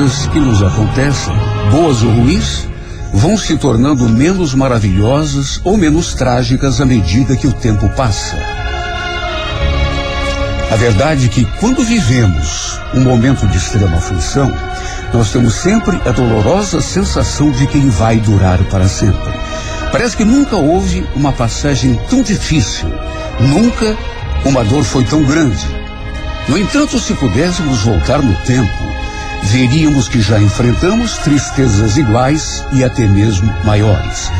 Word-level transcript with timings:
coisas 0.00 0.26
que 0.28 0.40
nos 0.40 0.62
acontecem, 0.62 1.34
boas 1.70 2.02
ou 2.02 2.10
ruins, 2.10 2.66
vão 3.12 3.36
se 3.36 3.54
tornando 3.58 4.08
menos 4.08 4.54
maravilhosas 4.54 5.60
ou 5.62 5.76
menos 5.76 6.14
trágicas 6.14 6.80
à 6.80 6.86
medida 6.86 7.36
que 7.36 7.46
o 7.46 7.52
tempo 7.52 7.86
passa. 7.90 8.34
A 10.70 10.76
verdade 10.76 11.26
é 11.26 11.28
que 11.28 11.44
quando 11.58 11.84
vivemos 11.84 12.80
um 12.94 13.02
momento 13.02 13.46
de 13.46 13.58
extrema 13.58 13.98
aflição, 13.98 14.50
nós 15.12 15.32
temos 15.32 15.54
sempre 15.56 16.00
a 16.06 16.12
dolorosa 16.12 16.80
sensação 16.80 17.50
de 17.50 17.66
que 17.66 17.78
vai 17.80 18.16
durar 18.16 18.58
para 18.70 18.88
sempre. 18.88 19.34
Parece 19.92 20.16
que 20.16 20.24
nunca 20.24 20.56
houve 20.56 21.06
uma 21.14 21.32
passagem 21.32 22.00
tão 22.08 22.22
difícil, 22.22 22.88
nunca 23.38 23.94
uma 24.46 24.64
dor 24.64 24.82
foi 24.82 25.04
tão 25.04 25.22
grande. 25.24 25.66
No 26.48 26.56
entanto, 26.56 26.98
se 26.98 27.12
pudéssemos 27.12 27.82
voltar 27.82 28.22
no 28.22 28.34
tempo, 28.46 28.90
veríamos 29.44 30.08
que 30.08 30.20
já 30.20 30.40
enfrentamos 30.40 31.18
tristezas 31.18 31.96
iguais 31.96 32.64
e 32.72 32.84
até 32.84 33.06
mesmo 33.06 33.52
maiores. 33.64 34.30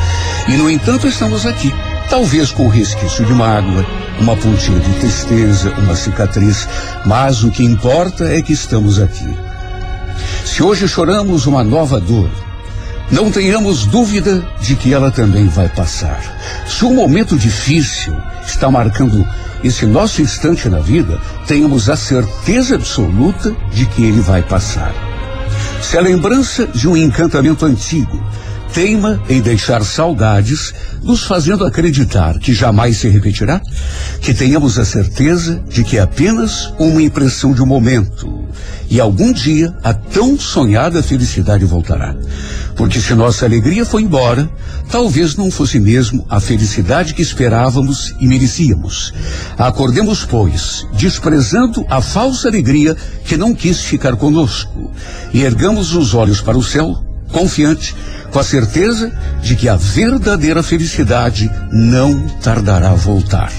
E, 0.48 0.56
no 0.56 0.70
entanto, 0.70 1.06
estamos 1.06 1.46
aqui, 1.46 1.74
talvez 2.08 2.52
com 2.52 2.68
resquício 2.68 3.24
de 3.24 3.32
mágoa, 3.32 3.84
uma 4.20 4.36
pontinha 4.36 4.78
de 4.78 4.92
tristeza, 5.00 5.72
uma 5.78 5.96
cicatriz, 5.96 6.68
mas 7.06 7.42
o 7.42 7.50
que 7.50 7.64
importa 7.64 8.24
é 8.24 8.42
que 8.42 8.52
estamos 8.52 9.00
aqui. 9.00 9.36
Se 10.44 10.62
hoje 10.62 10.86
choramos 10.86 11.46
uma 11.46 11.64
nova 11.64 12.00
dor, 12.00 12.30
não 13.10 13.30
tenhamos 13.30 13.84
dúvida 13.86 14.46
de 14.60 14.76
que 14.76 14.94
ela 14.94 15.10
também 15.10 15.48
vai 15.48 15.68
passar. 15.68 16.20
Se 16.66 16.84
um 16.84 16.94
momento 16.94 17.36
difícil 17.36 18.16
está 18.46 18.70
marcando 18.70 19.26
esse 19.64 19.84
nosso 19.84 20.22
instante 20.22 20.68
na 20.68 20.78
vida, 20.78 21.18
tenhamos 21.46 21.90
a 21.90 21.96
certeza 21.96 22.76
absoluta 22.76 23.54
de 23.72 23.84
que 23.86 24.04
ele 24.04 24.20
vai 24.20 24.42
passar. 24.42 24.94
Se 25.82 25.98
a 25.98 26.00
lembrança 26.00 26.66
de 26.66 26.86
um 26.86 26.96
encantamento 26.96 27.66
antigo 27.66 28.22
teima 28.72 29.22
em 29.28 29.40
deixar 29.40 29.84
saudades, 29.84 30.72
nos 31.02 31.24
fazendo 31.24 31.64
acreditar 31.64 32.38
que 32.38 32.54
jamais 32.54 32.98
se 32.98 33.08
repetirá, 33.08 33.60
que 34.20 34.32
tenhamos 34.32 34.78
a 34.78 34.84
certeza 34.84 35.62
de 35.68 35.82
que 35.82 35.96
é 35.96 36.00
apenas 36.00 36.72
uma 36.78 37.02
impressão 37.02 37.52
de 37.52 37.62
um 37.62 37.66
momento 37.66 38.44
e 38.90 39.00
algum 39.00 39.32
dia 39.32 39.72
a 39.84 39.94
tão 39.94 40.38
sonhada 40.38 41.02
felicidade 41.02 41.64
voltará. 41.64 42.16
Porque 42.74 43.00
se 43.00 43.14
nossa 43.14 43.44
alegria 43.44 43.84
foi 43.84 44.02
embora, 44.02 44.50
talvez 44.90 45.36
não 45.36 45.50
fosse 45.50 45.78
mesmo 45.78 46.26
a 46.28 46.40
felicidade 46.40 47.14
que 47.14 47.22
esperávamos 47.22 48.14
e 48.18 48.26
merecíamos. 48.26 49.12
Acordemos, 49.56 50.24
pois, 50.24 50.86
desprezando 50.94 51.84
a 51.88 52.00
falsa 52.00 52.48
alegria 52.48 52.96
que 53.24 53.36
não 53.36 53.54
quis 53.54 53.80
ficar 53.80 54.16
conosco, 54.16 54.90
e 55.32 55.42
ergamos 55.42 55.94
os 55.94 56.14
olhos 56.14 56.40
para 56.40 56.58
o 56.58 56.64
céu, 56.64 57.09
confiante, 57.30 57.94
com 58.30 58.38
a 58.38 58.44
certeza 58.44 59.12
de 59.42 59.56
que 59.56 59.68
a 59.68 59.76
verdadeira 59.76 60.62
felicidade 60.62 61.50
não 61.72 62.28
tardará 62.42 62.90
a 62.90 62.94
voltar. 62.94 63.50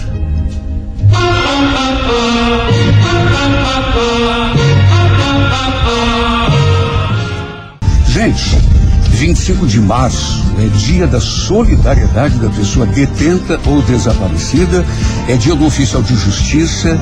Gente, 8.08 8.58
25 9.12 9.66
de 9.66 9.80
março 9.80 10.44
é 10.59 10.68
dia 10.78 11.08
da 11.08 11.20
solidariedade 11.20 12.38
da 12.40 12.50
pessoa 12.50 12.86
detenta 12.86 13.59
ou 13.66 13.82
desaparecida, 13.82 14.86
é 15.28 15.36
dia 15.38 15.56
do 15.56 15.66
oficial 15.66 16.02
de 16.02 16.16
justiça 16.16 17.00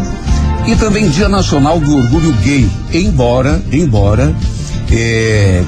e 0.67 0.75
também 0.75 1.09
dia 1.09 1.27
nacional 1.27 1.79
do 1.79 1.97
orgulho 1.97 2.31
gay. 2.43 2.69
Embora, 2.93 3.61
embora, 3.71 4.35
é, 4.91 5.63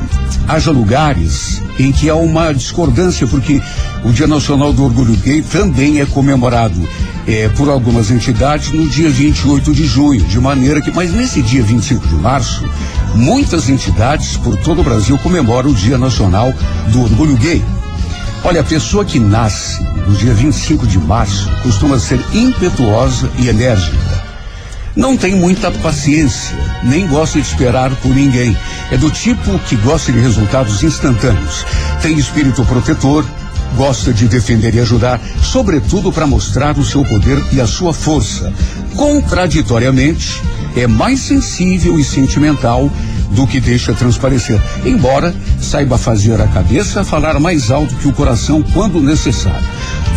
haja 0.52 0.70
lugares 0.70 1.62
em 1.80 1.94
que 1.94 2.10
há 2.10 2.16
uma 2.16 2.54
discordância, 2.54 3.26
porque 3.26 3.62
o 4.04 4.12
Dia 4.12 4.28
Nacional 4.28 4.74
do 4.74 4.84
Orgulho 4.84 5.16
Gay 5.16 5.42
também 5.42 6.02
é 6.02 6.06
comemorado 6.06 6.78
é, 7.26 7.48
por 7.50 7.70
algumas 7.70 8.12
entidades 8.12 8.72
no 8.72 8.88
dia 8.90 9.10
28 9.10 9.74
de 9.74 9.86
junho, 9.86 10.22
de 10.26 10.40
maneira 10.40 10.82
que, 10.82 10.92
mas 10.92 11.14
nesse 11.14 11.42
dia 11.42 11.64
25 11.64 12.06
de 12.06 12.16
março, 12.16 12.66
muitas 13.16 13.70
entidades 13.70 14.36
por 14.36 14.58
todo 14.58 14.82
o 14.82 14.84
Brasil 14.84 15.18
comemoram 15.20 15.70
o 15.70 15.74
Dia 15.74 15.98
Nacional 15.98 16.54
do 16.90 17.04
Orgulho 17.04 17.38
Gay. 17.38 17.64
Olha, 18.44 18.60
a 18.60 18.66
pessoa 18.66 19.06
que 19.06 19.20
nasce 19.20 19.82
no 20.06 20.16
dia 20.16 20.34
25 20.34 20.86
de 20.86 21.00
março 21.00 21.50
costuma 21.64 21.98
ser 21.98 22.20
impetuosa 22.34 23.30
e 23.38 23.48
enérgica 23.48 24.21
não 24.96 25.16
tem 25.16 25.36
muita 25.36 25.72
paciência, 25.72 26.56
nem 26.84 27.08
gosta 27.08 27.40
de 27.40 27.48
esperar 27.48 27.92
por 27.98 28.14
ninguém. 28.14 28.56
É 28.92 28.98
do 28.98 29.10
tipo 29.10 29.58
que 29.60 29.76
gosta 29.78 30.12
de 30.12 30.20
resultados 30.20 30.84
instantâneos. 30.84 31.66
Tem 32.02 32.18
espírito 32.18 32.66
protetor, 32.66 33.26
gosta 33.76 34.14
de 34.14 34.28
defender 34.28 34.76
e 34.76 34.80
ajudar, 34.80 35.20
sobretudo 35.42 36.12
para 36.12 36.28
mostrar 36.28 36.78
o 36.78 36.86
seu 36.86 37.04
poder 37.06 37.42
e 37.52 37.62
a 37.62 37.68
sua 37.68 37.94
força. 37.94 38.54
Contraditoriamente, 38.96 40.42
é 40.76 40.88
mais 40.88 41.20
sensível 41.22 41.98
e 42.00 42.04
sentimental 42.04 42.92
do 43.32 43.48
que 43.48 43.62
deixa 43.62 43.94
transparecer, 43.94 44.62
embora 44.86 45.34
saiba 45.62 45.98
fazer 45.98 46.40
a 46.42 46.48
cabeça 46.48 47.04
falar 47.04 47.40
mais 47.40 47.72
alto 47.72 47.96
que 47.96 48.08
o 48.08 48.14
coração 48.14 48.62
quando 48.74 49.02
necessário. 49.02 49.66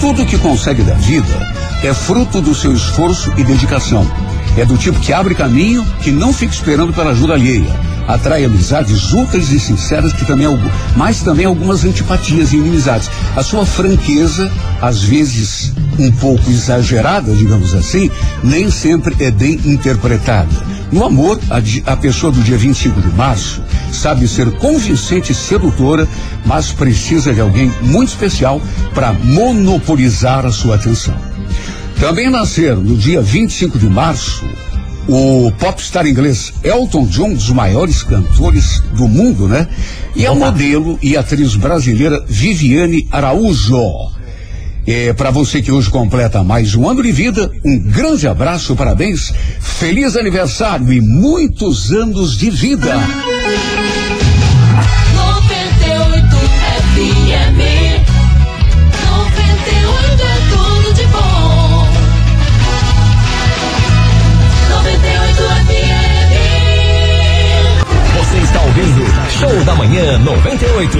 Tudo 0.00 0.26
que 0.26 0.36
consegue 0.38 0.82
da 0.82 0.94
vida 0.94 1.54
é 1.82 1.94
fruto 1.94 2.40
do 2.40 2.54
seu 2.54 2.72
esforço 2.72 3.32
e 3.36 3.44
dedicação. 3.44 4.04
É 4.56 4.64
do 4.64 4.76
tipo 4.76 5.00
que 5.00 5.12
abre 5.12 5.34
caminho, 5.34 5.84
que 6.00 6.10
não 6.10 6.32
fica 6.32 6.52
esperando 6.52 6.92
pela 6.92 7.10
ajuda 7.10 7.34
alheia. 7.34 7.94
Atrai 8.06 8.44
amizades 8.44 9.12
úteis 9.12 9.50
e 9.50 9.58
sinceras, 9.58 10.12
que 10.12 10.24
também 10.24 10.46
mas 10.94 11.22
também 11.22 11.46
algumas 11.46 11.84
antipatias 11.84 12.52
e 12.52 12.56
inimizades. 12.56 13.10
A 13.34 13.42
sua 13.42 13.66
franqueza, 13.66 14.50
às 14.80 15.02
vezes 15.02 15.72
um 15.98 16.10
pouco 16.12 16.50
exagerada, 16.50 17.34
digamos 17.34 17.74
assim, 17.74 18.10
nem 18.42 18.70
sempre 18.70 19.16
é 19.24 19.30
bem 19.30 19.60
interpretada. 19.64 20.48
No 20.92 21.04
amor, 21.04 21.40
a, 21.50 21.92
a 21.92 21.96
pessoa 21.96 22.30
do 22.30 22.42
dia 22.42 22.56
25 22.56 23.00
de 23.00 23.08
março 23.16 23.62
sabe 23.92 24.28
ser 24.28 24.50
convincente 24.58 25.32
e 25.32 25.34
sedutora, 25.34 26.06
mas 26.44 26.70
precisa 26.70 27.32
de 27.32 27.40
alguém 27.40 27.72
muito 27.80 28.10
especial 28.10 28.60
para 28.94 29.12
monopolizar 29.12 30.44
a 30.46 30.52
sua 30.52 30.76
atenção. 30.76 31.33
Também 31.98 32.28
nasceram 32.28 32.82
no 32.82 32.96
dia 32.96 33.22
25 33.22 33.78
de 33.78 33.88
março 33.88 34.44
o 35.08 35.52
popstar 35.58 36.06
inglês 36.06 36.52
Elton 36.62 37.06
John, 37.06 37.28
um 37.28 37.34
dos 37.34 37.50
maiores 37.50 38.02
cantores 38.02 38.80
do 38.92 39.06
mundo, 39.06 39.48
né? 39.48 39.68
E 40.16 40.26
a 40.26 40.34
modelo 40.34 40.98
e 41.02 41.16
atriz 41.16 41.54
brasileira 41.56 42.24
Viviane 42.26 43.06
Araújo. 43.10 44.14
É, 44.86 45.14
para 45.14 45.30
você 45.30 45.62
que 45.62 45.72
hoje 45.72 45.88
completa 45.88 46.44
mais 46.44 46.74
um 46.74 46.88
ano 46.88 47.02
de 47.02 47.10
vida, 47.10 47.50
um 47.64 47.78
grande 47.78 48.28
abraço, 48.28 48.76
parabéns, 48.76 49.32
feliz 49.58 50.14
aniversário 50.14 50.92
e 50.92 51.00
muitos 51.00 51.90
anos 51.90 52.36
de 52.36 52.50
vida. 52.50 52.94
Show 69.44 69.64
da 69.64 69.74
Manhã 69.74 70.18
98. 70.20 70.98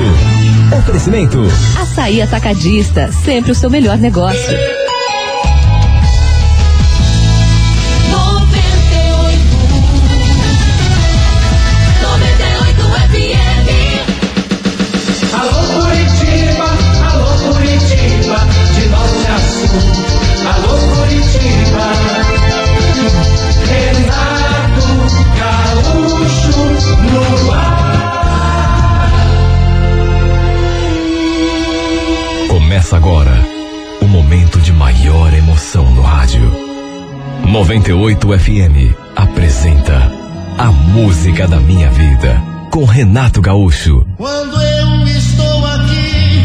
Oferecimento. 0.79 1.38
Açaí 1.81 2.20
Atacadista, 2.20 3.11
sempre 3.11 3.52
o 3.52 3.55
seu 3.55 3.70
melhor 3.70 3.96
negócio. 3.96 4.83
98 37.54 38.36
FM 38.36 38.98
apresenta 39.14 40.10
A 40.58 40.72
Música 40.72 41.46
da 41.46 41.60
Minha 41.60 41.88
Vida 41.88 42.42
com 42.68 42.84
Renato 42.84 43.40
Gaúcho. 43.40 44.04
Quando 44.16 44.60
eu 44.60 45.06
estou 45.06 45.64
aqui, 45.64 46.42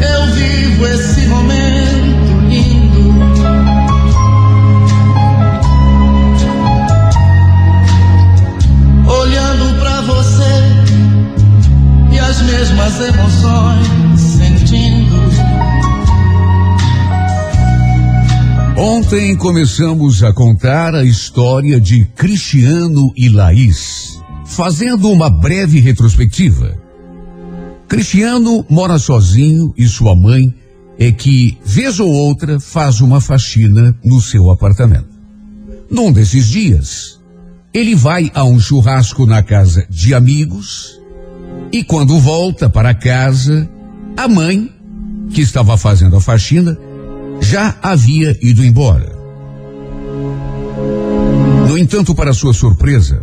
eu 0.00 0.26
vivo 0.34 0.86
esse 0.88 1.28
momento 1.28 2.40
lindo. 2.48 3.14
Olhando 9.08 9.78
para 9.78 10.00
você 10.00 10.42
e 12.10 12.18
as 12.18 12.42
mesmas 12.42 13.00
emoções 13.00 14.20
sentindo. 14.20 15.05
Ontem 18.78 19.34
começamos 19.34 20.22
a 20.22 20.34
contar 20.34 20.94
a 20.94 21.02
história 21.02 21.80
de 21.80 22.04
Cristiano 22.14 23.10
e 23.16 23.26
Laís, 23.30 24.20
fazendo 24.44 25.10
uma 25.10 25.30
breve 25.30 25.80
retrospectiva. 25.80 26.76
Cristiano 27.88 28.66
mora 28.68 28.98
sozinho 28.98 29.72
e 29.78 29.88
sua 29.88 30.14
mãe 30.14 30.54
é 30.98 31.10
que, 31.10 31.56
vez 31.64 31.98
ou 31.98 32.10
outra, 32.12 32.60
faz 32.60 33.00
uma 33.00 33.18
faxina 33.18 33.98
no 34.04 34.20
seu 34.20 34.50
apartamento. 34.50 35.08
Num 35.90 36.12
desses 36.12 36.46
dias, 36.46 37.18
ele 37.72 37.94
vai 37.94 38.30
a 38.34 38.44
um 38.44 38.60
churrasco 38.60 39.24
na 39.24 39.42
casa 39.42 39.86
de 39.88 40.12
amigos 40.12 41.00
e 41.72 41.82
quando 41.82 42.20
volta 42.20 42.68
para 42.68 42.92
casa, 42.92 43.66
a 44.18 44.28
mãe, 44.28 44.70
que 45.30 45.40
estava 45.40 45.78
fazendo 45.78 46.16
a 46.16 46.20
faxina, 46.20 46.78
já 47.40 47.76
havia 47.82 48.36
ido 48.42 48.64
embora. 48.64 49.14
No 51.68 51.76
entanto, 51.78 52.14
para 52.14 52.32
sua 52.32 52.52
surpresa, 52.52 53.22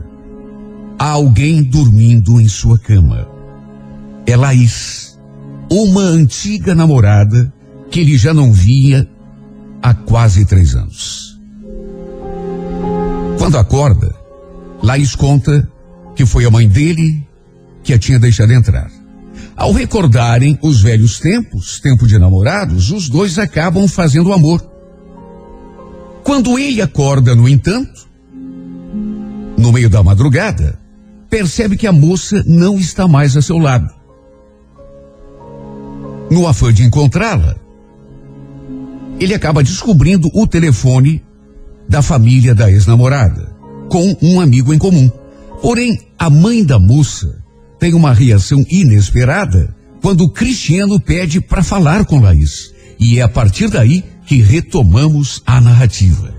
há 0.97 1.09
alguém 1.09 1.63
dormindo 1.63 2.39
em 2.39 2.47
sua 2.47 2.77
cama. 2.77 3.27
É 4.25 4.35
Laís, 4.35 5.17
uma 5.69 6.01
antiga 6.01 6.75
namorada 6.75 7.51
que 7.89 7.99
ele 7.99 8.17
já 8.17 8.33
não 8.33 8.51
via 8.51 9.07
há 9.81 9.93
quase 9.93 10.45
três 10.45 10.75
anos. 10.75 11.39
Quando 13.37 13.57
acorda, 13.57 14.13
Laís 14.81 15.15
conta 15.15 15.67
que 16.15 16.25
foi 16.25 16.45
a 16.45 16.51
mãe 16.51 16.67
dele 16.67 17.27
que 17.83 17.93
a 17.93 17.99
tinha 17.99 18.19
deixado 18.19 18.53
entrar. 18.53 18.89
Ao 19.55 19.71
recordarem 19.71 20.57
os 20.61 20.81
velhos 20.81 21.19
tempos, 21.19 21.79
tempo 21.79 22.07
de 22.07 22.17
namorados, 22.17 22.91
os 22.91 23.07
dois 23.07 23.37
acabam 23.37 23.87
fazendo 23.87 24.33
amor. 24.33 24.61
Quando 26.23 26.57
ele 26.57 26.81
acorda, 26.81 27.35
no 27.35 27.47
entanto, 27.47 28.07
no 29.57 29.71
meio 29.71 29.89
da 29.89 30.01
madrugada, 30.01 30.79
percebe 31.29 31.77
que 31.77 31.85
a 31.85 31.91
moça 31.91 32.43
não 32.47 32.77
está 32.77 33.07
mais 33.07 33.37
a 33.37 33.41
seu 33.41 33.57
lado. 33.57 33.93
No 36.31 36.47
afã 36.47 36.73
de 36.73 36.83
encontrá-la, 36.83 37.55
ele 39.19 39.33
acaba 39.33 39.63
descobrindo 39.63 40.29
o 40.33 40.47
telefone 40.47 41.23
da 41.87 42.01
família 42.01 42.55
da 42.55 42.71
ex-namorada, 42.71 43.53
com 43.89 44.17
um 44.21 44.41
amigo 44.41 44.73
em 44.73 44.79
comum. 44.79 45.11
Porém, 45.61 45.99
a 46.17 46.29
mãe 46.29 46.63
da 46.63 46.79
moça 46.79 47.42
tem 47.83 47.93
uma 47.93 48.13
reação 48.13 48.65
inesperada 48.69 49.75
quando 50.01 50.29
Cristiano 50.29 51.01
pede 51.01 51.41
para 51.41 51.61
falar 51.61 52.05
com 52.05 52.21
Laís. 52.21 52.73
E 52.97 53.19
é 53.19 53.21
a 53.21 53.27
partir 53.27 53.69
daí 53.69 54.01
que 54.25 54.37
retomamos 54.37 55.43
a 55.45 55.59
narrativa. 55.59 56.33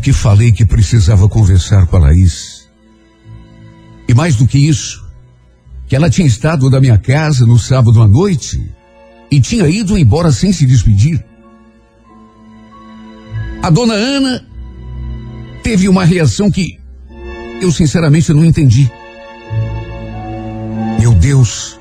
Que 0.00 0.12
falei 0.12 0.50
que 0.50 0.64
precisava 0.64 1.28
conversar 1.28 1.86
com 1.86 1.96
a 1.96 2.00
Laís. 2.00 2.68
E 4.08 4.14
mais 4.14 4.34
do 4.34 4.46
que 4.46 4.58
isso, 4.58 5.04
que 5.86 5.94
ela 5.94 6.10
tinha 6.10 6.26
estado 6.26 6.70
da 6.70 6.80
minha 6.80 6.98
casa 6.98 7.46
no 7.46 7.58
sábado 7.58 8.00
à 8.00 8.08
noite 8.08 8.60
e 9.30 9.40
tinha 9.40 9.68
ido 9.68 9.96
embora 9.96 10.32
sem 10.32 10.52
se 10.52 10.66
despedir. 10.66 11.24
A 13.62 13.70
dona 13.70 13.94
Ana 13.94 14.44
teve 15.62 15.88
uma 15.88 16.04
reação 16.04 16.50
que 16.50 16.78
eu 17.60 17.70
sinceramente 17.70 18.32
não 18.32 18.44
entendi. 18.44 18.90
Meu 20.98 21.14
Deus, 21.14 21.78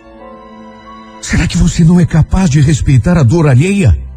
será 1.22 1.48
que 1.48 1.58
você 1.58 1.84
não 1.84 2.00
é 2.00 2.06
capaz 2.06 2.50
de 2.50 2.60
respeitar 2.60 3.18
a 3.18 3.24
dor 3.24 3.48
alheia? 3.48 4.09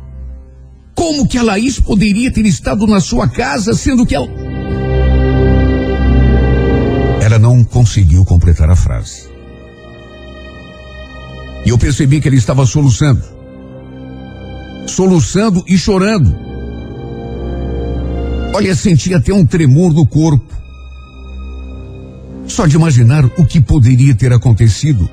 Como 0.94 1.26
que 1.26 1.38
a 1.38 1.42
Laís 1.42 1.80
poderia 1.80 2.32
ter 2.32 2.44
estado 2.46 2.86
na 2.86 3.00
sua 3.00 3.28
casa, 3.28 3.74
sendo 3.74 4.06
que 4.06 4.14
ela. 4.14 4.28
Ela 7.20 7.38
não 7.38 7.64
conseguiu 7.64 8.24
completar 8.24 8.68
a 8.68 8.76
frase. 8.76 9.30
E 11.64 11.70
eu 11.70 11.78
percebi 11.78 12.20
que 12.20 12.28
ele 12.28 12.36
estava 12.36 12.66
soluçando. 12.66 13.22
Soluçando 14.86 15.64
e 15.66 15.78
chorando. 15.78 16.34
Olha, 18.54 18.74
senti 18.74 19.14
até 19.14 19.32
um 19.32 19.46
tremor 19.46 19.94
no 19.94 20.06
corpo. 20.06 20.52
Só 22.46 22.66
de 22.66 22.76
imaginar 22.76 23.24
o 23.24 23.46
que 23.46 23.60
poderia 23.60 24.14
ter 24.14 24.32
acontecido 24.32 25.08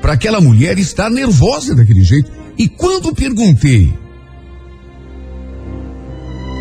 para 0.00 0.14
aquela 0.14 0.40
mulher 0.40 0.78
estar 0.78 1.08
nervosa 1.08 1.74
daquele 1.74 2.02
jeito. 2.02 2.30
E 2.58 2.68
quando 2.68 3.14
perguntei 3.14 3.92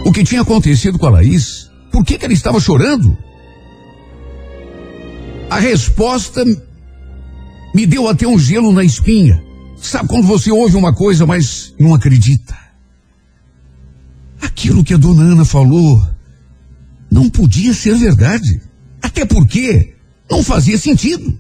o 0.05 0.11
que 0.11 0.23
tinha 0.23 0.41
acontecido 0.41 0.99
com 0.99 1.05
a 1.05 1.11
Laís, 1.11 1.69
por 1.91 2.03
que, 2.03 2.17
que 2.17 2.25
ela 2.25 2.33
estava 2.33 2.59
chorando? 2.59 3.17
A 5.49 5.59
resposta 5.59 6.43
me 7.73 7.85
deu 7.85 8.07
até 8.07 8.27
um 8.27 8.37
gelo 8.37 8.71
na 8.71 8.83
espinha. 8.83 9.43
Sabe 9.77 10.07
quando 10.07 10.25
você 10.25 10.51
ouve 10.51 10.75
uma 10.75 10.93
coisa, 10.93 11.25
mas 11.25 11.73
não 11.79 11.93
acredita? 11.93 12.57
Aquilo 14.41 14.83
que 14.83 14.93
a 14.93 14.97
dona 14.97 15.23
Ana 15.23 15.45
falou 15.45 16.01
não 17.11 17.29
podia 17.29 17.73
ser 17.73 17.95
verdade. 17.95 18.61
Até 19.01 19.25
porque 19.25 19.95
não 20.29 20.43
fazia 20.43 20.77
sentido. 20.77 21.37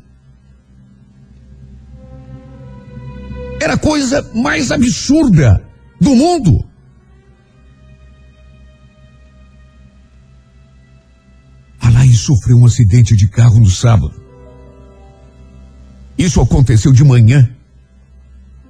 Era 3.61 3.73
a 3.73 3.77
coisa 3.77 4.29
mais 4.35 4.71
absurda 4.71 5.65
do 5.99 6.15
mundo. 6.15 6.72
A 11.83 11.89
Laís 11.89 12.19
sofreu 12.21 12.57
um 12.57 12.65
acidente 12.65 13.15
de 13.15 13.27
carro 13.27 13.59
no 13.59 13.69
sábado. 13.69 14.19
Isso 16.17 16.41
aconteceu 16.41 16.91
de 16.91 17.03
manhã. 17.03 17.49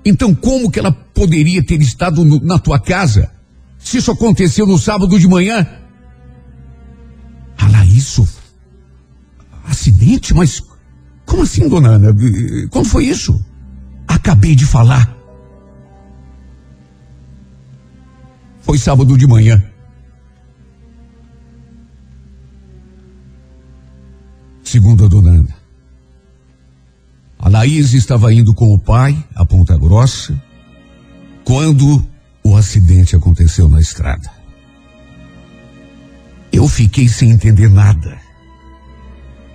Então, 0.04 0.36
como 0.36 0.70
que 0.70 0.80
ela 0.80 0.92
poderia 0.92 1.64
ter 1.66 1.80
estado 1.82 2.26
no, 2.26 2.42
na 2.42 2.60
tua 2.60 2.80
casa 2.80 3.32
se 3.78 3.98
isso 3.98 4.12
aconteceu 4.12 4.66
no 4.66 4.78
sábado 4.78 5.18
de 5.18 5.28
manhã? 5.28 5.66
A 7.58 7.68
Laís 7.70 8.04
sofreu 8.04 8.44
acidente? 9.66 10.34
Mas 10.34 10.62
como 11.26 11.44
assim, 11.44 11.68
dona 11.68 11.90
Ana? 11.92 12.16
Quando 12.70 12.88
foi 12.88 13.06
isso? 13.06 13.44
Acabei 14.08 14.56
de 14.56 14.66
falar. 14.66 15.16
Foi 18.62 18.78
sábado 18.78 19.18
de 19.18 19.28
manhã. 19.28 19.62
Segundo 24.74 25.06
a 25.06 25.08
dona 25.08 25.30
Ana. 25.30 25.56
A 27.38 27.48
Laís 27.48 27.94
estava 27.94 28.34
indo 28.34 28.56
com 28.56 28.74
o 28.74 28.80
pai 28.80 29.16
a 29.36 29.46
Ponta 29.46 29.78
Grossa 29.78 30.34
quando 31.46 32.04
o 32.44 32.56
acidente 32.56 33.16
aconteceu 33.16 33.70
na 33.70 33.80
estrada. 33.80 34.28
Eu 36.52 36.68
fiquei 36.68 37.08
sem 37.08 37.30
entender 37.30 37.70
nada. 37.70 38.20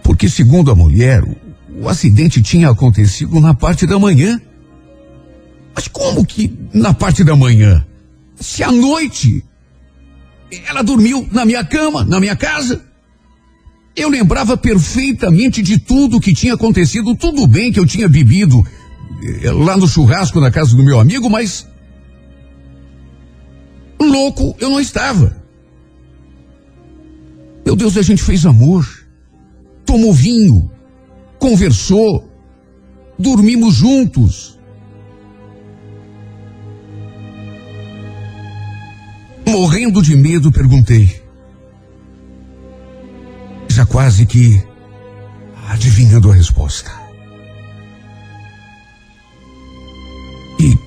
Porque, 0.05 0.29
segundo 0.29 0.71
a 0.71 0.77
mulher, 0.77 1.25
o, 1.25 1.37
o 1.83 1.89
acidente 1.89 2.41
tinha 2.41 2.71
acontecido 2.71 3.41
na 3.41 3.53
parte 3.53 3.89
da 3.89 3.99
manhã. 3.99 4.41
Mas 5.75 5.89
como 5.89 6.25
que 6.25 6.57
na 6.73 6.95
parte 6.95 7.25
da 7.25 7.35
manhã? 7.35 7.85
Se 8.37 8.63
à 8.63 8.71
noite 8.71 9.45
ela 10.69 10.83
dormiu 10.83 11.29
na 11.33 11.45
minha 11.45 11.65
cama, 11.65 12.05
na 12.05 12.21
minha 12.21 12.37
casa. 12.37 12.88
Eu 13.99 14.09
lembrava 14.09 14.57
perfeitamente 14.57 15.61
de 15.61 15.79
tudo 15.79 16.21
que 16.21 16.33
tinha 16.33 16.55
acontecido, 16.55 17.17
tudo 17.17 17.47
bem 17.47 17.73
que 17.73 17.81
eu 17.81 17.87
tinha 17.87 18.09
bebido 18.09 18.65
eh, 19.43 19.51
lá 19.51 19.77
no 19.77 19.89
churrasco 19.89 20.41
na 20.41 20.51
casa 20.51 20.77
do 20.77 20.85
meu 20.85 21.01
amigo, 21.01 21.29
mas 21.29 21.67
louco 24.01 24.55
eu 24.61 24.71
não 24.71 24.81
estava. 24.81 25.37
Meu 27.67 27.75
Deus, 27.75 27.97
a 27.97 28.03
gente 28.03 28.23
fez 28.23 28.47
amor, 28.47 28.87
tomou 29.85 30.13
vinho, 30.13 30.71
conversou, 31.39 32.31
dormimos 33.19 33.75
juntos. 33.75 34.59
morrendo 39.59 40.01
de 40.01 40.15
medo, 40.15 40.53
perguntei. 40.53 41.28
Quase 43.99 44.27
que 44.27 44.63
adivinhando 45.71 46.31
a 46.31 46.35
resposta. 46.37 46.89
E 50.61 50.79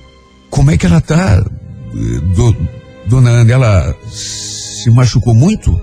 como 0.48 0.70
é 0.70 0.78
que 0.78 0.86
ela 0.86 0.98
tá, 0.98 1.44
do, 2.34 2.56
dona 3.06 3.28
Ana? 3.28 3.52
Ela 3.52 3.94
se 4.10 4.90
machucou 4.92 5.34
muito? 5.34 5.78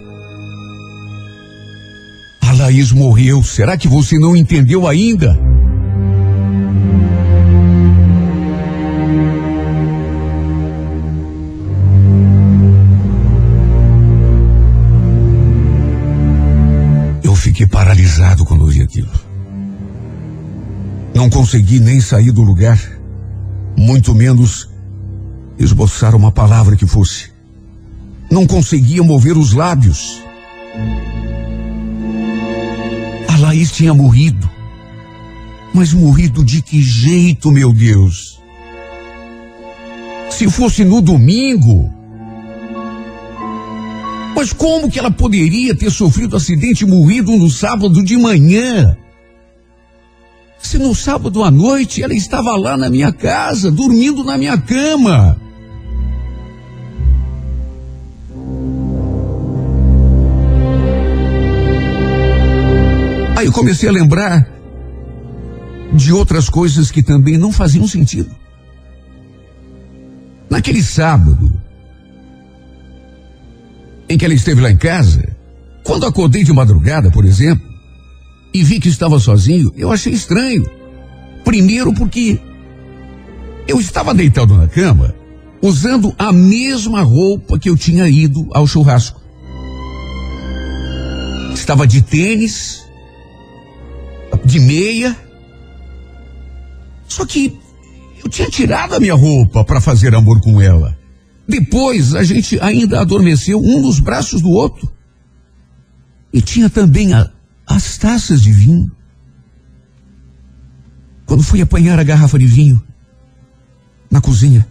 A 2.41 2.51
Laís 2.53 2.91
morreu. 2.91 3.43
Será 3.43 3.77
que 3.77 3.88
você 3.88 4.17
não 4.17 4.36
entendeu 4.36 4.88
ainda? 4.88 5.39
Fiquei 17.59 17.67
paralisado 17.67 18.45
quando 18.45 18.61
ouvi 18.61 18.81
aquilo. 18.81 19.11
Não 21.13 21.29
consegui 21.29 21.81
nem 21.81 21.99
sair 21.99 22.31
do 22.31 22.41
lugar, 22.41 22.79
muito 23.77 24.15
menos 24.15 24.69
esboçar 25.57 26.15
uma 26.15 26.31
palavra 26.31 26.77
que 26.77 26.87
fosse. 26.87 27.31
Não 28.31 28.47
conseguia 28.47 29.03
mover 29.03 29.37
os 29.37 29.51
lábios. 29.51 30.21
A 33.27 33.37
Laís 33.39 33.73
tinha 33.73 33.93
morrido. 33.93 34.49
Mas 35.73 35.91
morrido 35.91 36.45
de 36.45 36.61
que 36.61 36.81
jeito, 36.81 37.51
meu 37.51 37.73
Deus? 37.73 38.39
Se 40.29 40.49
fosse 40.49 40.85
no 40.85 41.01
domingo. 41.01 41.93
Mas 44.36 44.53
como 44.53 44.89
que 44.89 45.00
ela 45.00 45.12
poderia 45.12 45.75
ter 45.75 45.91
sofrido 45.91 46.36
acidente 46.36 46.83
e 46.83 46.88
morrido 46.88 47.31
no 47.31 47.50
sábado 47.50 48.03
de 48.03 48.15
manhã? 48.17 48.98
Se 50.59 50.77
no 50.77 50.93
sábado 50.93 51.43
à 51.43 51.50
noite 51.50 52.03
ela 52.03 52.13
estava 52.13 52.55
lá 52.55 52.77
na 52.77 52.89
minha 52.89 53.12
casa, 53.12 53.71
dormindo 53.71 54.24
na 54.24 54.38
minha 54.38 54.57
cama. 54.57 55.39
Aí 63.38 63.45
eu 63.45 63.53
comecei 63.53 63.88
a 63.88 63.91
lembrar 63.91 64.50
de 65.93 66.12
outras 66.12 66.50
coisas 66.50 66.91
que 66.91 67.01
também 67.01 67.38
não 67.38 67.51
faziam 67.51 67.88
sentido. 67.88 68.29
Naquele 70.50 70.83
sábado, 70.83 71.58
em 74.09 74.17
que 74.17 74.25
ela 74.25 74.33
esteve 74.33 74.59
lá 74.59 74.71
em 74.71 74.77
casa, 74.77 75.37
quando 75.83 76.05
acordei 76.05 76.43
de 76.43 76.51
madrugada, 76.51 77.11
por 77.11 77.23
exemplo, 77.23 77.67
e 78.53 78.63
vi 78.63 78.79
que 78.79 78.89
estava 78.89 79.19
sozinho, 79.19 79.71
eu 79.77 79.91
achei 79.91 80.11
estranho. 80.11 80.67
Primeiro 81.45 81.93
porque 81.93 82.39
eu 83.67 83.79
estava 83.79 84.13
deitado 84.13 84.57
na 84.57 84.67
cama, 84.67 85.13
usando 85.61 86.13
a 86.17 86.31
mesma 86.31 87.03
roupa 87.03 87.59
que 87.59 87.69
eu 87.69 87.77
tinha 87.77 88.09
ido 88.09 88.47
ao 88.51 88.65
churrasco. 88.65 89.21
Estava 91.53 91.85
de 91.85 92.01
tênis, 92.01 92.83
de 94.43 94.59
meia. 94.59 95.15
Só 97.07 97.25
que 97.25 97.55
eu 98.23 98.29
tinha 98.29 98.49
tirado 98.49 98.95
a 98.95 98.99
minha 98.99 99.15
roupa 99.15 99.63
para 99.63 99.79
fazer 99.79 100.15
amor 100.15 100.41
com 100.41 100.61
ela. 100.61 100.99
Depois 101.50 102.13
a 102.13 102.24
gente 102.24 102.60
ainda 102.60 103.01
adormeceu 103.01 103.60
um 103.60 103.82
nos 103.82 104.00
braços 104.00 104.39
do 104.39 104.51
outro. 104.51 104.88
E 106.32 106.44
tinha 106.44 106.70
também 106.70 107.12
a, 107.12 107.27
as 107.65 107.98
taças 107.98 108.39
de 108.39 108.51
vinho. 108.51 108.91
Quando 111.25 111.41
fui 111.41 111.60
apanhar 111.60 111.98
a 111.98 112.03
garrafa 112.03 112.38
de 112.38 112.46
vinho 112.46 112.79
na 114.12 114.22
cozinha, 114.22 114.68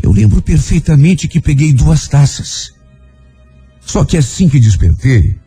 eu 0.00 0.12
lembro 0.12 0.40
perfeitamente 0.40 1.26
que 1.26 1.40
peguei 1.40 1.72
duas 1.72 2.06
taças. 2.06 2.72
Só 3.80 4.04
que 4.04 4.16
assim 4.16 4.48
que 4.48 4.60
despertei, 4.60 5.40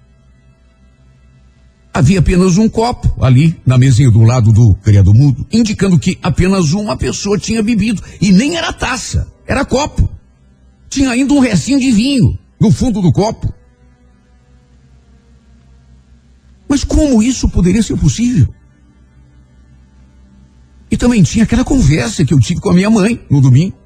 havia 1.96 2.20
apenas 2.20 2.58
um 2.58 2.68
copo 2.68 3.24
ali 3.24 3.58
na 3.66 3.78
mesinha 3.78 4.12
do 4.12 4.20
lado 4.20 4.52
do 4.52 4.75
criado 4.84 5.14
mudo, 5.14 5.48
indicando 5.50 5.98
que 5.98 6.20
apenas 6.22 6.74
uma 6.74 6.98
pessoa 6.98 7.40
tinha 7.40 7.64
bebido. 7.64 8.04
E 8.20 8.34
nem 8.34 8.58
era 8.58 8.74
taça, 8.74 9.32
era 9.48 9.64
copo. 9.64 10.10
Tinha 10.90 11.12
ainda 11.12 11.34
um 11.34 11.40
restinho 11.40 11.80
de 11.80 11.90
vinho 11.92 12.38
no 12.60 12.70
fundo 12.70 13.02
do 13.02 13.14
copo. 13.14 13.52
Mas 16.68 16.84
como 16.84 17.24
isso 17.24 17.48
poderia 17.48 17.82
ser 17.82 17.96
possível? 17.96 18.54
E 20.92 20.98
também 20.98 21.24
tinha 21.24 21.46
aquela 21.46 21.64
conversa 21.64 22.25
que 22.25 22.34
eu 22.34 22.40
tive 22.42 22.60
com 22.60 22.72
a 22.72 22.74
minha 22.74 22.90
mãe 22.90 23.25
no 23.30 23.40
domingo. 23.40 23.78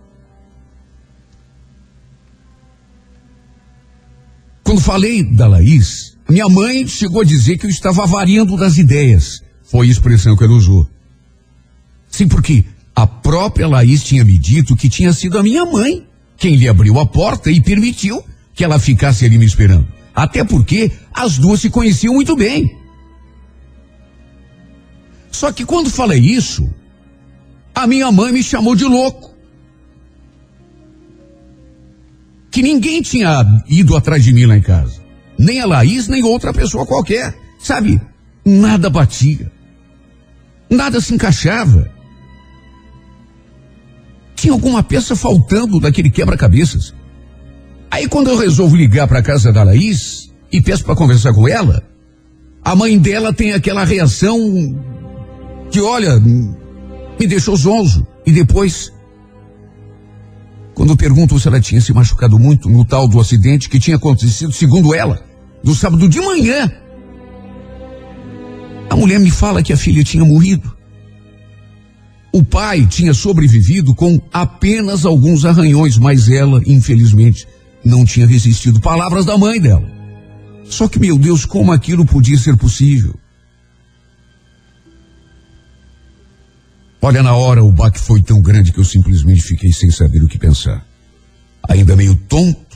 Quando 4.63 4.81
falei 4.81 5.23
da 5.23 5.47
Laís, 5.47 6.08
minha 6.29 6.47
mãe 6.47 6.87
chegou 6.87 7.21
a 7.21 7.25
dizer 7.25 7.57
que 7.57 7.65
eu 7.65 7.69
estava 7.69 8.05
variando 8.05 8.55
das 8.55 8.77
ideias. 8.77 9.41
Foi 9.63 9.87
a 9.87 9.91
expressão 9.91 10.35
que 10.35 10.43
ela 10.43 10.53
usou. 10.53 10.87
Sim, 12.09 12.27
porque 12.27 12.65
a 12.95 13.07
própria 13.07 13.67
Laís 13.67 14.03
tinha 14.03 14.23
me 14.25 14.37
dito 14.37 14.75
que 14.75 14.89
tinha 14.89 15.13
sido 15.13 15.37
a 15.37 15.43
minha 15.43 15.65
mãe 15.65 16.05
quem 16.37 16.55
lhe 16.55 16.67
abriu 16.67 16.99
a 16.99 17.05
porta 17.05 17.51
e 17.51 17.61
permitiu 17.61 18.23
que 18.53 18.63
ela 18.63 18.79
ficasse 18.79 19.25
ali 19.25 19.37
me 19.37 19.45
esperando. 19.45 19.87
Até 20.15 20.43
porque 20.43 20.91
as 21.13 21.37
duas 21.37 21.61
se 21.61 21.69
conheciam 21.69 22.13
muito 22.13 22.35
bem. 22.35 22.77
Só 25.31 25.51
que 25.51 25.65
quando 25.65 25.89
falei 25.89 26.19
isso, 26.19 26.69
a 27.73 27.87
minha 27.87 28.11
mãe 28.11 28.31
me 28.31 28.43
chamou 28.43 28.75
de 28.75 28.85
louco. 28.85 29.33
Que 32.51 32.61
ninguém 32.61 33.01
tinha 33.01 33.63
ido 33.67 33.95
atrás 33.95 34.23
de 34.23 34.33
mim 34.33 34.45
lá 34.45 34.57
em 34.57 34.61
casa. 34.61 34.98
Nem 35.39 35.61
a 35.61 35.65
Laís, 35.65 36.09
nem 36.09 36.21
outra 36.21 36.51
pessoa 36.51 36.85
qualquer. 36.85 37.33
Sabe? 37.57 37.99
Nada 38.45 38.89
batia. 38.89 39.49
Nada 40.69 40.99
se 40.99 41.13
encaixava. 41.13 41.89
Tinha 44.35 44.51
alguma 44.51 44.83
peça 44.83 45.15
faltando 45.15 45.79
daquele 45.79 46.09
quebra-cabeças. 46.09 46.93
Aí 47.89 48.07
quando 48.07 48.29
eu 48.29 48.37
resolvo 48.37 48.75
ligar 48.75 49.07
para 49.07 49.21
casa 49.21 49.51
da 49.53 49.63
Laís 49.63 50.29
e 50.51 50.61
peço 50.61 50.83
para 50.83 50.95
conversar 50.95 51.33
com 51.33 51.47
ela, 51.47 51.83
a 52.63 52.75
mãe 52.75 52.99
dela 52.99 53.33
tem 53.33 53.53
aquela 53.53 53.85
reação 53.85 54.37
que, 55.71 55.79
olha, 55.79 56.19
me 56.19 57.27
deixou 57.27 57.55
zonzo. 57.55 58.05
E 58.25 58.33
depois, 58.33 58.91
quando 60.73 60.97
pergunto 60.97 61.39
se 61.39 61.47
ela 61.47 61.61
tinha 61.61 61.79
se 61.79 61.93
machucado 61.93 62.37
muito 62.37 62.69
no 62.69 62.83
tal 62.83 63.07
do 63.07 63.19
acidente 63.19 63.69
que 63.69 63.79
tinha 63.79 63.95
acontecido, 63.95 64.51
segundo 64.51 64.93
ela, 64.93 65.28
no 65.63 65.75
sábado 65.75 66.07
de 66.07 66.19
manhã, 66.19 66.71
a 68.89 68.95
mulher 68.95 69.19
me 69.19 69.29
fala 69.29 69.61
que 69.61 69.73
a 69.73 69.77
filha 69.77 70.03
tinha 70.03 70.25
morrido. 70.25 70.75
O 72.31 72.43
pai 72.43 72.85
tinha 72.85 73.13
sobrevivido 73.13 73.93
com 73.95 74.21
apenas 74.31 75.05
alguns 75.05 75.45
arranhões, 75.45 75.97
mas 75.97 76.29
ela, 76.29 76.61
infelizmente, 76.65 77.47
não 77.83 78.05
tinha 78.05 78.25
resistido. 78.25 78.79
Palavras 78.79 79.25
da 79.25 79.37
mãe 79.37 79.59
dela. 79.59 79.89
Só 80.65 80.87
que, 80.87 80.99
meu 80.99 81.17
Deus, 81.17 81.45
como 81.45 81.71
aquilo 81.71 82.05
podia 82.05 82.37
ser 82.37 82.55
possível? 82.55 83.15
Olha, 87.01 87.23
na 87.23 87.33
hora 87.33 87.63
o 87.63 87.71
baque 87.71 87.99
foi 87.99 88.21
tão 88.21 88.41
grande 88.41 88.71
que 88.71 88.79
eu 88.79 88.83
simplesmente 88.83 89.41
fiquei 89.41 89.71
sem 89.71 89.89
saber 89.89 90.21
o 90.21 90.27
que 90.27 90.37
pensar. 90.37 90.85
Ainda 91.67 91.95
meio 91.95 92.15
tonto, 92.15 92.68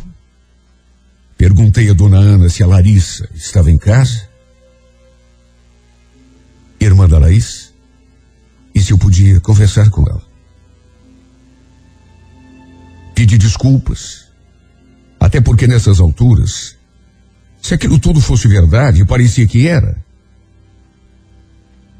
perguntei 1.43 1.89
a 1.89 1.93
dona 1.93 2.19
Ana 2.19 2.47
se 2.47 2.63
a 2.63 2.67
Larissa 2.67 3.27
estava 3.35 3.69
em 3.69 3.77
casa. 3.77 4.29
Irmã 6.79 7.05
da 7.05 7.19
Laís, 7.19 7.73
e 8.73 8.79
se 8.79 8.93
eu 8.93 8.97
podia 8.97 9.41
conversar 9.41 9.89
com 9.89 10.07
ela. 10.09 10.21
Pedi 13.13 13.37
desculpas, 13.37 14.29
até 15.19 15.41
porque 15.41 15.67
nessas 15.67 15.99
alturas, 15.99 16.77
se 17.61 17.73
aquilo 17.73 17.99
tudo 17.99 18.21
fosse 18.21 18.47
verdade, 18.47 19.05
parecia 19.05 19.45
que 19.45 19.67
era, 19.67 20.01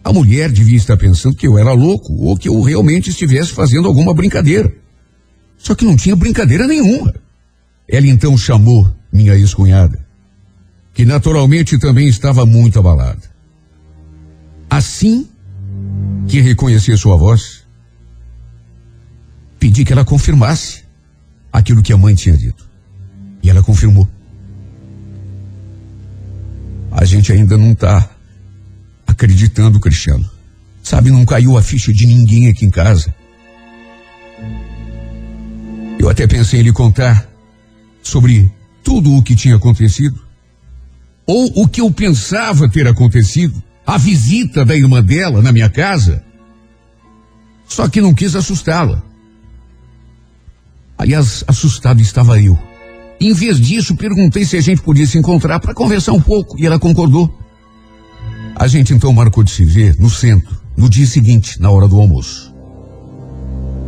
a 0.06 0.14
mulher 0.14 0.54
devia 0.54 0.78
estar 0.78 0.96
pensando 0.96 1.36
que 1.36 1.48
eu 1.48 1.60
era 1.60 1.74
louco 1.74 2.14
ou 2.14 2.38
que 2.38 2.48
eu 2.48 2.62
realmente 2.62 3.10
estivesse 3.10 3.52
fazendo 3.52 3.90
alguma 3.90 4.14
brincadeira. 4.14 4.74
Só 5.58 5.76
que 5.76 5.84
não 5.84 5.98
tinha 5.98 6.16
brincadeira 6.16 6.66
nenhuma. 6.66 7.14
Ela 7.90 8.08
então 8.08 8.38
chamou 8.38 9.03
minha 9.14 9.36
ex-cunhada, 9.36 10.04
que 10.94 11.06
naturalmente 11.06 11.78
também 11.78 12.08
estava 12.08 12.46
muito 12.46 12.80
abalada. 12.80 13.22
Assim 14.70 15.30
que 16.28 16.42
reconheci 16.42 16.98
sua 16.98 17.16
voz, 17.16 17.64
pedi 19.60 19.86
que 19.86 19.94
ela 19.94 20.04
confirmasse 20.04 20.84
aquilo 21.52 21.84
que 21.84 21.94
a 21.94 21.98
mãe 21.98 22.16
tinha 22.16 22.36
dito. 22.36 22.68
E 23.44 23.50
ela 23.50 23.62
confirmou. 23.62 24.08
A 26.92 27.06
gente 27.06 27.32
ainda 27.32 27.58
não 27.58 27.74
está 27.74 28.10
acreditando, 29.06 29.80
Cristiano. 29.80 30.28
Sabe, 30.82 31.12
não 31.12 31.26
caiu 31.26 31.58
a 31.58 31.62
ficha 31.62 31.92
de 31.94 32.08
ninguém 32.08 32.50
aqui 32.50 32.66
em 32.66 32.70
casa. 32.70 33.14
Eu 36.00 36.10
até 36.10 36.26
pensei 36.28 36.60
em 36.60 36.64
lhe 36.64 36.74
contar 36.74 37.28
sobre 38.02 38.52
tudo 38.84 39.16
o 39.16 39.24
que 39.24 39.36
tinha 39.36 39.56
acontecido. 39.56 40.20
Ou 41.26 41.64
o 41.64 41.68
que 41.68 41.82
eu 41.82 41.90
pensava 41.92 42.70
ter 42.70 42.88
acontecido. 42.88 43.62
A 43.86 43.98
visita 43.98 44.66
da 44.66 44.76
irmã 44.76 45.02
dela 45.04 45.42
na 45.42 45.52
minha 45.52 45.70
casa. 45.70 46.24
Só 47.68 47.88
que 47.88 48.02
não 48.02 48.14
quis 48.14 48.36
assustá-la. 48.36 49.02
Aliás, 50.98 51.44
assustado 51.48 52.02
estava 52.02 52.42
eu. 52.42 52.58
Em 53.20 53.34
vez 53.34 53.60
disso, 53.60 53.96
perguntei 53.96 54.46
se 54.46 54.58
a 54.58 54.62
gente 54.62 54.82
podia 54.82 55.06
se 55.08 55.18
encontrar 55.18 55.60
para 55.60 55.74
conversar 55.74 56.14
um 56.14 56.22
pouco 56.22 56.60
e 56.60 56.66
ela 56.66 56.78
concordou. 56.78 57.34
A 58.56 58.68
gente 58.68 58.94
então 58.94 59.12
marcou 59.12 59.44
de 59.44 59.52
se 59.52 59.66
ver 59.66 59.96
no 59.98 60.10
centro, 60.10 60.56
no 60.78 60.90
dia 60.90 61.08
seguinte, 61.08 61.60
na 61.60 61.72
hora 61.72 61.88
do 61.88 62.00
almoço. 62.00 62.54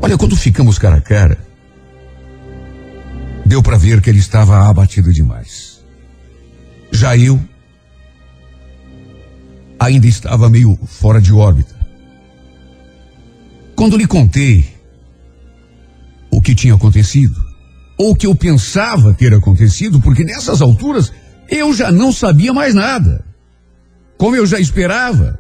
Olha, 0.02 0.18
quando 0.18 0.36
ficamos 0.36 0.78
cara 0.78 0.98
a 0.98 1.02
cara, 1.02 1.38
deu 3.46 3.62
para 3.62 3.78
ver 3.78 4.02
que 4.02 4.10
ele 4.10 4.20
estava 4.20 4.68
abatido 4.68 5.14
demais. 5.14 5.80
Já 6.92 7.16
eu 7.16 7.40
ainda 9.80 10.08
estava 10.08 10.50
meio 10.50 10.78
fora 10.86 11.22
de 11.22 11.32
órbita. 11.32 11.76
Quando 13.76 13.98
lhe 13.98 14.08
contei 14.08 14.66
o 16.32 16.42
que 16.42 16.56
tinha 16.56 16.74
acontecido, 16.74 17.44
ou 17.98 18.12
o 18.12 18.16
que 18.16 18.26
eu 18.26 18.36
pensava 18.36 19.14
ter 19.14 19.34
acontecido, 19.34 20.02
porque 20.02 20.24
nessas 20.24 20.62
alturas 20.62 21.12
eu 21.50 21.74
já 21.74 21.92
não 21.92 22.12
sabia 22.12 22.54
mais 22.54 22.74
nada. 22.74 23.26
Como 24.18 24.36
eu 24.36 24.46
já 24.46 24.60
esperava. 24.60 25.40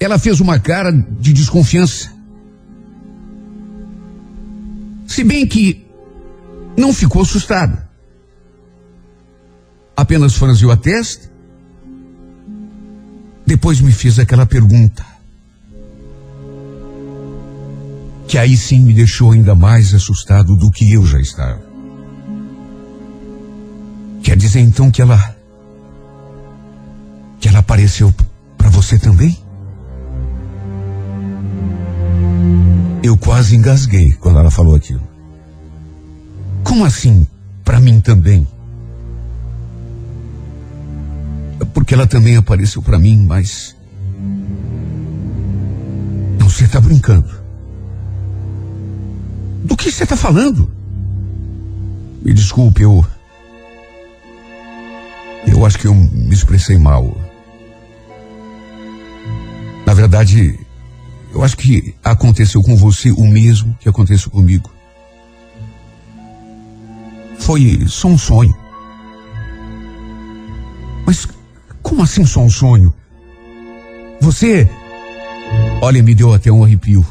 Ela 0.00 0.18
fez 0.18 0.40
uma 0.40 0.58
cara 0.58 0.90
de 0.90 1.32
desconfiança. 1.32 2.12
Se 5.06 5.22
bem 5.22 5.46
que 5.46 5.81
não 6.76 6.92
ficou 6.92 7.22
assustada. 7.22 7.88
Apenas 9.96 10.34
franziu 10.34 10.70
a 10.70 10.76
testa. 10.76 11.30
Depois 13.46 13.80
me 13.80 13.92
fez 13.92 14.18
aquela 14.18 14.46
pergunta. 14.46 15.04
Que 18.26 18.38
aí 18.38 18.56
sim 18.56 18.80
me 18.80 18.94
deixou 18.94 19.32
ainda 19.32 19.54
mais 19.54 19.92
assustado 19.92 20.56
do 20.56 20.70
que 20.70 20.90
eu 20.92 21.04
já 21.04 21.20
estava. 21.20 21.62
Quer 24.22 24.36
dizer 24.36 24.60
então 24.60 24.90
que 24.90 25.02
ela. 25.02 25.36
que 27.38 27.48
ela 27.48 27.58
apareceu 27.58 28.14
para 28.56 28.70
você 28.70 28.98
também? 28.98 29.36
Eu 33.02 33.18
quase 33.18 33.56
engasguei 33.56 34.12
quando 34.12 34.38
ela 34.38 34.50
falou 34.50 34.76
aquilo. 34.76 35.11
Como 36.64 36.84
assim, 36.84 37.26
para 37.64 37.80
mim 37.80 38.00
também? 38.00 38.46
Porque 41.74 41.94
ela 41.94 42.06
também 42.06 42.36
apareceu 42.36 42.82
para 42.82 42.98
mim, 42.98 43.24
mas. 43.26 43.76
Não, 46.38 46.48
você 46.48 46.64
está 46.64 46.80
brincando. 46.80 47.30
Do 49.64 49.76
que 49.76 49.90
você 49.90 50.04
está 50.04 50.16
falando? 50.16 50.70
Me 52.22 52.32
desculpe, 52.32 52.82
eu. 52.82 53.04
Eu 55.46 55.66
acho 55.66 55.78
que 55.78 55.86
eu 55.86 55.94
me 55.94 56.32
expressei 56.32 56.78
mal. 56.78 57.16
Na 59.84 59.92
verdade, 59.92 60.58
eu 61.34 61.42
acho 61.42 61.56
que 61.56 61.94
aconteceu 62.02 62.62
com 62.62 62.76
você 62.76 63.10
o 63.10 63.26
mesmo 63.26 63.76
que 63.80 63.88
aconteceu 63.88 64.30
comigo. 64.30 64.71
Foi 67.42 67.86
só 67.88 68.06
um 68.06 68.16
sonho. 68.16 68.54
Mas 71.04 71.26
como 71.82 72.02
assim 72.02 72.24
só 72.24 72.40
um 72.40 72.48
sonho? 72.48 72.94
Você. 74.20 74.68
Olha, 75.80 76.00
me 76.02 76.14
deu 76.14 76.32
até 76.32 76.52
um 76.52 76.62
arrepio. 76.62 77.04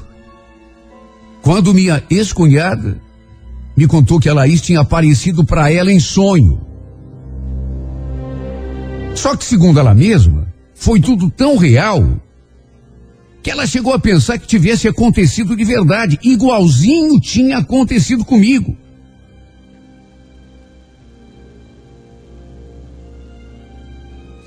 Quando 1.42 1.74
minha 1.74 2.02
ex-cunhada 2.10 3.02
me 3.76 3.86
contou 3.88 4.22
que 4.22 4.30
a 4.30 4.34
Laís 4.34 4.62
tinha 4.62 4.80
aparecido 4.80 5.44
para 5.44 5.70
ela 5.70 5.92
em 5.92 6.00
sonho. 6.00 6.62
Só 9.14 9.36
que, 9.36 9.44
segundo 9.44 9.82
ela 9.82 9.94
mesma, 9.94 10.48
foi 10.74 11.02
tudo 11.02 11.30
tão 11.30 11.58
real 11.58 12.02
que 13.44 13.52
ela 13.52 13.68
chegou 13.68 13.94
a 13.94 14.00
pensar 14.00 14.38
que 14.38 14.48
tivesse 14.48 14.88
acontecido 14.88 15.58
de 15.58 15.66
verdade, 15.66 16.18
igualzinho 16.24 17.20
tinha 17.20 17.58
acontecido 17.58 18.24
comigo. 18.24 18.78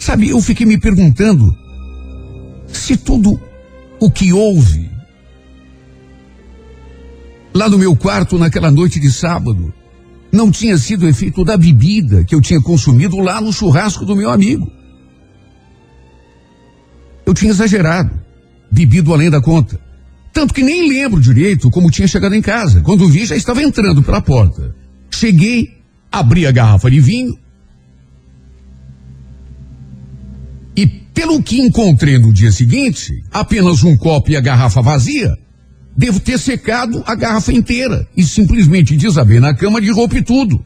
Sabe, 0.05 0.29
eu 0.29 0.39
fiquei 0.43 0.67
me 0.67 0.77
perguntando 0.77 1.57
se 2.67 2.95
tudo 2.95 3.41
o 3.99 4.11
que 4.11 4.35
houve 4.35 4.91
lá 7.55 7.71
no 7.71 7.79
meu 7.79 7.97
quarto 7.97 8.39
naquela 8.39 8.71
noite 8.71 9.01
de 9.01 9.11
sábado 9.11 9.73
não 10.31 10.51
tinha 10.51 10.77
sido 10.77 11.09
efeito 11.09 11.43
da 11.43 11.57
bebida 11.57 12.23
que 12.23 12.35
eu 12.35 12.43
tinha 12.43 12.61
consumido 12.61 13.17
lá 13.17 13.41
no 13.41 13.51
churrasco 13.51 14.05
do 14.05 14.15
meu 14.15 14.29
amigo. 14.29 14.71
Eu 17.25 17.33
tinha 17.33 17.53
exagerado, 17.53 18.11
bebido 18.71 19.15
além 19.15 19.31
da 19.31 19.41
conta. 19.41 19.81
Tanto 20.35 20.53
que 20.53 20.63
nem 20.63 20.87
lembro 20.87 21.19
direito 21.19 21.71
como 21.71 21.91
tinha 21.91 22.07
chegado 22.07 22.35
em 22.35 22.43
casa. 22.43 22.83
Quando 22.83 23.09
vi, 23.09 23.25
já 23.25 23.37
estava 23.37 23.63
entrando 23.63 24.03
pela 24.03 24.21
porta. 24.21 24.77
Cheguei, 25.11 25.79
abri 26.13 26.47
a 26.47 26.53
garrafa 26.53 26.91
de 26.91 27.01
vinho. 27.01 27.43
E 30.77 30.87
pelo 30.87 31.43
que 31.43 31.61
encontrei 31.61 32.19
no 32.19 32.33
dia 32.33 32.51
seguinte, 32.51 33.23
apenas 33.31 33.83
um 33.85 33.97
copo 33.97 34.31
e 34.31 34.37
a 34.37 34.41
garrafa 34.41 34.83
vazia, 34.83 35.37
Devo 35.97 36.19
ter 36.19 36.39
secado 36.39 37.05
a 37.07 37.15
garrafa 37.15 37.53
inteira 37.53 38.09
e 38.17 38.25
simplesmente 38.25 38.97
desabei 38.97 39.39
na 39.39 39.55
cama 39.55 39.81
de 39.81 39.91
roupa 39.91 40.19
e 40.19 40.23
tudo. 40.23 40.65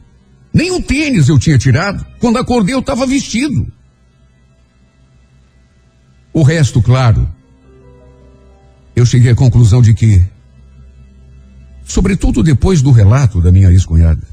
Nem 0.51 0.71
o 0.71 0.81
tênis 0.81 1.29
eu 1.29 1.37
tinha 1.37 1.57
tirado. 1.57 2.03
Quando 2.19 2.39
acordei 2.39 2.73
eu 2.73 2.79
estava 2.79 3.05
vestido. 3.05 3.71
O 6.33 6.41
resto, 6.41 6.81
claro. 6.81 7.29
Eu 8.95 9.05
cheguei 9.05 9.31
à 9.31 9.35
conclusão 9.35 9.81
de 9.81 9.93
que, 9.93 10.23
sobretudo 11.85 12.41
depois 12.41 12.81
do 12.81 12.91
relato 12.91 13.39
da 13.39 13.51
minha 13.51 13.69
ex-cunhada, 13.69 14.27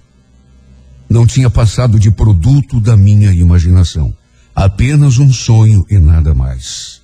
não 1.09 1.27
tinha 1.27 1.51
passado 1.51 1.99
de 1.99 2.11
produto 2.11 2.81
da 2.81 2.97
minha 2.97 3.33
imaginação. 3.33 4.15
Apenas 4.57 5.19
um 5.19 5.31
sonho 5.31 5.85
e 5.91 5.99
nada 5.99 6.35
mais. 6.35 7.03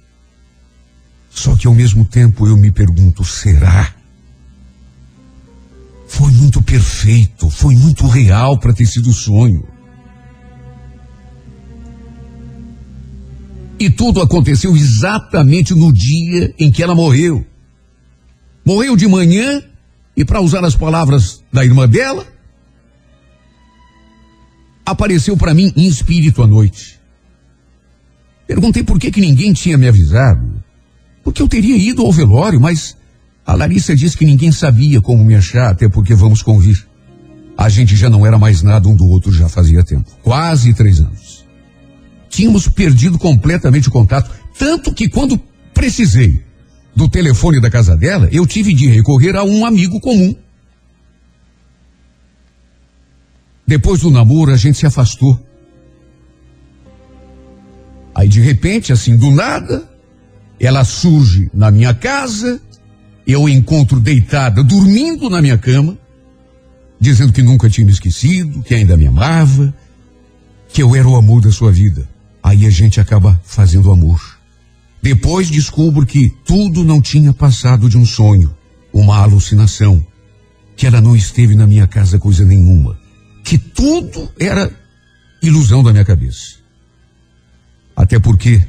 Só 1.28 1.54
que 1.54 1.66
ao 1.66 1.74
mesmo 1.74 2.02
tempo 2.02 2.46
eu 2.46 2.56
me 2.56 2.72
pergunto, 2.72 3.22
será? 3.24 3.94
Foi 6.08 6.32
muito 6.32 6.62
perfeito, 6.62 7.50
foi 7.50 7.76
muito 7.76 8.06
real 8.06 8.58
para 8.58 8.72
ter 8.72 8.86
sido 8.86 9.12
sonho. 9.12 9.68
E 13.78 13.90
tudo 13.90 14.22
aconteceu 14.22 14.74
exatamente 14.74 15.74
no 15.74 15.92
dia 15.92 16.54
em 16.58 16.70
que 16.70 16.82
ela 16.82 16.94
morreu. 16.94 17.44
Morreu 18.64 18.96
de 18.96 19.06
manhã 19.06 19.62
e, 20.16 20.24
para 20.24 20.40
usar 20.40 20.64
as 20.64 20.74
palavras 20.74 21.44
da 21.52 21.62
irmã 21.62 21.86
dela, 21.86 22.26
apareceu 24.86 25.36
para 25.36 25.52
mim 25.52 25.70
em 25.76 25.86
espírito 25.86 26.42
à 26.42 26.46
noite. 26.46 27.01
Perguntei 28.46 28.82
por 28.82 28.98
que, 28.98 29.10
que 29.10 29.20
ninguém 29.20 29.52
tinha 29.52 29.78
me 29.78 29.88
avisado. 29.88 30.62
Porque 31.22 31.40
eu 31.40 31.48
teria 31.48 31.76
ido 31.76 32.02
ao 32.02 32.12
velório, 32.12 32.60
mas 32.60 32.96
a 33.46 33.54
Larissa 33.54 33.94
disse 33.94 34.16
que 34.16 34.24
ninguém 34.24 34.52
sabia 34.52 35.00
como 35.00 35.24
me 35.24 35.34
achar, 35.34 35.70
até 35.70 35.88
porque 35.88 36.14
vamos 36.14 36.42
convir. 36.42 36.86
A 37.56 37.68
gente 37.68 37.94
já 37.94 38.08
não 38.08 38.26
era 38.26 38.38
mais 38.38 38.62
nada 38.62 38.88
um 38.88 38.96
do 38.96 39.06
outro 39.06 39.32
já 39.32 39.48
fazia 39.48 39.84
tempo. 39.84 40.10
Quase 40.22 40.74
três 40.74 41.00
anos. 41.00 41.46
Tínhamos 42.28 42.66
perdido 42.66 43.18
completamente 43.18 43.88
o 43.88 43.92
contato, 43.92 44.30
tanto 44.58 44.92
que 44.92 45.08
quando 45.08 45.38
precisei 45.74 46.42
do 46.94 47.08
telefone 47.08 47.60
da 47.60 47.70
casa 47.70 47.96
dela, 47.96 48.28
eu 48.32 48.46
tive 48.46 48.74
de 48.74 48.86
recorrer 48.88 49.36
a 49.36 49.44
um 49.44 49.64
amigo 49.64 50.00
comum. 50.00 50.34
Depois 53.66 54.00
do 54.00 54.10
namoro, 54.10 54.52
a 54.52 54.56
gente 54.56 54.78
se 54.78 54.86
afastou. 54.86 55.38
Aí, 58.22 58.28
de 58.28 58.40
repente, 58.40 58.92
assim, 58.92 59.16
do 59.16 59.32
nada, 59.32 59.82
ela 60.60 60.84
surge 60.84 61.50
na 61.52 61.72
minha 61.72 61.92
casa, 61.92 62.60
eu 63.26 63.48
encontro 63.48 63.98
deitada, 63.98 64.62
dormindo 64.62 65.28
na 65.28 65.42
minha 65.42 65.58
cama, 65.58 65.98
dizendo 67.00 67.32
que 67.32 67.42
nunca 67.42 67.68
tinha 67.68 67.84
me 67.84 67.92
esquecido, 67.92 68.62
que 68.62 68.76
ainda 68.76 68.96
me 68.96 69.08
amava, 69.08 69.74
que 70.68 70.80
eu 70.80 70.94
era 70.94 71.08
o 71.08 71.16
amor 71.16 71.40
da 71.40 71.50
sua 71.50 71.72
vida. 71.72 72.08
Aí 72.40 72.64
a 72.64 72.70
gente 72.70 73.00
acaba 73.00 73.40
fazendo 73.42 73.90
amor. 73.90 74.20
Depois 75.02 75.50
descubro 75.50 76.06
que 76.06 76.32
tudo 76.44 76.84
não 76.84 77.02
tinha 77.02 77.32
passado 77.32 77.88
de 77.88 77.98
um 77.98 78.06
sonho, 78.06 78.54
uma 78.92 79.18
alucinação, 79.18 80.00
que 80.76 80.86
ela 80.86 81.00
não 81.00 81.16
esteve 81.16 81.56
na 81.56 81.66
minha 81.66 81.88
casa 81.88 82.20
coisa 82.20 82.44
nenhuma, 82.44 82.96
que 83.42 83.58
tudo 83.58 84.30
era 84.38 84.70
ilusão 85.42 85.82
da 85.82 85.90
minha 85.90 86.04
cabeça. 86.04 86.61
Até 87.96 88.18
porque, 88.18 88.62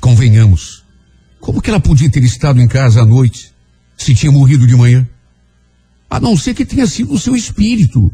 convenhamos, 0.00 0.84
como 1.40 1.60
que 1.60 1.70
ela 1.70 1.80
podia 1.80 2.10
ter 2.10 2.22
estado 2.24 2.60
em 2.60 2.68
casa 2.68 3.02
à 3.02 3.06
noite, 3.06 3.52
se 3.96 4.14
tinha 4.14 4.32
morrido 4.32 4.66
de 4.66 4.74
manhã? 4.74 5.06
A 6.08 6.20
não 6.20 6.36
ser 6.36 6.54
que 6.54 6.64
tenha 6.64 6.86
sido 6.86 7.12
o 7.12 7.18
seu 7.18 7.36
espírito 7.36 8.12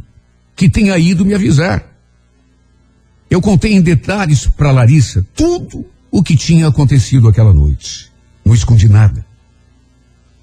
que 0.56 0.68
tenha 0.68 0.98
ido 0.98 1.24
me 1.24 1.34
avisar. 1.34 1.84
Eu 3.30 3.40
contei 3.40 3.72
em 3.72 3.80
detalhes 3.80 4.46
para 4.46 4.70
Larissa 4.70 5.26
tudo 5.34 5.86
o 6.10 6.22
que 6.22 6.36
tinha 6.36 6.68
acontecido 6.68 7.28
aquela 7.28 7.52
noite. 7.52 8.12
Não 8.44 8.54
escondi 8.54 8.88
nada. 8.88 9.24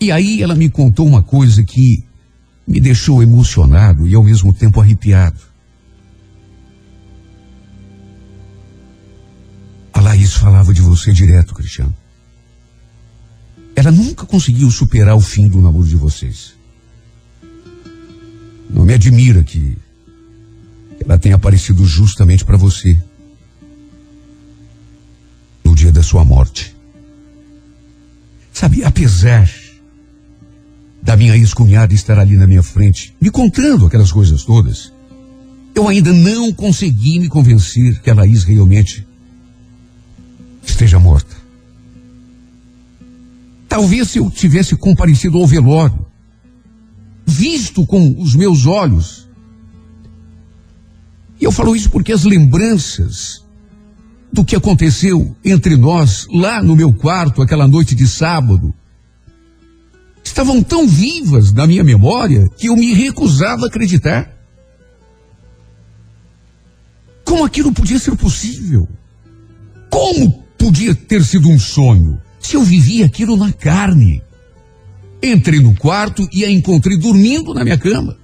E 0.02 0.12
aí 0.12 0.42
ela 0.42 0.56
me 0.56 0.70
contou 0.70 1.06
uma 1.06 1.22
coisa 1.22 1.64
que 1.64 2.04
me 2.68 2.80
deixou 2.80 3.22
emocionado 3.22 4.08
e 4.08 4.16
ao 4.16 4.24
mesmo 4.24 4.54
tempo 4.54 4.80
arrepiado. 4.80 5.40
A 10.00 10.02
Laís 10.02 10.34
falava 10.34 10.74
de 10.74 10.82
você 10.82 11.12
direto, 11.12 11.54
Cristiano. 11.54 11.94
Ela 13.76 13.92
nunca 13.92 14.26
conseguiu 14.26 14.72
superar 14.72 15.14
o 15.14 15.20
fim 15.20 15.50
do 15.50 15.60
namoro 15.60 15.86
de 15.86 15.98
vocês. 15.98 16.54
Não 18.70 18.86
me 18.86 18.94
admira 18.94 19.44
que 19.44 19.78
ela 21.02 21.18
tenha 21.18 21.36
aparecido 21.36 21.84
justamente 21.84 22.46
para 22.46 22.56
você 22.56 22.98
no 25.66 25.76
dia 25.76 25.92
da 25.92 26.02
sua 26.02 26.24
morte. 26.24 26.74
Sabe, 28.54 28.86
apesar 28.86 29.52
da 31.02 31.18
minha 31.18 31.36
ex-cunhada 31.36 31.94
estar 31.94 32.18
ali 32.18 32.38
na 32.38 32.48
minha 32.48 32.64
frente, 32.64 33.14
me 33.20 33.30
contando 33.30 33.86
aquelas 33.86 34.14
coisas 34.14 34.46
todas, 34.46 34.94
eu 35.76 35.90
ainda 35.90 36.14
não 36.14 36.54
consegui 36.54 37.20
me 37.20 37.28
convencer 37.28 38.00
que 38.02 38.10
a 38.10 38.16
Laís 38.16 38.46
realmente 38.46 39.09
esteja 40.72 41.00
morta. 41.00 41.36
Talvez 43.68 44.10
se 44.10 44.18
eu 44.18 44.30
tivesse 44.32 44.76
comparecido 44.76 45.38
ao 45.38 45.46
velório, 45.46 46.06
visto 47.26 47.86
com 47.86 48.20
os 48.20 48.36
meus 48.36 48.66
olhos. 48.66 49.28
E 51.40 51.44
eu 51.44 51.52
falo 51.52 51.76
isso 51.76 51.90
porque 51.90 52.12
as 52.12 52.24
lembranças 52.24 53.46
do 54.34 54.44
que 54.44 54.56
aconteceu 54.56 55.36
entre 55.44 55.76
nós 55.76 56.28
lá 56.32 56.62
no 56.62 56.76
meu 56.76 56.94
quarto 56.94 57.42
aquela 57.42 57.68
noite 57.68 57.96
de 57.96 58.08
sábado 58.08 58.74
estavam 60.24 60.62
tão 60.62 60.88
vivas 60.88 61.52
na 61.52 61.66
minha 61.66 61.84
memória 61.84 62.48
que 62.58 62.68
eu 62.68 62.76
me 62.76 62.94
recusava 62.94 63.66
a 63.66 63.68
acreditar. 63.68 64.32
Como 67.24 67.44
aquilo 67.44 67.72
podia 67.72 68.00
ser 68.00 68.16
possível? 68.16 68.88
Como 69.90 70.44
podia 70.60 70.94
ter 70.94 71.24
sido 71.24 71.50
um 71.50 71.58
sonho 71.58 72.22
se 72.40 72.56
eu 72.56 72.62
vivia 72.62 73.06
aquilo 73.06 73.36
na 73.36 73.52
carne? 73.52 74.22
Entrei 75.24 75.60
no 75.60 75.74
quarto 75.76 76.28
e 76.32 76.46
a 76.46 76.52
encontrei 76.52 76.98
dormindo 76.98 77.54
na 77.54 77.64
minha 77.64 77.78
cama. 77.78 78.18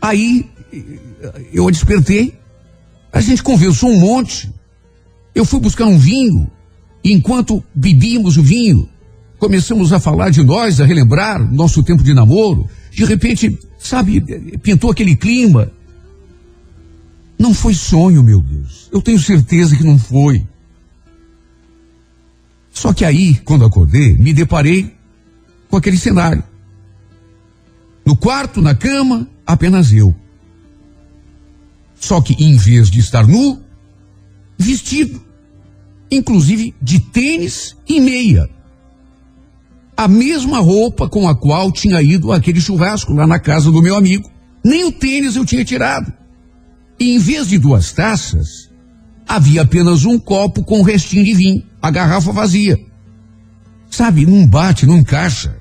Aí 0.00 0.48
eu 1.52 1.66
a 1.66 1.70
despertei. 1.70 2.34
A 3.12 3.20
gente 3.20 3.42
conversou 3.42 3.90
um 3.90 3.98
monte. 3.98 4.52
Eu 5.34 5.44
fui 5.44 5.58
buscar 5.58 5.86
um 5.86 5.98
vinho. 5.98 6.50
E 7.02 7.12
enquanto 7.12 7.62
bebíamos 7.74 8.36
o 8.36 8.42
vinho, 8.42 8.88
começamos 9.38 9.92
a 9.92 10.00
falar 10.00 10.30
de 10.30 10.42
nós, 10.42 10.80
a 10.80 10.86
relembrar 10.86 11.40
nosso 11.52 11.82
tempo 11.82 12.02
de 12.02 12.14
namoro. 12.14 12.68
De 12.90 13.04
repente, 13.04 13.58
sabe, 13.78 14.20
pintou 14.62 14.90
aquele 14.90 15.14
clima. 15.14 15.70
Não 17.38 17.52
foi 17.52 17.74
sonho, 17.74 18.22
meu 18.22 18.40
Deus. 18.40 18.88
Eu 18.90 19.02
tenho 19.02 19.18
certeza 19.18 19.76
que 19.76 19.84
não 19.84 19.98
foi. 19.98 20.46
Só 22.86 22.92
que 22.92 23.04
aí, 23.04 23.34
quando 23.44 23.64
acordei, 23.64 24.14
me 24.14 24.32
deparei 24.32 24.94
com 25.68 25.76
aquele 25.76 25.98
cenário. 25.98 26.44
No 28.04 28.14
quarto, 28.14 28.62
na 28.62 28.76
cama, 28.76 29.28
apenas 29.44 29.92
eu. 29.92 30.14
Só 31.96 32.20
que 32.20 32.34
em 32.34 32.56
vez 32.56 32.88
de 32.88 33.00
estar 33.00 33.26
nu, 33.26 33.60
vestido, 34.56 35.20
inclusive 36.08 36.76
de 36.80 37.00
tênis 37.00 37.74
e 37.88 38.00
meia. 38.00 38.48
A 39.96 40.06
mesma 40.06 40.60
roupa 40.60 41.08
com 41.08 41.28
a 41.28 41.34
qual 41.34 41.72
tinha 41.72 42.00
ido 42.00 42.30
aquele 42.30 42.60
churrasco 42.60 43.12
lá 43.12 43.26
na 43.26 43.40
casa 43.40 43.68
do 43.68 43.82
meu 43.82 43.96
amigo. 43.96 44.30
Nem 44.64 44.84
o 44.84 44.92
tênis 44.92 45.34
eu 45.34 45.44
tinha 45.44 45.64
tirado. 45.64 46.12
E 47.00 47.16
em 47.16 47.18
vez 47.18 47.48
de 47.48 47.58
duas 47.58 47.90
taças, 47.90 48.65
havia 49.26 49.62
apenas 49.62 50.04
um 50.04 50.18
copo 50.18 50.62
com 50.62 50.82
restinho 50.82 51.24
de 51.24 51.34
vinho, 51.34 51.62
a 51.82 51.90
garrafa 51.90 52.32
vazia. 52.32 52.78
Sabe, 53.90 54.24
não 54.26 54.46
bate, 54.46 54.86
não 54.86 54.98
encaixa. 54.98 55.56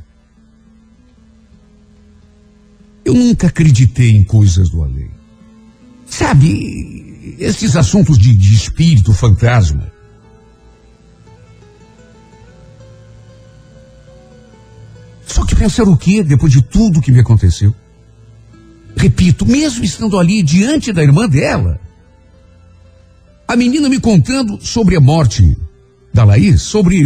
Eu 3.04 3.14
nunca 3.14 3.48
acreditei 3.48 4.12
em 4.12 4.24
coisas 4.24 4.70
do 4.70 4.84
além. 4.84 5.10
Sabe, 6.06 7.36
esses 7.40 7.76
assuntos 7.76 8.18
de, 8.18 8.36
de 8.36 8.56
espírito, 8.56 9.14
fantasma. 9.14 9.92
Só 15.26 15.46
que 15.46 15.56
pensar 15.56 15.84
o 15.84 15.98
quê 15.98 16.24
depois 16.24 16.52
de 16.52 16.62
tudo 16.62 17.02
que 17.02 17.12
me 17.12 17.20
aconteceu? 17.20 17.76
Repito, 18.96 19.46
mesmo 19.46 19.84
estando 19.84 20.18
ali 20.18 20.42
diante 20.42 20.94
da 20.94 21.04
irmã 21.04 21.28
dela, 21.28 21.80
a 23.48 23.56
menina 23.56 23.90
me 23.90 24.00
contando 24.00 24.60
sobre 24.62 24.96
a 24.96 25.02
morte 25.02 25.56
da 26.14 26.24
Laís, 26.24 26.62
sobre 26.62 27.06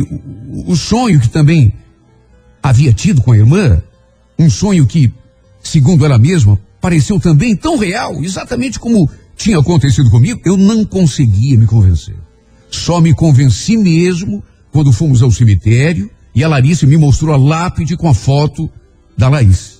o, 0.67 0.75
sonho 0.75 1.19
que 1.19 1.29
também 1.29 1.73
havia 2.61 2.93
tido 2.93 3.21
com 3.21 3.31
a 3.31 3.37
irmã, 3.37 3.81
um 4.37 4.49
sonho 4.49 4.85
que, 4.85 5.11
segundo 5.63 6.05
ela 6.05 6.17
mesma, 6.17 6.59
pareceu 6.79 7.19
também 7.19 7.55
tão 7.55 7.77
real, 7.77 8.23
exatamente 8.23 8.79
como 8.79 9.09
tinha 9.35 9.57
acontecido 9.57 10.09
comigo, 10.09 10.39
eu 10.45 10.55
não 10.55 10.85
conseguia 10.85 11.57
me 11.57 11.65
convencer. 11.65 12.15
Só 12.69 13.01
me 13.01 13.13
convenci 13.13 13.75
mesmo 13.77 14.43
quando 14.71 14.93
fomos 14.93 15.23
ao 15.23 15.31
cemitério 15.31 16.09
e 16.35 16.43
a 16.43 16.47
Larissa 16.47 16.85
me 16.85 16.97
mostrou 16.97 17.33
a 17.33 17.37
lápide 17.37 17.97
com 17.97 18.07
a 18.07 18.13
foto 18.13 18.69
da 19.17 19.27
Laís. 19.27 19.79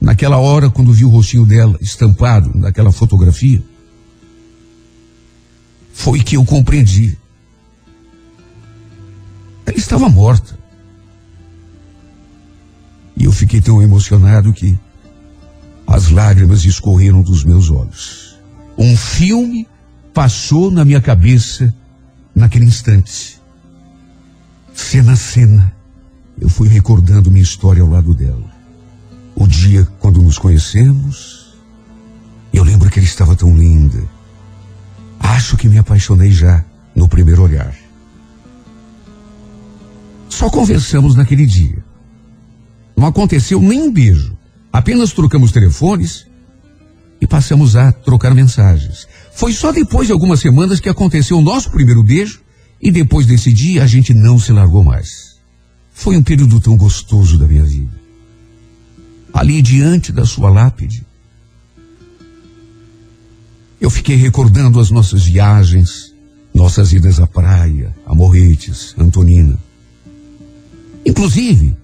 Naquela 0.00 0.38
hora, 0.38 0.70
quando 0.70 0.92
vi 0.92 1.04
o 1.04 1.10
rostinho 1.10 1.46
dela 1.46 1.78
estampado 1.80 2.50
naquela 2.54 2.90
fotografia, 2.90 3.62
foi 5.94 6.20
que 6.22 6.36
eu 6.36 6.44
compreendi. 6.44 7.16
Ela 9.64 9.78
estava 9.78 10.08
morta. 10.08 10.58
E 13.16 13.24
eu 13.24 13.32
fiquei 13.32 13.60
tão 13.60 13.80
emocionado 13.80 14.52
que 14.52 14.78
as 15.86 16.10
lágrimas 16.10 16.64
escorreram 16.64 17.22
dos 17.22 17.44
meus 17.44 17.70
olhos. 17.70 18.36
Um 18.76 18.96
filme 18.96 19.66
passou 20.12 20.70
na 20.70 20.84
minha 20.84 21.00
cabeça 21.00 21.72
naquele 22.34 22.66
instante. 22.66 23.40
Cena 24.74 25.12
a 25.12 25.16
cena, 25.16 25.72
eu 26.38 26.48
fui 26.48 26.68
recordando 26.68 27.30
minha 27.30 27.42
história 27.42 27.80
ao 27.82 27.88
lado 27.88 28.12
dela. 28.12 28.52
O 29.36 29.46
dia 29.46 29.86
quando 30.00 30.20
nos 30.20 30.38
conhecemos, 30.38 31.54
eu 32.52 32.64
lembro 32.64 32.90
que 32.90 32.98
ela 32.98 33.06
estava 33.06 33.36
tão 33.36 33.56
linda. 33.56 34.02
Acho 35.24 35.56
que 35.56 35.70
me 35.70 35.78
apaixonei 35.78 36.30
já 36.30 36.62
no 36.94 37.08
primeiro 37.08 37.42
olhar. 37.42 37.74
Só 40.28 40.50
conversamos 40.50 41.14
naquele 41.14 41.46
dia. 41.46 41.82
Não 42.94 43.06
aconteceu 43.06 43.58
nem 43.58 43.80
um 43.80 43.90
beijo. 43.90 44.36
Apenas 44.70 45.14
trocamos 45.14 45.50
telefones 45.50 46.26
e 47.22 47.26
passamos 47.26 47.74
a 47.74 47.90
trocar 47.90 48.34
mensagens. 48.34 49.08
Foi 49.32 49.50
só 49.54 49.72
depois 49.72 50.08
de 50.08 50.12
algumas 50.12 50.40
semanas 50.40 50.78
que 50.78 50.90
aconteceu 50.90 51.38
o 51.38 51.42
nosso 51.42 51.70
primeiro 51.70 52.02
beijo 52.02 52.42
e 52.78 52.90
depois 52.90 53.24
desse 53.24 53.50
dia 53.50 53.82
a 53.82 53.86
gente 53.86 54.12
não 54.12 54.38
se 54.38 54.52
largou 54.52 54.84
mais. 54.84 55.36
Foi 55.94 56.18
um 56.18 56.22
período 56.22 56.60
tão 56.60 56.76
gostoso 56.76 57.38
da 57.38 57.46
minha 57.46 57.64
vida. 57.64 57.98
Ali 59.32 59.62
diante 59.62 60.12
da 60.12 60.26
sua 60.26 60.50
lápide, 60.50 61.06
eu 63.84 63.90
fiquei 63.90 64.16
recordando 64.16 64.80
as 64.80 64.90
nossas 64.90 65.24
viagens, 65.24 66.14
nossas 66.54 66.90
idas 66.94 67.20
à 67.20 67.26
praia, 67.26 67.94
a 68.06 68.14
Morretes, 68.14 68.94
Antonina. 68.96 69.58
Inclusive, 71.04 71.76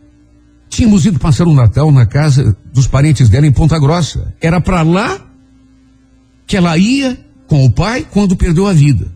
tínhamos 0.71 1.05
ido 1.05 1.19
passar 1.19 1.47
o 1.47 1.53
Natal 1.53 1.93
na 1.93 2.07
casa 2.07 2.57
dos 2.73 2.87
parentes 2.87 3.29
dela 3.29 3.47
em 3.47 3.53
Ponta 3.53 3.79
Grossa. 3.79 4.33
Era 4.41 4.63
para 4.63 4.81
lá 4.81 5.21
que 6.47 6.57
ela 6.57 6.79
ia 6.79 7.23
com 7.47 7.67
o 7.67 7.71
pai 7.71 8.07
quando 8.11 8.35
perdeu 8.35 8.67
a 8.67 8.73
vida. 8.73 9.07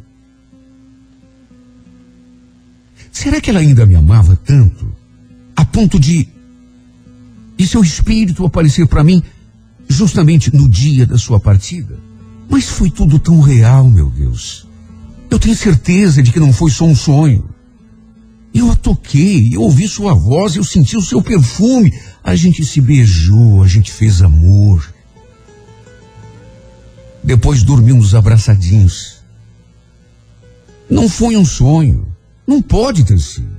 Será 3.10 3.40
que 3.40 3.48
ela 3.48 3.60
ainda 3.60 3.86
me 3.86 3.94
amava 3.94 4.36
tanto 4.36 4.94
a 5.56 5.64
ponto 5.64 5.98
de 5.98 6.28
de 7.56 7.66
seu 7.66 7.82
espírito 7.82 8.44
aparecer 8.44 8.86
para 8.86 9.02
mim 9.02 9.22
justamente 9.88 10.54
no 10.54 10.68
dia 10.68 11.06
da 11.06 11.16
sua 11.16 11.40
partida? 11.40 12.03
Mas 12.48 12.64
foi 12.64 12.90
tudo 12.90 13.18
tão 13.18 13.40
real, 13.40 13.88
meu 13.88 14.10
Deus. 14.10 14.66
Eu 15.30 15.38
tenho 15.38 15.56
certeza 15.56 16.22
de 16.22 16.30
que 16.30 16.40
não 16.40 16.52
foi 16.52 16.70
só 16.70 16.84
um 16.84 16.94
sonho. 16.94 17.48
Eu 18.54 18.70
a 18.70 18.76
toquei, 18.76 19.54
eu 19.54 19.62
ouvi 19.62 19.88
sua 19.88 20.14
voz, 20.14 20.54
eu 20.54 20.62
senti 20.62 20.96
o 20.96 21.02
seu 21.02 21.20
perfume. 21.20 21.92
A 22.22 22.36
gente 22.36 22.64
se 22.64 22.80
beijou, 22.80 23.62
a 23.62 23.66
gente 23.66 23.90
fez 23.90 24.22
amor. 24.22 24.94
Depois 27.22 27.64
dormimos 27.64 28.14
abraçadinhos. 28.14 29.24
Não 30.88 31.08
foi 31.08 31.36
um 31.36 31.44
sonho. 31.44 32.06
Não 32.46 32.62
pode 32.62 33.04
ter 33.04 33.18
sido. 33.18 33.58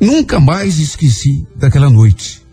Nunca 0.00 0.38
mais 0.38 0.78
esqueci 0.78 1.46
daquela 1.56 1.90
noite. 1.90 2.47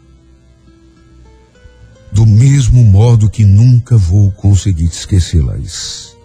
Do 2.15 2.25
mesmo 2.25 2.81
modo 2.85 3.29
que 3.29 3.43
nunca 3.43 3.97
vou 3.97 4.31
conseguir 4.31 4.85
esquecê-las. 4.85 6.15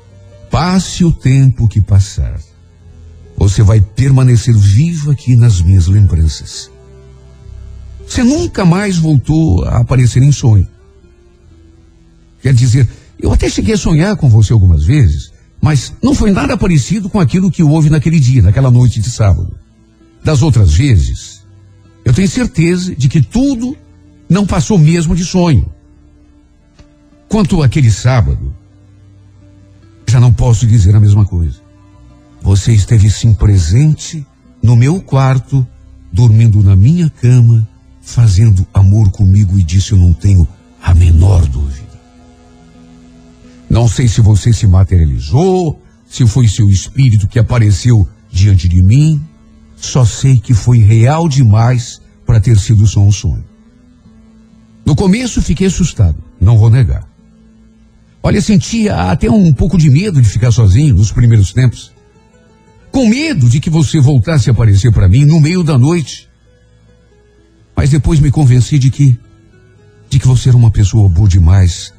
Passe 0.48 1.04
o 1.04 1.10
tempo 1.10 1.66
que 1.66 1.80
passar, 1.80 2.40
você 3.36 3.60
vai 3.60 3.80
permanecer 3.80 4.56
vivo 4.56 5.10
aqui 5.10 5.34
nas 5.34 5.60
minhas 5.60 5.88
lembranças. 5.88 6.70
Você 8.06 8.22
nunca 8.22 8.64
mais 8.64 8.98
voltou 8.98 9.64
a 9.64 9.78
aparecer 9.78 10.22
em 10.22 10.30
sonho. 10.30 10.68
Quer 12.40 12.54
dizer, 12.54 12.88
eu 13.18 13.32
até 13.32 13.48
cheguei 13.48 13.74
a 13.74 13.78
sonhar 13.78 14.14
com 14.14 14.30
você 14.30 14.52
algumas 14.52 14.84
vezes, 14.84 15.32
mas 15.60 15.92
não 16.00 16.14
foi 16.14 16.30
nada 16.30 16.56
parecido 16.56 17.10
com 17.10 17.18
aquilo 17.18 17.50
que 17.50 17.64
houve 17.64 17.90
naquele 17.90 18.20
dia, 18.20 18.42
naquela 18.42 18.70
noite 18.70 19.00
de 19.00 19.10
sábado. 19.10 19.58
Das 20.22 20.40
outras 20.40 20.72
vezes, 20.72 21.44
eu 22.04 22.14
tenho 22.14 22.28
certeza 22.28 22.94
de 22.94 23.08
que 23.08 23.20
tudo 23.20 23.76
não 24.28 24.46
passou 24.46 24.78
mesmo 24.78 25.16
de 25.16 25.24
sonho. 25.24 25.79
Quanto 27.30 27.62
àquele 27.62 27.92
sábado, 27.92 28.52
já 30.04 30.18
não 30.18 30.32
posso 30.32 30.66
dizer 30.66 30.96
a 30.96 31.00
mesma 31.00 31.24
coisa. 31.24 31.60
Você 32.42 32.72
esteve 32.72 33.08
sim 33.08 33.32
presente 33.32 34.26
no 34.60 34.74
meu 34.74 35.00
quarto, 35.00 35.64
dormindo 36.12 36.60
na 36.60 36.74
minha 36.74 37.08
cama, 37.08 37.68
fazendo 38.02 38.66
amor 38.74 39.12
comigo 39.12 39.56
e 39.56 39.62
disse: 39.62 39.92
Eu 39.92 39.98
não 39.98 40.12
tenho 40.12 40.46
a 40.82 40.92
menor 40.92 41.46
dúvida. 41.46 42.00
Não 43.70 43.86
sei 43.86 44.08
se 44.08 44.20
você 44.20 44.52
se 44.52 44.66
materializou, 44.66 45.80
se 46.08 46.26
foi 46.26 46.48
seu 46.48 46.68
espírito 46.68 47.28
que 47.28 47.38
apareceu 47.38 48.08
diante 48.28 48.68
de 48.68 48.82
mim. 48.82 49.22
Só 49.76 50.04
sei 50.04 50.40
que 50.40 50.52
foi 50.52 50.78
real 50.78 51.28
demais 51.28 52.02
para 52.26 52.40
ter 52.40 52.58
sido 52.58 52.88
só 52.88 52.98
um 52.98 53.12
sonho. 53.12 53.44
No 54.84 54.96
começo 54.96 55.40
fiquei 55.40 55.68
assustado, 55.68 56.18
não 56.40 56.58
vou 56.58 56.68
negar. 56.68 57.09
Olha, 58.22 58.40
sentia 58.42 59.10
até 59.10 59.30
um 59.30 59.52
pouco 59.52 59.78
de 59.78 59.88
medo 59.88 60.20
de 60.20 60.28
ficar 60.28 60.52
sozinho 60.52 60.94
nos 60.94 61.10
primeiros 61.10 61.52
tempos. 61.52 61.92
Com 62.90 63.08
medo 63.08 63.48
de 63.48 63.60
que 63.60 63.70
você 63.70 63.98
voltasse 64.00 64.50
a 64.50 64.52
aparecer 64.52 64.92
para 64.92 65.08
mim 65.08 65.24
no 65.24 65.40
meio 65.40 65.62
da 65.62 65.78
noite. 65.78 66.28
Mas 67.74 67.90
depois 67.90 68.20
me 68.20 68.30
convenci 68.30 68.78
de 68.78 68.90
que 68.90 69.18
de 70.10 70.18
que 70.18 70.26
você 70.26 70.48
era 70.48 70.58
uma 70.58 70.72
pessoa 70.72 71.08
boa 71.08 71.28
demais 71.28 71.94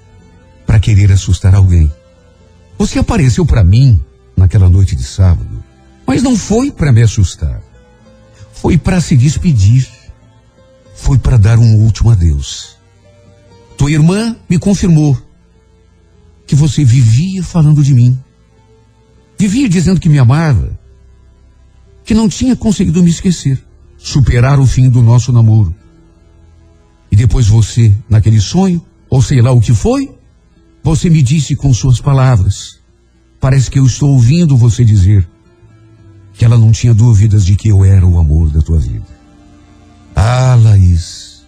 para 0.66 0.80
querer 0.80 1.12
assustar 1.12 1.56
alguém. 1.56 1.92
Você 2.78 3.00
apareceu 3.00 3.46
para 3.46 3.64
mim 3.64 4.02
naquela 4.36 4.70
noite 4.70 4.98
de 4.98 5.04
sábado, 5.04 5.64
mas 6.06 6.22
não 6.22 6.36
foi 6.36 6.72
para 6.72 6.92
me 6.92 7.02
assustar. 7.02 7.62
Foi 8.52 8.78
para 8.78 9.00
se 9.00 9.16
despedir. 9.16 9.88
Foi 10.94 11.18
para 11.18 11.38
dar 11.38 11.58
um 11.58 11.76
último 11.76 12.12
adeus. 12.12 12.78
Tua 13.78 13.92
irmã 13.92 14.36
me 14.48 14.60
confirmou 14.60 15.18
que 16.52 16.56
você 16.56 16.84
vivia 16.84 17.42
falando 17.42 17.82
de 17.82 17.94
mim. 17.94 18.20
Vivia 19.40 19.70
dizendo 19.70 20.02
que 20.02 20.10
me 20.10 20.20
amava. 20.20 20.78
Que 22.04 22.14
não 22.14 22.28
tinha 22.28 22.58
conseguido 22.58 23.02
me 23.02 23.10
esquecer. 23.10 23.58
Superar 23.98 24.60
o 24.60 24.68
fim 24.68 24.90
do 24.90 25.02
nosso 25.02 25.32
namoro. 25.32 25.74
E 27.10 27.16
depois 27.16 27.48
você, 27.48 27.96
naquele 28.10 28.42
sonho, 28.42 28.86
ou 29.10 29.22
sei 29.22 29.42
lá 29.42 29.54
o 29.54 29.62
que 29.62 29.74
foi, 29.74 30.14
você 30.84 31.10
me 31.10 31.22
disse 31.22 31.56
com 31.56 31.74
suas 31.74 32.02
palavras. 32.02 32.82
Parece 33.40 33.72
que 33.72 33.80
eu 33.80 33.86
estou 33.86 34.10
ouvindo 34.10 34.58
você 34.58 34.84
dizer 34.84 35.26
que 36.34 36.44
ela 36.44 36.58
não 36.58 36.74
tinha 36.74 36.94
dúvidas 36.94 37.46
de 37.46 37.56
que 37.56 37.70
eu 37.70 37.86
era 37.86 38.06
o 38.06 38.20
amor 38.20 38.50
da 38.50 38.62
tua 38.62 38.78
vida. 38.78 39.08
Ah, 40.14 40.60
Laís, 40.62 41.46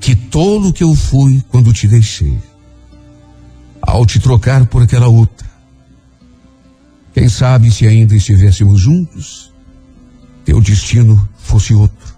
que 0.00 0.14
tolo 0.14 0.70
que 0.70 0.84
eu 0.84 0.94
fui 0.94 1.42
quando 1.48 1.72
te 1.72 1.88
deixei 1.88 2.38
ao 3.86 4.04
te 4.04 4.18
trocar 4.18 4.66
por 4.66 4.82
aquela 4.82 5.06
outra. 5.06 5.46
Quem 7.14 7.28
sabe 7.28 7.70
se 7.70 7.86
ainda 7.86 8.14
estivéssemos 8.14 8.80
juntos, 8.80 9.52
teu 10.44 10.60
destino 10.60 11.26
fosse 11.38 11.72
outro. 11.72 12.16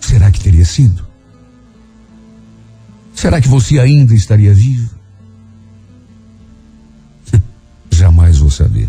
Será 0.00 0.30
que 0.30 0.38
teria 0.38 0.64
sido? 0.64 1.04
Será 3.14 3.40
que 3.40 3.48
você 3.48 3.80
ainda 3.80 4.14
estaria 4.14 4.54
vivo? 4.54 4.94
Jamais 7.90 8.38
vou 8.38 8.50
saber. 8.50 8.88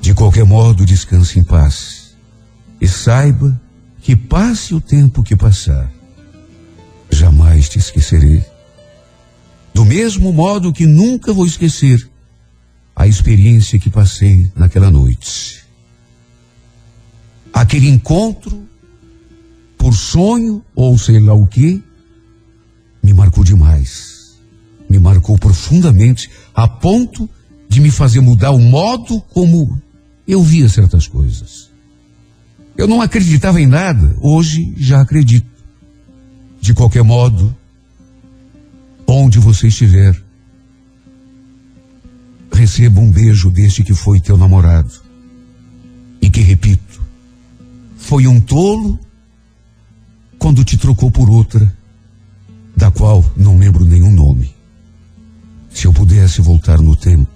De 0.00 0.14
qualquer 0.14 0.44
modo, 0.44 0.86
descanse 0.86 1.38
em 1.38 1.44
paz. 1.44 2.16
E 2.80 2.88
saiba 2.88 3.60
que 4.00 4.16
passe 4.16 4.74
o 4.74 4.80
tempo 4.80 5.22
que 5.22 5.36
passar, 5.36 5.92
jamais 7.10 7.68
te 7.68 7.78
esquecerei 7.78 8.44
do 9.78 9.84
mesmo 9.84 10.32
modo 10.32 10.72
que 10.72 10.86
nunca 10.86 11.32
vou 11.32 11.46
esquecer 11.46 12.10
a 12.96 13.06
experiência 13.06 13.78
que 13.78 13.88
passei 13.88 14.50
naquela 14.56 14.90
noite. 14.90 15.62
Aquele 17.52 17.88
encontro, 17.88 18.66
por 19.76 19.94
sonho 19.94 20.64
ou 20.74 20.98
sei 20.98 21.20
lá 21.20 21.32
o 21.32 21.46
que, 21.46 21.80
me 23.00 23.14
marcou 23.14 23.44
demais. 23.44 24.36
Me 24.90 24.98
marcou 24.98 25.38
profundamente 25.38 26.28
a 26.52 26.66
ponto 26.66 27.30
de 27.68 27.80
me 27.80 27.92
fazer 27.92 28.20
mudar 28.20 28.50
o 28.50 28.58
modo 28.58 29.20
como 29.32 29.80
eu 30.26 30.42
via 30.42 30.68
certas 30.68 31.06
coisas. 31.06 31.70
Eu 32.76 32.88
não 32.88 33.00
acreditava 33.00 33.60
em 33.60 33.66
nada, 33.68 34.16
hoje 34.20 34.74
já 34.76 35.00
acredito. 35.00 35.46
De 36.60 36.74
qualquer 36.74 37.04
modo, 37.04 37.56
onde 39.08 39.38
você 39.38 39.68
estiver, 39.68 40.14
receba 42.52 43.00
um 43.00 43.10
beijo 43.10 43.50
deste 43.50 43.82
que 43.82 43.94
foi 43.94 44.20
teu 44.20 44.36
namorado. 44.36 44.92
E 46.20 46.28
que, 46.28 46.40
repito, 46.40 47.00
foi 47.96 48.26
um 48.26 48.38
tolo 48.38 48.98
quando 50.38 50.62
te 50.62 50.76
trocou 50.76 51.10
por 51.10 51.30
outra, 51.30 51.74
da 52.76 52.90
qual 52.90 53.24
não 53.34 53.58
lembro 53.58 53.84
nenhum 53.84 54.12
nome. 54.12 54.54
Se 55.70 55.86
eu 55.86 55.92
pudesse 55.92 56.42
voltar 56.42 56.78
no 56.78 56.94
tempo, 56.94 57.30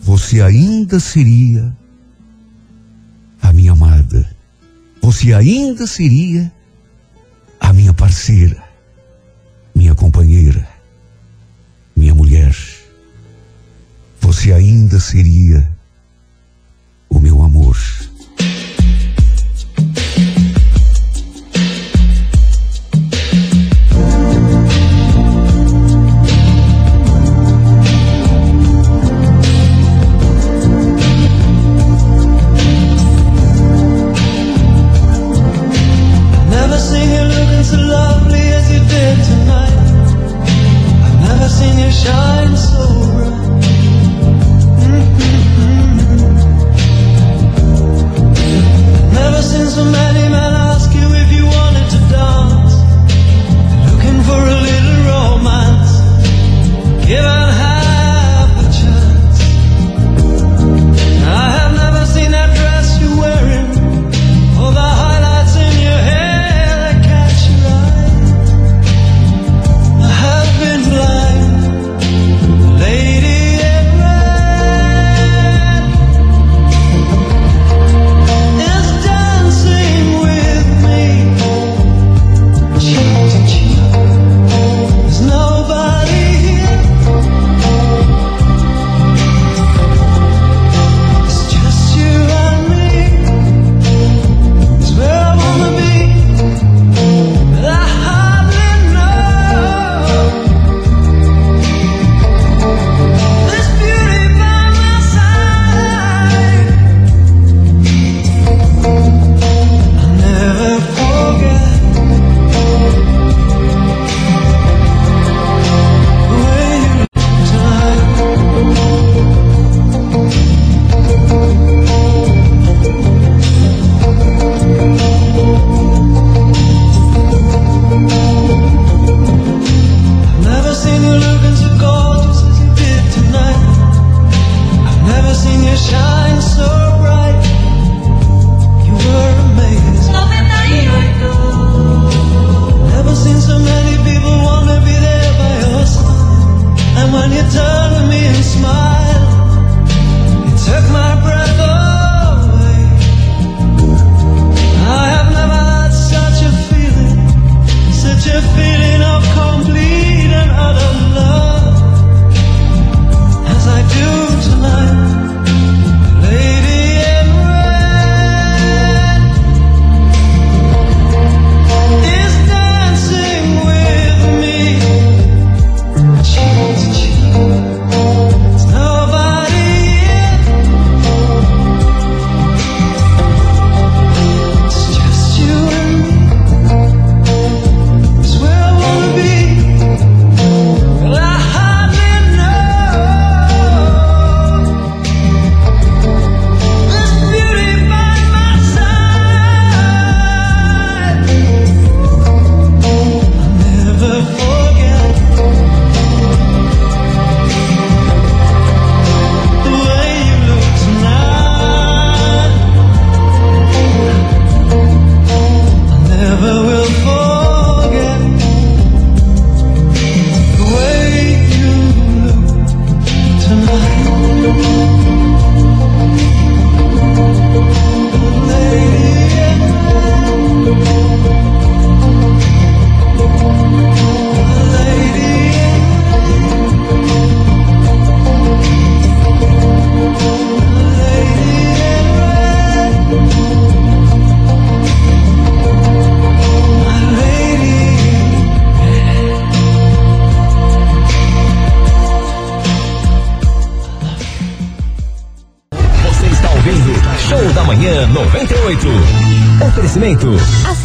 você 0.00 0.40
ainda 0.40 1.00
seria 1.00 1.76
a 3.42 3.52
minha 3.52 3.72
amada. 3.72 4.30
Você 5.02 5.34
ainda 5.34 5.86
seria 5.86 6.50
a 7.58 7.72
minha 7.72 7.92
parceira 7.92 8.63
minha 9.74 9.94
companheira, 9.94 10.66
minha 11.96 12.14
mulher, 12.14 12.54
você 14.20 14.52
ainda 14.52 15.00
seria 15.00 15.70
o 17.08 17.18
meu 17.18 17.42
amor. 17.42 17.76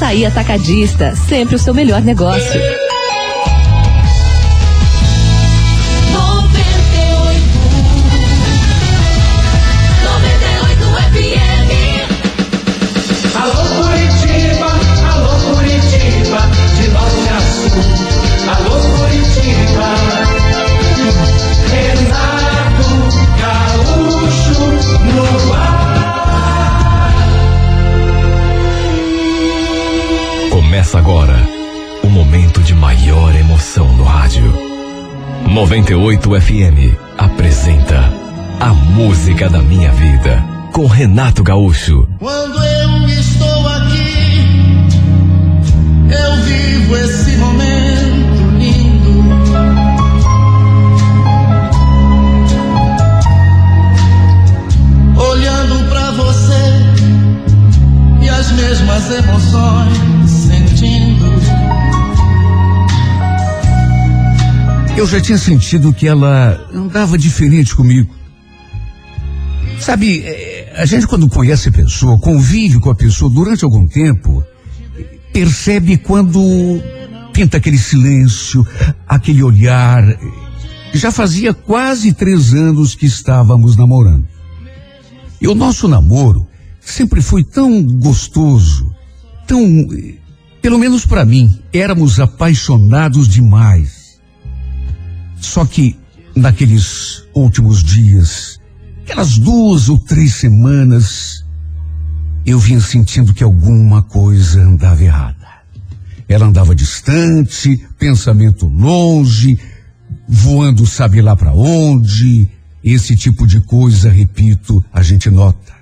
Açaí 0.09 0.25
Atacadista, 0.25 1.15
sempre 1.15 1.55
o 1.55 1.59
seu 1.59 1.71
melhor 1.71 2.01
negócio. 2.01 2.59
98 35.79 36.41
FM 36.41 36.93
apresenta 37.17 38.11
A 38.59 38.73
Música 38.73 39.49
da 39.49 39.61
Minha 39.61 39.89
Vida 39.93 40.43
com 40.73 40.85
Renato 40.87 41.41
Gaúcho. 41.41 42.05
Quando 42.19 42.61
eu 42.61 43.07
estou 43.07 43.67
aqui, 43.69 44.45
eu 46.11 46.43
vivo 46.43 46.97
esse 46.97 47.37
momento 47.37 48.57
lindo. 48.57 49.23
Olhando 55.15 55.89
pra 55.89 56.11
você 56.11 56.61
e 58.21 58.29
as 58.29 58.51
mesmas 58.51 59.11
emoções 59.11 60.18
Eu 64.99 65.07
já 65.07 65.21
tinha 65.21 65.37
sentido 65.37 65.93
que 65.93 66.05
ela 66.05 66.59
andava 66.73 67.17
diferente 67.17 67.73
comigo. 67.73 68.13
Sabe, 69.79 70.23
é, 70.25 70.73
a 70.75 70.85
gente 70.85 71.07
quando 71.07 71.29
conhece 71.29 71.69
a 71.69 71.71
pessoa, 71.71 72.19
convive 72.19 72.81
com 72.81 72.89
a 72.89 72.95
pessoa 72.95 73.31
durante 73.31 73.63
algum 73.63 73.87
tempo, 73.87 74.43
percebe 75.31 75.95
quando 75.95 76.41
pinta 77.31 77.55
aquele 77.55 77.77
silêncio, 77.77 78.67
aquele 79.07 79.41
olhar. 79.41 80.03
Já 80.93 81.13
fazia 81.13 81.53
quase 81.53 82.11
três 82.11 82.53
anos 82.53 82.93
que 82.93 83.05
estávamos 83.05 83.77
namorando. 83.77 84.27
E 85.39 85.47
o 85.47 85.55
nosso 85.55 85.87
namoro 85.87 86.45
sempre 86.81 87.21
foi 87.21 87.41
tão 87.41 87.81
gostoso, 87.83 88.93
tão, 89.47 89.63
pelo 90.61 90.77
menos 90.77 91.05
para 91.05 91.23
mim, 91.23 91.57
éramos 91.71 92.19
apaixonados 92.19 93.29
demais. 93.29 93.98
Só 95.39 95.65
que 95.65 95.97
naqueles 96.35 97.23
últimos 97.33 97.83
dias, 97.83 98.59
aquelas 99.03 99.37
duas 99.37 99.89
ou 99.89 99.97
três 99.97 100.35
semanas, 100.35 101.45
eu 102.45 102.59
vinha 102.59 102.79
sentindo 102.79 103.33
que 103.33 103.43
alguma 103.43 104.01
coisa 104.03 104.61
andava 104.61 105.03
errada. 105.03 105.37
Ela 106.27 106.45
andava 106.45 106.75
distante, 106.75 107.87
pensamento 107.97 108.67
longe, 108.67 109.57
voando 110.27 110.85
sabe 110.85 111.21
lá 111.21 111.35
para 111.35 111.53
onde. 111.53 112.49
Esse 112.83 113.15
tipo 113.15 113.45
de 113.45 113.59
coisa, 113.59 114.09
repito, 114.09 114.83
a 114.93 115.01
gente 115.01 115.29
nota. 115.29 115.73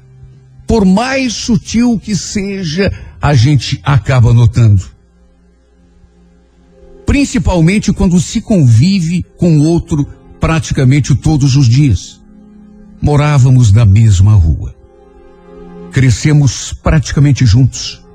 Por 0.66 0.84
mais 0.84 1.34
sutil 1.34 2.00
que 2.00 2.16
seja, 2.16 2.92
a 3.22 3.34
gente 3.34 3.80
acaba 3.84 4.34
notando 4.34 4.97
principalmente 7.18 7.92
quando 7.92 8.20
se 8.20 8.40
convive 8.40 9.26
com 9.38 9.58
outro 9.58 10.06
praticamente 10.40 11.16
todos 11.16 11.56
os 11.56 11.68
dias. 11.68 12.22
Morávamos 13.02 13.72
na 13.72 13.84
mesma 13.86 14.34
rua. 14.36 14.76
Crescemos 15.92 16.74
praticamente 16.74 17.44
juntos. 17.44 18.06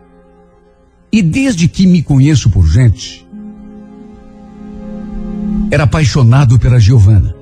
E 1.10 1.20
desde 1.20 1.66
que 1.66 1.84
me 1.84 2.00
conheço 2.00 2.48
por 2.48 2.64
gente, 2.64 3.26
era 5.68 5.82
apaixonado 5.82 6.56
pela 6.56 6.78
Giovana. 6.78 7.34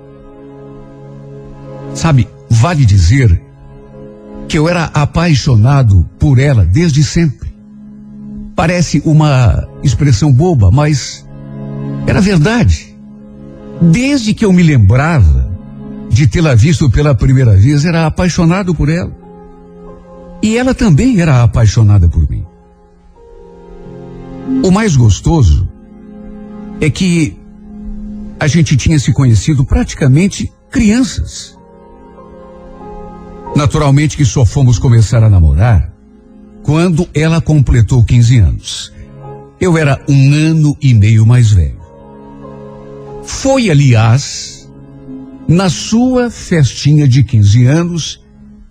Sabe, 1.94 2.26
vale 2.48 2.86
dizer 2.86 3.38
que 4.48 4.56
eu 4.56 4.66
era 4.66 4.84
apaixonado 4.84 6.08
por 6.18 6.38
ela 6.38 6.64
desde 6.64 7.04
sempre. 7.04 7.54
Parece 8.56 9.02
uma 9.04 9.68
expressão 9.82 10.32
boba, 10.32 10.70
mas 10.70 11.28
era 12.06 12.20
verdade. 12.20 12.96
Desde 13.80 14.34
que 14.34 14.44
eu 14.44 14.52
me 14.52 14.62
lembrava 14.62 15.50
de 16.08 16.26
tê-la 16.26 16.54
visto 16.54 16.90
pela 16.90 17.14
primeira 17.14 17.56
vez, 17.56 17.84
era 17.84 18.06
apaixonado 18.06 18.74
por 18.74 18.88
ela. 18.88 19.12
E 20.42 20.56
ela 20.56 20.74
também 20.74 21.20
era 21.20 21.42
apaixonada 21.42 22.08
por 22.08 22.28
mim. 22.28 22.44
O 24.64 24.70
mais 24.70 24.96
gostoso 24.96 25.68
é 26.80 26.90
que 26.90 27.38
a 28.38 28.46
gente 28.46 28.76
tinha 28.76 28.98
se 28.98 29.12
conhecido 29.12 29.64
praticamente 29.64 30.50
crianças. 30.70 31.56
Naturalmente 33.54 34.16
que 34.16 34.24
só 34.24 34.44
fomos 34.44 34.78
começar 34.78 35.22
a 35.22 35.30
namorar 35.30 35.92
quando 36.62 37.08
ela 37.14 37.40
completou 37.40 38.04
15 38.04 38.38
anos. 38.38 38.92
Eu 39.60 39.76
era 39.76 40.02
um 40.08 40.32
ano 40.32 40.76
e 40.80 40.94
meio 40.94 41.26
mais 41.26 41.50
velho. 41.50 41.79
Foi, 43.30 43.70
aliás, 43.70 44.68
na 45.48 45.70
sua 45.70 46.30
festinha 46.30 47.08
de 47.08 47.24
15 47.24 47.64
anos 47.64 48.20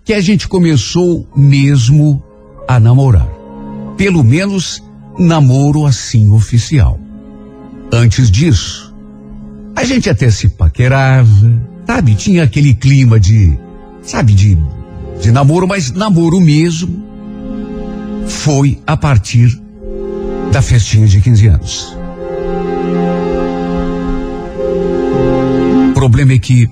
que 0.04 0.12
a 0.12 0.20
gente 0.20 0.46
começou 0.46 1.28
mesmo 1.34 2.22
a 2.68 2.78
namorar. 2.78 3.28
Pelo 3.96 4.22
menos 4.22 4.80
namoro 5.18 5.86
assim 5.86 6.30
oficial. 6.30 7.00
Antes 7.92 8.30
disso, 8.30 8.94
a 9.74 9.82
gente 9.82 10.08
até 10.08 10.30
se 10.30 10.48
paquerava, 10.50 11.28
sabe? 11.84 12.14
Tinha 12.14 12.44
aquele 12.44 12.72
clima 12.72 13.18
de, 13.18 13.58
sabe, 14.02 14.34
de, 14.34 14.56
de 15.20 15.32
namoro, 15.32 15.66
mas 15.66 15.90
namoro 15.90 16.40
mesmo 16.40 17.04
foi 18.28 18.80
a 18.86 18.96
partir 18.96 19.60
da 20.52 20.62
festinha 20.62 21.08
de 21.08 21.20
15 21.20 21.46
anos. 21.48 21.99
Problema 26.00 26.32
é 26.32 26.38
que, 26.38 26.66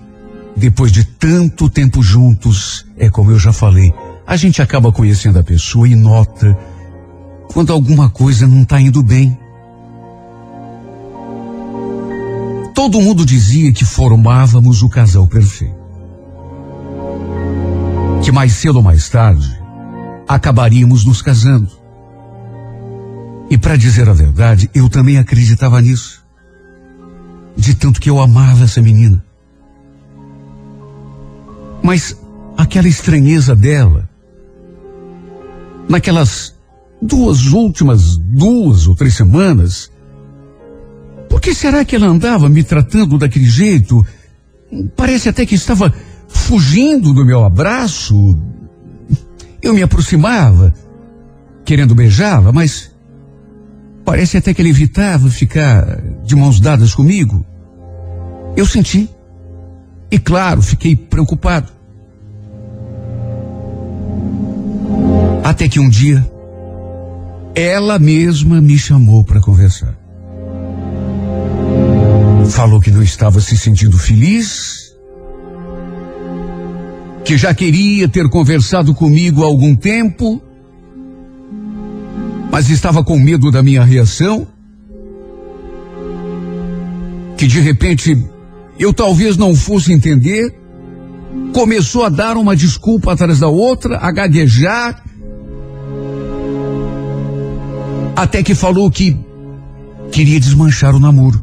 depois 0.57 0.91
de 0.91 1.05
tanto 1.05 1.69
tempo 1.69 2.03
juntos, 2.03 2.87
é 2.97 3.11
como 3.11 3.31
eu 3.31 3.39
já 3.39 3.53
falei, 3.53 3.93
a 4.27 4.37
gente 4.39 4.63
acaba 4.63 4.91
conhecendo 4.91 5.39
a 5.39 5.45
pessoa 5.45 5.87
e 5.87 5.95
nota 5.95 6.57
quando 7.53 7.71
alguma 7.71 8.09
coisa 8.09 8.47
não 8.47 8.63
está 8.63 8.81
indo 8.81 9.03
bem. 9.03 9.39
Todo 12.75 13.03
mundo 13.03 13.27
dizia 13.27 13.71
que 13.71 13.85
formávamos 13.85 14.81
o 14.81 14.89
casal 14.89 15.27
perfeito. 15.27 15.77
Que 18.25 18.33
mais 18.33 18.55
cedo 18.55 18.77
ou 18.77 18.83
mais 18.83 19.11
tarde 19.11 19.61
acabaríamos 20.27 21.05
nos 21.05 21.21
casando. 21.21 21.71
E 23.51 23.59
para 23.59 23.77
dizer 23.77 24.09
a 24.09 24.15
verdade, 24.15 24.71
eu 24.73 24.89
também 24.89 25.19
acreditava 25.19 25.83
nisso. 25.83 26.18
De 27.59 27.75
tanto 27.75 28.01
que 28.01 28.09
eu 28.09 28.21
amava 28.21 28.65
essa 28.65 28.81
menina. 28.81 29.23
Mas 31.83 32.17
aquela 32.57 32.89
estranheza 32.89 33.55
dela, 33.55 34.09
naquelas 35.89 36.55
duas 37.03 37.47
últimas 37.47 38.17
duas 38.17 38.87
ou 38.87 38.95
três 38.95 39.15
semanas, 39.15 39.91
por 41.29 41.41
que 41.41 41.55
será 41.55 41.85
que 41.85 41.95
ela 41.95 42.07
andava 42.07 42.49
me 42.49 42.63
tratando 42.63 43.19
daquele 43.19 43.47
jeito? 43.47 44.05
Parece 44.97 45.29
até 45.29 45.45
que 45.45 45.55
estava 45.55 45.93
fugindo 46.29 47.13
do 47.13 47.25
meu 47.25 47.45
abraço. 47.45 48.37
Eu 49.61 49.75
me 49.75 49.83
aproximava, 49.83 50.73
querendo 51.65 51.95
beijá-la, 51.95 52.53
mas 52.53 52.91
parece 54.05 54.37
até 54.37 54.55
que 54.55 54.63
ele 54.63 54.71
evitava 54.71 55.29
ficar 55.29 56.01
de 56.25 56.35
mãos 56.35 56.61
dadas 56.61 56.95
comigo. 56.95 57.45
Eu 58.59 58.67
senti. 58.67 59.09
E 60.11 60.19
claro, 60.19 60.61
fiquei 60.61 60.97
preocupado. 60.97 61.69
Até 65.45 65.69
que 65.69 65.79
um 65.79 65.89
dia, 65.89 66.29
ela 67.55 68.01
mesma 68.01 68.61
me 68.61 68.77
chamou 68.77 69.25
para 69.25 69.41
conversar. 69.41 69.97
Falou 72.51 72.81
que 72.81 72.91
não 72.91 73.01
estava 73.01 73.41
se 73.41 73.57
sentindo 73.57 73.97
feliz, 73.97 74.93
que 77.25 77.39
já 77.39 77.55
queria 77.55 78.09
ter 78.09 78.29
conversado 78.29 78.93
comigo 78.93 79.45
há 79.45 79.47
algum 79.47 79.77
tempo, 79.77 80.43
mas 82.51 82.71
estava 82.71 83.05
com 83.05 83.21
medo 83.21 83.53
da 83.53 83.63
minha 83.63 83.85
reação, 83.85 84.49
que 87.37 87.47
de 87.47 87.61
repente 87.61 88.17
eu 88.79 88.93
talvez 88.93 89.37
não 89.37 89.55
fosse 89.55 89.93
entender, 89.93 90.55
começou 91.53 92.05
a 92.05 92.09
dar 92.09 92.37
uma 92.37 92.55
desculpa 92.55 93.13
atrás 93.13 93.41
da 93.41 93.49
outra, 93.49 93.99
a 93.99 94.11
gaguejar, 94.11 95.03
até 98.15 98.43
que 98.43 98.55
falou 98.55 98.91
que 98.91 99.17
queria 100.11 100.41
desmanchar 100.41 100.95
o 100.95 101.01
namoro. 101.01 101.43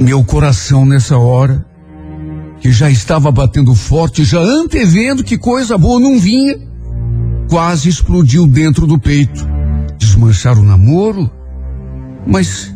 Meu 0.00 0.22
coração 0.24 0.84
nessa 0.84 1.16
hora, 1.18 1.64
que 2.60 2.70
já 2.70 2.90
estava 2.90 3.30
batendo 3.30 3.74
forte, 3.74 4.24
já 4.24 4.40
antevendo 4.40 5.24
que 5.24 5.38
coisa 5.38 5.78
boa 5.78 6.00
não 6.00 6.18
vinha, 6.18 6.56
quase 7.48 7.88
explodiu 7.88 8.46
dentro 8.46 8.86
do 8.86 8.98
peito. 8.98 9.46
Desmanchar 9.98 10.58
o 10.58 10.62
namoro? 10.62 11.30
Mas. 12.26 12.74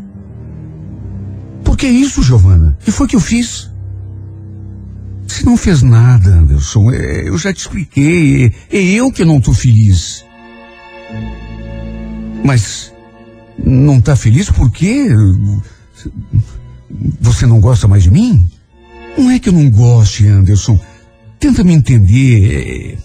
Que 1.82 1.88
isso, 1.88 2.22
Giovana? 2.22 2.78
O 2.80 2.84
que 2.84 2.92
foi 2.92 3.08
que 3.08 3.16
eu 3.16 3.20
fiz? 3.20 3.68
Você 5.26 5.42
não 5.42 5.56
fez 5.56 5.82
nada, 5.82 6.30
Anderson. 6.30 6.92
É, 6.92 7.28
eu 7.28 7.36
já 7.36 7.52
te 7.52 7.58
expliquei. 7.58 8.54
É, 8.70 8.78
é 8.78 8.80
eu 8.80 9.10
que 9.10 9.24
não 9.24 9.38
estou 9.38 9.52
feliz. 9.52 10.24
Mas 12.44 12.92
não 13.58 13.98
está 13.98 14.14
feliz 14.14 14.48
por 14.48 14.70
quê? 14.70 15.08
Você 17.20 17.46
não 17.46 17.60
gosta 17.60 17.88
mais 17.88 18.04
de 18.04 18.12
mim? 18.12 18.48
Não 19.18 19.28
é 19.32 19.40
que 19.40 19.48
eu 19.48 19.52
não 19.52 19.68
goste, 19.68 20.24
Anderson. 20.28 20.80
Tenta 21.40 21.64
me 21.64 21.72
entender. 21.72 22.96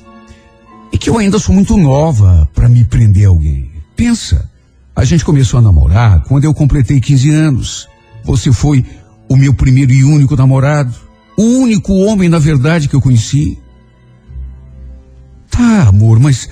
É, 0.93 0.93
é 0.93 0.97
que 0.99 1.09
eu 1.09 1.17
ainda 1.17 1.39
sou 1.39 1.55
muito 1.55 1.75
nova 1.77 2.47
para 2.53 2.69
me 2.69 2.85
prender 2.85 3.25
a 3.25 3.29
alguém. 3.29 3.71
Pensa, 3.95 4.47
a 4.95 5.03
gente 5.03 5.25
começou 5.25 5.57
a 5.57 5.63
namorar 5.63 6.21
quando 6.25 6.43
eu 6.43 6.53
completei 6.53 7.01
15 7.01 7.31
anos. 7.31 7.96
Você 8.27 8.51
foi 8.51 8.85
o 9.29 9.37
meu 9.37 9.53
primeiro 9.53 9.93
e 9.93 10.03
único 10.03 10.35
namorado. 10.35 10.93
O 11.37 11.43
único 11.43 11.93
homem, 11.93 12.27
na 12.27 12.39
verdade, 12.39 12.89
que 12.89 12.95
eu 12.95 13.01
conheci. 13.01 13.57
Tá, 15.49 15.87
amor, 15.87 16.19
mas 16.19 16.49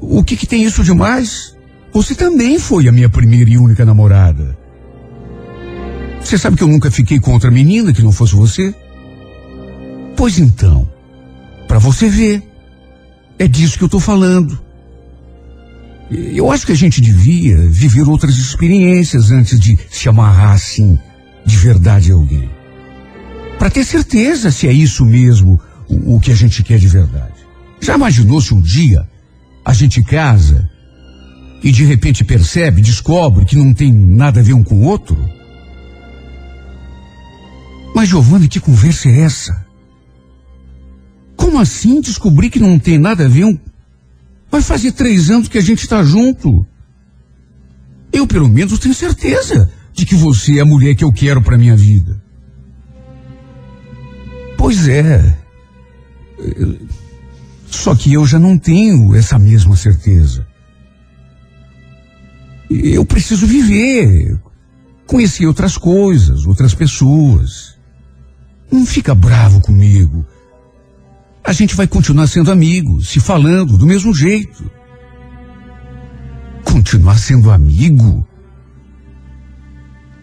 o 0.00 0.22
que, 0.22 0.36
que 0.36 0.46
tem 0.46 0.62
isso 0.62 0.84
de 0.84 0.92
mais? 0.92 1.56
Você 1.92 2.14
também 2.14 2.58
foi 2.58 2.86
a 2.86 2.92
minha 2.92 3.08
primeira 3.08 3.48
e 3.48 3.56
única 3.56 3.84
namorada. 3.84 4.56
Você 6.20 6.36
sabe 6.36 6.56
que 6.56 6.62
eu 6.62 6.68
nunca 6.68 6.90
fiquei 6.90 7.18
com 7.18 7.32
outra 7.32 7.50
menina 7.50 7.92
que 7.92 8.02
não 8.02 8.12
fosse 8.12 8.34
você? 8.34 8.74
Pois 10.16 10.38
então, 10.38 10.88
para 11.66 11.78
você 11.78 12.08
ver, 12.08 12.42
é 13.38 13.48
disso 13.48 13.78
que 13.78 13.84
eu 13.84 13.86
estou 13.86 14.00
falando. 14.00 14.60
Eu 16.10 16.50
acho 16.50 16.66
que 16.66 16.72
a 16.72 16.76
gente 16.76 17.00
devia 17.00 17.56
viver 17.68 18.08
outras 18.08 18.36
experiências 18.36 19.30
antes 19.30 19.58
de 19.58 19.78
se 19.90 20.08
amarrar 20.08 20.52
assim, 20.52 20.98
de 21.44 21.56
verdade 21.56 22.12
a 22.12 22.14
alguém. 22.14 22.48
Para 23.58 23.70
ter 23.70 23.84
certeza 23.84 24.50
se 24.50 24.68
é 24.68 24.72
isso 24.72 25.04
mesmo 25.04 25.60
o, 25.88 26.16
o 26.16 26.20
que 26.20 26.30
a 26.30 26.34
gente 26.34 26.62
quer 26.62 26.78
de 26.78 26.88
verdade. 26.88 27.34
Já 27.80 27.94
imaginou 27.94 28.40
se 28.40 28.52
um 28.52 28.60
dia 28.60 29.08
a 29.64 29.72
gente 29.72 30.02
casa 30.02 30.68
e 31.62 31.72
de 31.72 31.84
repente 31.84 32.22
percebe, 32.24 32.82
descobre 32.82 33.46
que 33.46 33.56
não 33.56 33.72
tem 33.72 33.90
nada 33.90 34.40
a 34.40 34.42
ver 34.42 34.52
um 34.52 34.62
com 34.62 34.76
o 34.76 34.84
outro? 34.84 35.16
Mas 37.94 38.08
Giovanni, 38.08 38.48
que 38.48 38.60
conversa 38.60 39.08
é 39.08 39.20
essa? 39.20 39.64
Como 41.36 41.58
assim 41.58 42.00
descobrir 42.00 42.50
que 42.50 42.58
não 42.58 42.78
tem 42.78 42.98
nada 42.98 43.24
a 43.24 43.28
ver 43.28 43.44
um... 43.44 43.58
Vai 44.54 44.62
fazer 44.62 44.92
três 44.92 45.30
anos 45.30 45.48
que 45.48 45.58
a 45.58 45.60
gente 45.60 45.80
está 45.80 46.04
junto. 46.04 46.64
Eu 48.12 48.24
pelo 48.24 48.48
menos 48.48 48.78
tenho 48.78 48.94
certeza 48.94 49.68
de 49.92 50.06
que 50.06 50.14
você 50.14 50.58
é 50.58 50.60
a 50.60 50.64
mulher 50.64 50.94
que 50.94 51.02
eu 51.02 51.12
quero 51.12 51.42
para 51.42 51.58
minha 51.58 51.74
vida. 51.74 52.22
Pois 54.56 54.86
é. 54.86 55.36
Só 57.66 57.96
que 57.96 58.12
eu 58.12 58.24
já 58.28 58.38
não 58.38 58.56
tenho 58.56 59.12
essa 59.16 59.40
mesma 59.40 59.74
certeza. 59.74 60.46
Eu 62.70 63.04
preciso 63.04 63.48
viver, 63.48 64.38
conhecer 65.04 65.48
outras 65.48 65.76
coisas, 65.76 66.46
outras 66.46 66.74
pessoas. 66.74 67.76
Não 68.70 68.86
fica 68.86 69.16
bravo 69.16 69.60
comigo. 69.60 70.24
A 71.44 71.52
gente 71.52 71.74
vai 71.74 71.86
continuar 71.86 72.26
sendo 72.26 72.50
amigos, 72.50 73.10
se 73.10 73.20
falando 73.20 73.76
do 73.76 73.86
mesmo 73.86 74.14
jeito. 74.14 74.70
Continuar 76.64 77.18
sendo 77.18 77.50
amigo? 77.50 78.26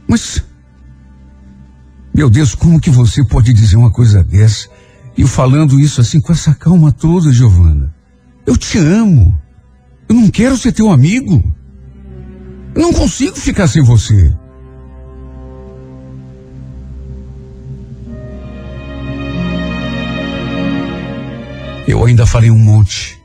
Mas, 0.07 0.43
meu 2.13 2.28
Deus, 2.28 2.55
como 2.55 2.82
que 2.82 2.89
você 2.89 3.24
pode 3.24 3.53
dizer 3.53 3.76
uma 3.76 3.91
coisa 3.91 4.24
dessa? 4.24 4.67
E 5.15 5.28
falando 5.28 5.80
isso 5.80 6.01
assim 6.01 6.19
com 6.19 6.34
essa 6.34 6.55
calma 6.55 6.91
toda, 6.91 7.32
Giovana. 7.32 7.93
Eu 8.45 8.57
te 8.57 8.80
amo. 8.80 9.39
Eu 10.09 10.15
não 10.15 10.28
quero 10.28 10.57
ser 10.57 10.72
teu 10.72 10.89
amigo. 10.89 11.43
Eu 12.74 12.82
não 12.82 12.93
consigo 12.93 13.36
ficar 13.36 13.67
sem 13.67 13.84
você. 13.84 14.36
Eu 21.91 22.05
ainda 22.05 22.25
falei 22.25 22.49
um 22.49 22.57
monte. 22.57 23.21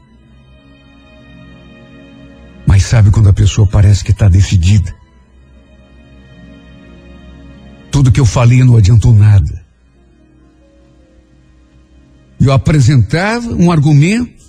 Mas 2.67 2.83
sabe 2.83 3.13
quando 3.13 3.29
a 3.29 3.33
pessoa 3.33 3.65
parece 3.65 4.03
que 4.03 4.11
está 4.11 4.29
decidida? 4.29 4.93
Tudo 7.93 8.11
que 8.11 8.19
eu 8.19 8.27
falei 8.27 8.65
não 8.65 8.77
adiantou 8.77 9.15
nada. 9.15 9.65
Eu 12.41 12.53
apresentava 12.53 13.49
um 13.55 13.71
argumento, 13.71 14.45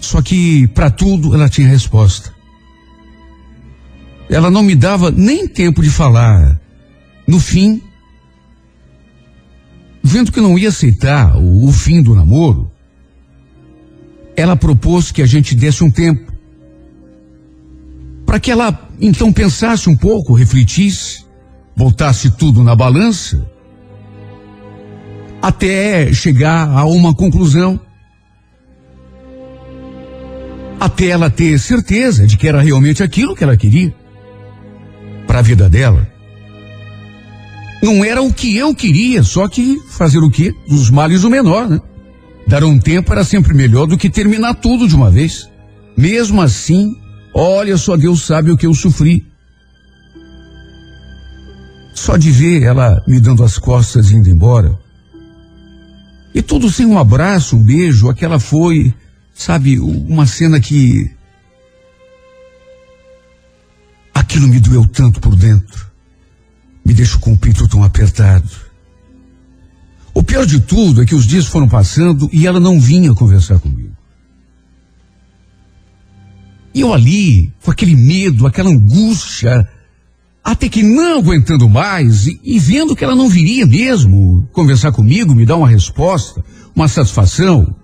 só 0.00 0.22
que 0.22 0.66
para 0.68 0.88
tudo 0.90 1.34
ela 1.34 1.50
tinha 1.50 1.68
resposta. 1.68 2.34
ela 4.30 4.50
não 4.50 4.62
me 4.62 4.74
dava 4.74 5.10
nem 5.10 5.46
tempo 5.46 5.82
de 5.82 5.90
falar. 5.90 6.58
No 7.28 7.38
fim, 7.38 7.82
vendo 10.06 10.32
que 10.32 10.40
não 10.40 10.58
ia 10.58 10.68
aceitar 10.68 11.36
o, 11.36 11.66
o 11.66 11.72
fim 11.72 12.02
do 12.02 12.14
namoro, 12.14 12.70
ela 14.36 14.56
propôs 14.56 15.10
que 15.10 15.22
a 15.22 15.26
gente 15.26 15.54
desse 15.54 15.82
um 15.82 15.90
tempo 15.90 16.32
para 18.24 18.40
que 18.40 18.50
ela 18.50 18.88
então 19.00 19.32
pensasse 19.32 19.88
um 19.88 19.96
pouco, 19.96 20.34
refletisse, 20.34 21.24
botasse 21.76 22.30
tudo 22.30 22.62
na 22.62 22.74
balança, 22.74 23.48
até 25.40 26.12
chegar 26.12 26.68
a 26.68 26.84
uma 26.84 27.14
conclusão. 27.14 27.80
Até 30.78 31.06
ela 31.06 31.30
ter 31.30 31.58
certeza 31.58 32.26
de 32.26 32.36
que 32.36 32.46
era 32.46 32.60
realmente 32.60 33.02
aquilo 33.02 33.34
que 33.34 33.42
ela 33.42 33.56
queria 33.56 33.94
para 35.26 35.38
a 35.38 35.42
vida 35.42 35.68
dela. 35.68 36.06
Não 37.82 38.04
era 38.04 38.22
o 38.22 38.32
que 38.32 38.56
eu 38.56 38.74
queria, 38.74 39.22
só 39.22 39.48
que 39.48 39.78
fazer 39.90 40.18
o 40.18 40.30
quê? 40.30 40.54
Dos 40.68 40.90
males 40.90 41.24
o 41.24 41.30
menor, 41.30 41.68
né? 41.68 41.80
Dar 42.46 42.64
um 42.64 42.78
tempo 42.78 43.12
era 43.12 43.24
sempre 43.24 43.54
melhor 43.54 43.86
do 43.86 43.98
que 43.98 44.08
terminar 44.08 44.54
tudo 44.54 44.88
de 44.88 44.94
uma 44.94 45.10
vez. 45.10 45.48
Mesmo 45.96 46.40
assim, 46.40 46.94
olha, 47.34 47.76
só 47.76 47.96
Deus 47.96 48.22
sabe 48.22 48.50
o 48.50 48.56
que 48.56 48.66
eu 48.66 48.74
sofri. 48.74 49.26
Só 51.94 52.16
de 52.16 52.30
ver 52.30 52.62
ela 52.62 53.02
me 53.06 53.20
dando 53.20 53.42
as 53.42 53.58
costas 53.58 54.10
e 54.10 54.16
indo 54.16 54.30
embora. 54.30 54.78
E 56.34 56.42
tudo 56.42 56.70
sem 56.70 56.86
um 56.86 56.98
abraço, 56.98 57.56
um 57.56 57.62
beijo, 57.62 58.08
aquela 58.08 58.38
foi, 58.38 58.94
sabe, 59.34 59.78
uma 59.78 60.26
cena 60.26 60.60
que 60.60 61.10
Aquilo 64.16 64.48
me 64.48 64.58
doeu 64.58 64.84
tanto 64.86 65.20
por 65.20 65.36
dentro. 65.36 65.85
Me 66.86 66.94
deixou 66.94 67.20
com 67.20 67.32
o 67.32 67.36
peito 67.36 67.66
tão 67.66 67.82
apertado. 67.82 68.48
O 70.14 70.22
pior 70.22 70.46
de 70.46 70.60
tudo 70.60 71.02
é 71.02 71.04
que 71.04 71.16
os 71.16 71.26
dias 71.26 71.46
foram 71.46 71.68
passando 71.68 72.30
e 72.32 72.46
ela 72.46 72.60
não 72.60 72.78
vinha 72.78 73.12
conversar 73.12 73.58
comigo. 73.58 73.90
E 76.72 76.82
eu 76.82 76.94
ali, 76.94 77.52
com 77.64 77.72
aquele 77.72 77.96
medo, 77.96 78.46
aquela 78.46 78.70
angústia, 78.70 79.68
até 80.44 80.68
que 80.68 80.84
não 80.84 81.18
aguentando 81.18 81.68
mais 81.68 82.28
e, 82.28 82.40
e, 82.44 82.56
vendo 82.60 82.94
que 82.94 83.02
ela 83.02 83.16
não 83.16 83.28
viria 83.28 83.66
mesmo 83.66 84.48
conversar 84.52 84.92
comigo, 84.92 85.34
me 85.34 85.44
dar 85.44 85.56
uma 85.56 85.68
resposta, 85.68 86.44
uma 86.72 86.86
satisfação, 86.86 87.74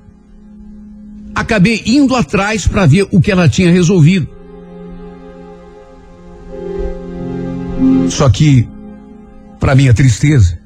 acabei 1.34 1.82
indo 1.84 2.14
atrás 2.14 2.68
para 2.68 2.86
ver 2.86 3.09
o 3.11 3.20
que 3.20 3.32
ela 3.32 3.48
tinha 3.48 3.72
resolvido. 3.72 4.28
Só 8.09 8.30
que, 8.30 8.68
para 9.62 9.76
minha 9.76 9.94
tristeza, 9.94 10.58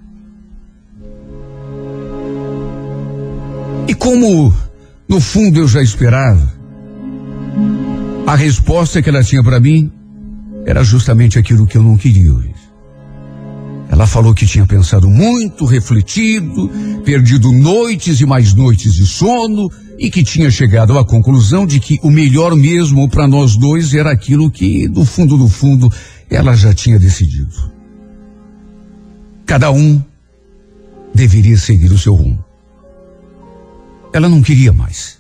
e 3.87 3.95
como 3.95 4.55
no 5.07 5.21
fundo 5.21 5.61
eu 5.61 5.69
já 5.69 5.83
esperava, 5.83 6.51
a 8.27 8.35
resposta 8.35 9.03
que 9.03 9.11
ela 9.11 9.23
tinha 9.23 9.45
para 9.45 9.61
mim 9.61 9.93
era 10.65 10.83
justamente 10.83 11.39
aquilo 11.39 11.67
que 11.67 11.77
eu 11.77 11.83
não 11.83 11.99
queria 11.99 12.33
ouvir. 12.33 12.55
Ela 13.91 14.07
falou 14.07 14.33
que 14.33 14.47
tinha 14.47 14.65
pensado 14.65 15.11
muito, 15.11 15.67
refletido, 15.67 16.71
perdido 17.05 17.53
noites 17.53 18.23
e 18.23 18.25
mais 18.25 18.55
noites 18.55 18.95
de 18.95 19.05
sono 19.05 19.71
e 19.99 20.11
que 20.11 20.25
tinha 20.25 20.51
chegado 20.51 20.99
à 20.99 21.05
conclusão 21.05 21.67
de 21.67 21.81
que 21.81 21.99
o 22.03 22.11
melhor 22.11 22.57
mesmo 22.57 23.11
para 23.11 23.29
nós 23.29 23.59
dois 23.59 23.93
era 23.93 24.11
aquilo 24.11 24.51
que, 24.51 24.89
do 24.89 25.05
fundo 25.05 25.37
do 25.37 25.51
fundo, 25.51 25.93
ela 26.31 26.57
já 26.57 26.73
tinha 26.73 26.99
decidido. 26.99 27.76
Cada 29.47 29.71
um 29.71 30.03
deveria 31.15 31.57
seguir 31.57 31.93
o 31.93 31.99
seu 31.99 32.15
rumo. 32.15 32.45
Ela 34.13 34.29
não 34.29 34.43
queria 34.43 34.73
mais. 34.73 35.19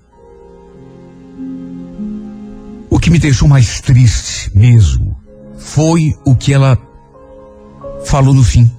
O 2.91 2.99
que 2.99 3.09
me 3.09 3.20
deixou 3.20 3.47
mais 3.47 3.81
triste 3.81 4.51
mesmo 4.53 5.16
foi 5.57 6.12
o 6.24 6.35
que 6.35 6.53
ela 6.53 6.77
falou 8.05 8.35
no 8.35 8.43
fim. 8.43 8.70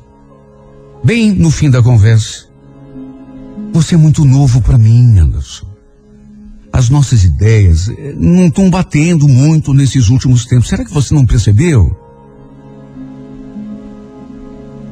Bem 1.04 1.32
no 1.32 1.50
fim 1.50 1.70
da 1.70 1.82
conversa. 1.82 2.48
Você 3.72 3.96
é 3.96 3.98
muito 3.98 4.26
novo 4.26 4.62
para 4.62 4.78
mim, 4.78 5.18
Anderson. 5.18 5.68
As 6.74 6.90
nossas 6.90 7.24
ideias 7.24 7.90
eh, 7.90 8.14
não 8.18 8.48
estão 8.48 8.70
batendo 8.70 9.28
muito 9.28 9.74
nesses 9.74 10.10
últimos 10.10 10.46
tempos. 10.46 10.68
Será 10.68 10.84
que 10.84 10.94
você 10.94 11.14
não 11.14 11.26
percebeu? 11.26 12.07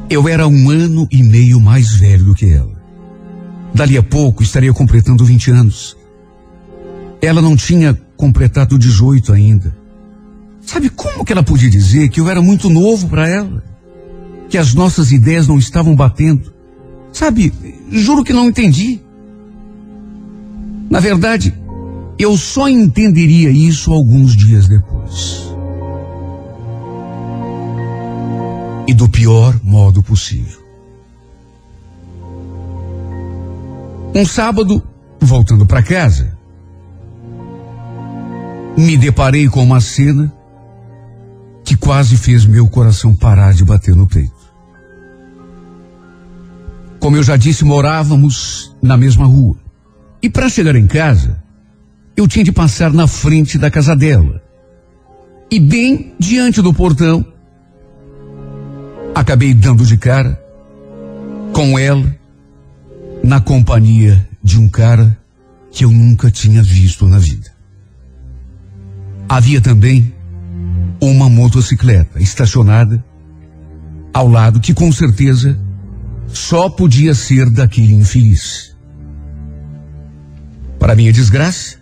Eu 0.10 0.28
era 0.30 0.47
um 0.47 0.70
ano 0.70 1.08
e 1.12 1.24
meio 1.24 1.60
mais 1.60 1.95
velho 1.95 2.34
que 2.36 2.51
ela. 2.51 2.76
Dali 3.74 3.97
a 3.97 4.03
pouco 4.03 4.43
estaria 4.43 4.74
completando 4.74 5.26
20 5.26 5.51
anos. 5.51 5.97
Ela 7.22 7.41
não 7.41 7.56
tinha 7.56 7.97
completado 8.16 8.78
18 8.78 9.34
ainda. 9.34 9.76
Sabe 10.62 10.89
como 10.89 11.26
que 11.26 11.34
ela 11.34 11.43
podia 11.43 11.70
dizer 11.70 12.10
que 12.10 12.20
eu 12.20 12.30
era 12.30 12.41
muito 12.41 12.70
novo 12.70 13.08
para 13.08 13.28
ela? 13.28 13.64
Que 14.47 14.58
as 14.58 14.74
nossas 14.74 15.12
ideias 15.12 15.47
não 15.47 15.58
estavam 15.58 15.95
batendo? 15.95 16.53
Sabe, 17.12 17.51
juro 17.91 18.24
que 18.24 18.34
não 18.34 18.47
entendi. 18.47 19.01
Na 20.89 20.99
verdade, 20.99 21.53
eu 22.18 22.38
só 22.38 22.70
entenderia 22.70 23.49
isso 23.49 23.91
alguns 23.91 24.36
dias 24.36 24.68
depois. 24.68 25.55
E 28.88 28.94
do 28.94 29.10
pior 29.10 29.60
modo 29.64 30.04
possível. 30.04 30.64
Um 34.14 34.26
sábado, 34.26 34.82
voltando 35.20 35.66
para 35.66 35.84
casa, 35.84 36.38
me 38.78 38.98
deparei 38.98 39.50
com 39.50 39.64
uma 39.64 39.82
cena 39.82 40.34
que 41.64 41.76
quase 41.76 42.16
fez 42.16 42.46
meu 42.46 42.68
coração 42.68 43.16
parar 43.16 43.54
de 43.54 43.66
bater 43.66 43.96
no 43.96 44.08
peito. 44.08 44.34
Como 47.00 47.18
eu 47.18 47.24
já 47.24 47.36
disse, 47.36 47.66
morávamos 47.66 48.76
na 48.82 48.96
mesma 48.96 49.26
rua. 49.26 49.58
E 50.22 50.30
para 50.30 50.50
chegar 50.50 50.76
em 50.76 50.88
casa, 50.88 51.44
eu 52.16 52.28
tinha 52.28 52.46
de 52.46 52.52
passar 52.52 52.94
na 52.94 53.08
frente 53.08 53.58
da 53.58 53.70
casa 53.70 53.96
dela. 53.96 54.42
E 55.52 55.60
bem 55.60 56.14
diante 56.18 56.62
do 56.62 56.74
portão, 56.74 57.26
acabei 59.16 59.53
dando 59.53 59.86
de 59.86 59.97
cara 59.97 60.38
com 61.53 61.80
ela 61.80 62.13
na 63.24 63.39
companhia 63.39 64.28
de 64.43 64.59
um 64.59 64.68
cara 64.68 65.18
que 65.72 65.86
eu 65.86 65.89
nunca 65.89 66.30
tinha 66.30 66.61
visto 66.61 67.07
na 67.07 67.18
vida. 67.18 67.49
Havia 69.28 69.61
também 69.61 70.13
uma 71.01 71.30
motocicleta 71.30 72.22
estacionada 72.22 73.03
ao 74.13 74.28
lado 74.28 74.59
que 74.59 74.74
com 74.74 74.91
certeza 74.91 75.57
só 76.28 76.70
podia 76.70 77.16
ser 77.16 77.49
daquele 77.49 77.93
infeliz. 77.93 78.76
Para 80.78 80.95
minha 80.95 81.13
desgraça, 81.13 81.78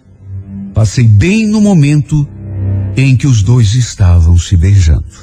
passei 0.73 1.07
bem 1.07 1.47
no 1.47 1.59
momento 1.59 2.27
em 2.95 3.17
que 3.17 3.25
os 3.25 3.41
dois 3.41 3.73
estavam 3.73 4.38
se 4.38 4.55
beijando. 4.55 5.22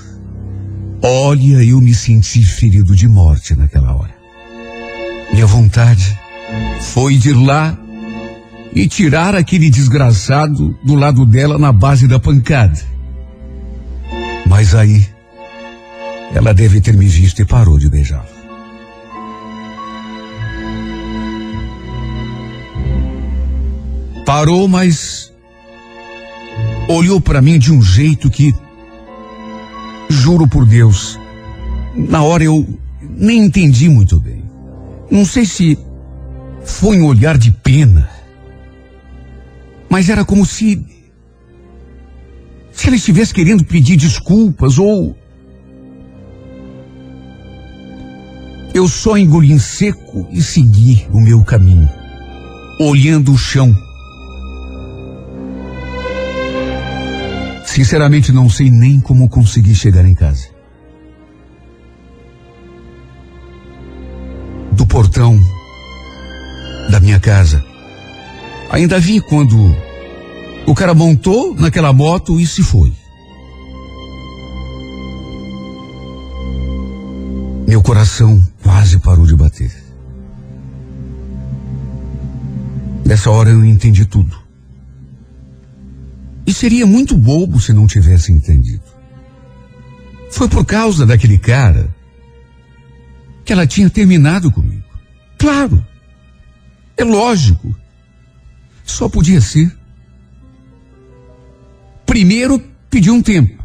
Olha, 1.02 1.64
eu 1.64 1.80
me 1.80 1.94
senti 1.94 2.44
ferido 2.44 2.94
de 2.94 3.08
morte 3.08 3.54
naquela 3.54 3.94
hora. 3.94 4.14
Minha 5.32 5.46
vontade 5.46 6.18
foi 6.80 7.16
de 7.16 7.30
ir 7.30 7.34
lá 7.34 7.78
e 8.74 8.86
tirar 8.86 9.34
aquele 9.34 9.70
desgraçado 9.70 10.78
do 10.84 10.94
lado 10.94 11.24
dela 11.24 11.58
na 11.58 11.72
base 11.72 12.06
da 12.06 12.20
pancada. 12.20 12.78
Mas 14.46 14.74
aí, 14.74 15.06
ela 16.34 16.52
deve 16.52 16.80
ter 16.82 16.94
me 16.94 17.06
visto 17.06 17.40
e 17.40 17.46
parou 17.46 17.78
de 17.78 17.88
beijá-lo. 17.88 18.28
Parou, 24.26 24.68
mas 24.68 25.32
olhou 26.88 27.20
para 27.20 27.40
mim 27.40 27.58
de 27.58 27.72
um 27.72 27.80
jeito 27.80 28.30
que 28.30 28.54
Juro 30.10 30.48
por 30.48 30.66
Deus, 30.66 31.16
na 31.94 32.20
hora 32.20 32.42
eu 32.42 32.66
nem 33.00 33.44
entendi 33.44 33.88
muito 33.88 34.18
bem. 34.18 34.42
Não 35.08 35.24
sei 35.24 35.46
se 35.46 35.78
foi 36.64 37.00
um 37.00 37.06
olhar 37.06 37.38
de 37.38 37.52
pena, 37.52 38.10
mas 39.88 40.08
era 40.08 40.24
como 40.24 40.44
se. 40.44 40.84
Se 42.72 42.88
ela 42.88 42.96
estivesse 42.96 43.32
querendo 43.32 43.64
pedir 43.64 43.96
desculpas 43.96 44.78
ou. 44.78 45.16
Eu 48.74 48.88
só 48.88 49.16
engoli 49.16 49.52
em 49.52 49.60
seco 49.60 50.26
e 50.32 50.42
segui 50.42 51.06
o 51.12 51.20
meu 51.20 51.44
caminho, 51.44 51.88
olhando 52.80 53.32
o 53.32 53.38
chão. 53.38 53.72
Sinceramente, 57.80 58.30
não 58.30 58.46
sei 58.50 58.70
nem 58.70 59.00
como 59.00 59.26
consegui 59.26 59.74
chegar 59.74 60.04
em 60.04 60.14
casa. 60.14 60.48
Do 64.72 64.86
portão 64.86 65.40
da 66.90 67.00
minha 67.00 67.18
casa. 67.18 67.64
Ainda 68.70 69.00
vi 69.00 69.18
quando 69.22 69.56
o 70.66 70.74
cara 70.74 70.92
montou 70.92 71.54
naquela 71.54 71.90
moto 71.90 72.38
e 72.38 72.46
se 72.46 72.62
foi. 72.62 72.92
Meu 77.66 77.82
coração 77.82 78.46
quase 78.62 78.98
parou 78.98 79.24
de 79.24 79.34
bater. 79.34 79.72
Nessa 83.06 83.30
hora 83.30 83.48
eu 83.48 83.64
entendi 83.64 84.04
tudo. 84.04 84.39
E 86.50 86.52
seria 86.52 86.84
muito 86.84 87.16
bobo 87.16 87.60
se 87.60 87.72
não 87.72 87.86
tivesse 87.86 88.32
entendido. 88.32 88.82
Foi 90.32 90.48
por 90.48 90.64
causa 90.64 91.06
daquele 91.06 91.38
cara 91.38 91.94
que 93.44 93.52
ela 93.52 93.68
tinha 93.68 93.88
terminado 93.88 94.50
comigo. 94.50 94.82
Claro. 95.38 95.86
É 96.96 97.04
lógico. 97.04 97.72
Só 98.84 99.08
podia 99.08 99.40
ser. 99.40 99.72
Primeiro 102.04 102.60
pediu 102.90 103.14
um 103.14 103.22
tempo. 103.22 103.62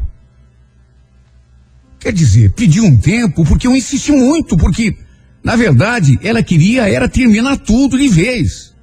Quer 1.98 2.12
dizer, 2.12 2.52
pediu 2.52 2.84
um 2.84 2.96
tempo 2.96 3.44
porque 3.44 3.66
eu 3.66 3.74
insisti 3.74 4.12
muito, 4.12 4.56
porque, 4.56 4.96
na 5.42 5.56
verdade, 5.56 6.20
ela 6.22 6.40
queria 6.40 6.88
era 6.88 7.08
terminar 7.08 7.56
tudo 7.56 7.98
de 7.98 8.06
vez. 8.08 8.75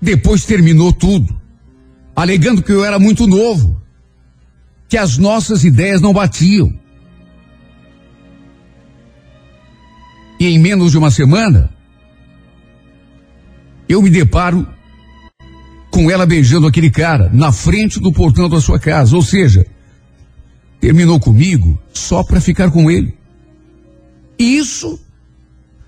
Depois 0.00 0.44
terminou 0.44 0.92
tudo, 0.92 1.38
alegando 2.16 2.62
que 2.62 2.72
eu 2.72 2.84
era 2.84 2.98
muito 2.98 3.26
novo, 3.26 3.80
que 4.88 4.96
as 4.96 5.18
nossas 5.18 5.62
ideias 5.62 6.00
não 6.00 6.12
batiam. 6.12 6.72
E 10.38 10.46
em 10.46 10.58
menos 10.58 10.92
de 10.92 10.98
uma 10.98 11.10
semana, 11.10 11.70
eu 13.88 14.00
me 14.00 14.08
deparo 14.08 14.66
com 15.90 16.10
ela 16.10 16.24
beijando 16.24 16.66
aquele 16.66 16.90
cara 16.90 17.28
na 17.32 17.52
frente 17.52 18.00
do 18.00 18.12
portão 18.12 18.48
da 18.48 18.60
sua 18.60 18.78
casa. 18.78 19.14
Ou 19.14 19.22
seja, 19.22 19.66
terminou 20.80 21.20
comigo 21.20 21.78
só 21.92 22.22
para 22.24 22.40
ficar 22.40 22.70
com 22.70 22.90
ele. 22.90 23.14
Isso 24.38 24.98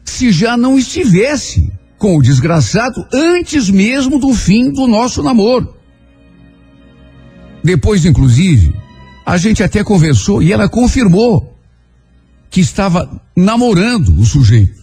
se 0.05 0.31
já 0.31 0.57
não 0.57 0.79
estivesse 0.79 1.73
com 2.03 2.19
o 2.19 2.23
desgraçado 2.23 3.07
antes 3.13 3.71
mesmo 3.71 4.19
do 4.19 4.35
fim 4.35 4.73
do 4.73 4.89
nosso 4.89 5.23
namoro. 5.23 5.77
Depois, 7.63 8.05
inclusive, 8.05 8.75
a 9.25 9.37
gente 9.37 9.63
até 9.63 9.85
conversou 9.85 10.43
e 10.43 10.53
ela 10.53 10.69
confirmou 10.69 11.57
que 12.51 12.61
estava 12.61 13.09
namorando 13.37 14.19
o 14.19 14.27
sujeito. 14.27 14.83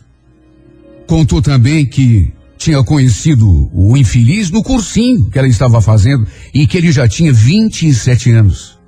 Contou 1.06 1.42
também 1.42 1.86
que 1.86 2.32
tinha 2.58 2.82
conhecido 2.86 3.70
o 3.74 3.98
infeliz 3.98 4.50
no 4.50 4.64
cursinho 4.64 5.30
que 5.30 5.38
ela 5.38 5.48
estava 5.50 5.82
fazendo 5.82 6.26
e 6.54 6.66
que 6.66 6.78
ele 6.78 6.90
já 6.90 7.06
tinha 7.06 7.34
27 7.34 8.32
anos. 8.32 8.79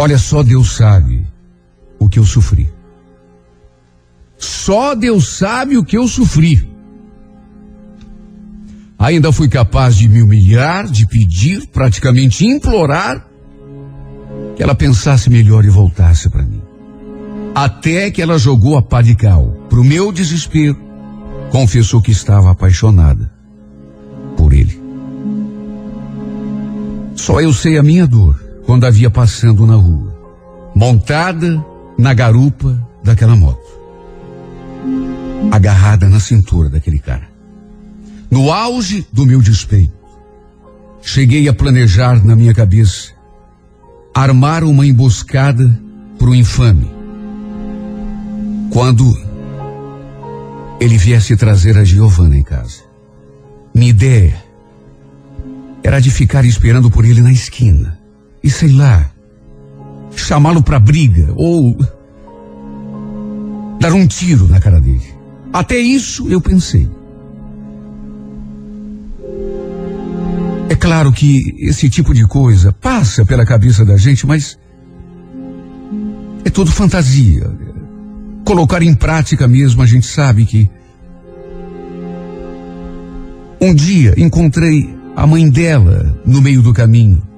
Olha, 0.00 0.16
só 0.16 0.42
Deus 0.42 0.76
sabe 0.76 1.26
o 1.98 2.08
que 2.08 2.18
eu 2.18 2.24
sofri. 2.24 2.72
Só 4.38 4.94
Deus 4.94 5.36
sabe 5.36 5.76
o 5.76 5.84
que 5.84 5.98
eu 5.98 6.08
sofri. 6.08 6.66
Ainda 8.98 9.30
fui 9.30 9.46
capaz 9.46 9.94
de 9.94 10.08
me 10.08 10.22
humilhar, 10.22 10.86
de 10.86 11.06
pedir, 11.06 11.66
praticamente 11.66 12.46
implorar, 12.46 13.26
que 14.56 14.62
ela 14.62 14.74
pensasse 14.74 15.28
melhor 15.28 15.66
e 15.66 15.68
voltasse 15.68 16.30
para 16.30 16.46
mim. 16.46 16.62
Até 17.54 18.10
que 18.10 18.22
ela 18.22 18.38
jogou 18.38 18.78
a 18.78 18.82
pá 18.82 19.02
de 19.02 19.14
cal. 19.14 19.54
Pro 19.68 19.84
meu 19.84 20.10
desespero, 20.10 20.80
confessou 21.50 22.00
que 22.00 22.10
estava 22.10 22.50
apaixonada 22.50 23.30
por 24.34 24.54
ele. 24.54 24.80
Só 27.16 27.38
eu 27.42 27.52
sei 27.52 27.76
a 27.76 27.82
minha 27.82 28.06
dor 28.06 28.49
quando 28.70 28.86
a 28.86 28.90
via 28.90 29.10
passando 29.10 29.66
na 29.66 29.74
rua, 29.74 30.16
montada 30.76 31.60
na 31.98 32.14
garupa 32.14 32.80
daquela 33.02 33.34
moto, 33.34 33.68
agarrada 35.50 36.08
na 36.08 36.20
cintura 36.20 36.68
daquele 36.68 37.00
cara. 37.00 37.28
No 38.30 38.52
auge 38.52 39.04
do 39.12 39.26
meu 39.26 39.42
despeito, 39.42 39.92
cheguei 41.02 41.48
a 41.48 41.52
planejar 41.52 42.24
na 42.24 42.36
minha 42.36 42.54
cabeça 42.54 43.10
armar 44.14 44.62
uma 44.62 44.86
emboscada 44.86 45.76
para 46.16 46.28
o 46.28 46.34
infame. 46.36 46.88
Quando 48.72 49.04
ele 50.78 50.96
viesse 50.96 51.36
trazer 51.36 51.76
a 51.76 51.82
Giovana 51.82 52.36
em 52.36 52.44
casa. 52.44 52.84
Minha 53.74 53.90
ideia 53.90 54.44
era 55.82 55.98
de 55.98 56.12
ficar 56.12 56.44
esperando 56.44 56.88
por 56.88 57.04
ele 57.04 57.20
na 57.20 57.32
esquina 57.32 57.98
e 58.42 58.50
sei 58.50 58.72
lá, 58.72 59.10
chamá-lo 60.14 60.62
para 60.62 60.78
briga 60.78 61.32
ou 61.36 61.76
dar 63.80 63.92
um 63.92 64.06
tiro 64.06 64.46
na 64.48 64.60
cara 64.60 64.80
dele. 64.80 65.14
Até 65.52 65.78
isso 65.78 66.28
eu 66.28 66.40
pensei. 66.40 66.88
É 70.68 70.76
claro 70.76 71.12
que 71.12 71.40
esse 71.58 71.88
tipo 71.90 72.14
de 72.14 72.26
coisa 72.26 72.72
passa 72.72 73.24
pela 73.24 73.44
cabeça 73.44 73.84
da 73.84 73.96
gente, 73.96 74.26
mas 74.26 74.56
é 76.44 76.50
tudo 76.50 76.70
fantasia. 76.70 77.50
Colocar 78.44 78.82
em 78.82 78.94
prática 78.94 79.48
mesmo, 79.48 79.82
a 79.82 79.86
gente 79.86 80.06
sabe 80.06 80.44
que. 80.44 80.70
Um 83.60 83.74
dia 83.74 84.14
encontrei 84.16 84.96
a 85.14 85.26
mãe 85.26 85.50
dela 85.50 86.18
no 86.24 86.40
meio 86.40 86.62
do 86.62 86.72
caminho. 86.72 87.29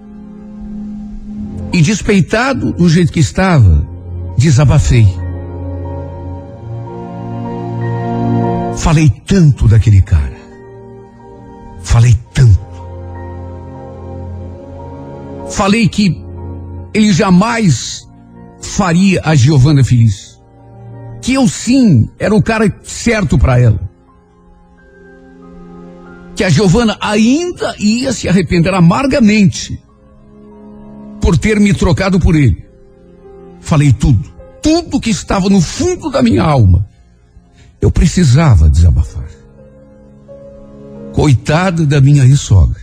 E 1.73 1.81
despeitado 1.81 2.73
do 2.73 2.89
jeito 2.89 3.13
que 3.13 3.21
estava, 3.21 3.87
desabafei. 4.37 5.07
Falei 8.77 9.09
tanto 9.27 9.67
daquele 9.67 10.03
cara. 10.03 10.37
Falei 11.83 12.19
tanto. 12.35 12.61
Falei 15.51 15.89
que 15.89 16.23
ele 16.93 17.13
jamais 17.13 18.07
faria 18.61 19.21
a 19.25 19.35
Giovana 19.35 19.83
feliz. 19.83 20.39
Que 21.23 21.35
eu 21.35 21.49
sim 21.49 22.09
era 22.19 22.35
o 22.35 22.43
cara 22.43 22.71
certo 22.83 23.39
para 23.39 23.59
ela. 23.59 23.81
Que 26.35 26.45
a 26.45 26.51
Giovana 26.51 26.99
ainda 27.01 27.75
ia 27.79 28.13
se 28.13 28.29
arrepender 28.29 28.75
amargamente 28.75 29.81
por 31.23 31.39
ter 31.39 31.61
me 31.61 31.73
trocado 31.73 32.19
por 32.19 32.35
ele. 32.35 32.67
Falei 33.61 33.93
tudo, 33.93 34.29
tudo 34.61 35.01
que 35.01 35.11
estava 35.11 35.49
no 35.49 35.61
fundo 35.61 36.11
da 36.11 36.21
minha 36.21 36.43
alma. 36.43 36.85
Eu 37.81 37.93
precisava 37.93 38.69
desabafar. 38.69 39.29
Coitada 41.13 41.87
da 41.87 42.01
minha 42.01 42.25
ex-sogra. 42.25 42.83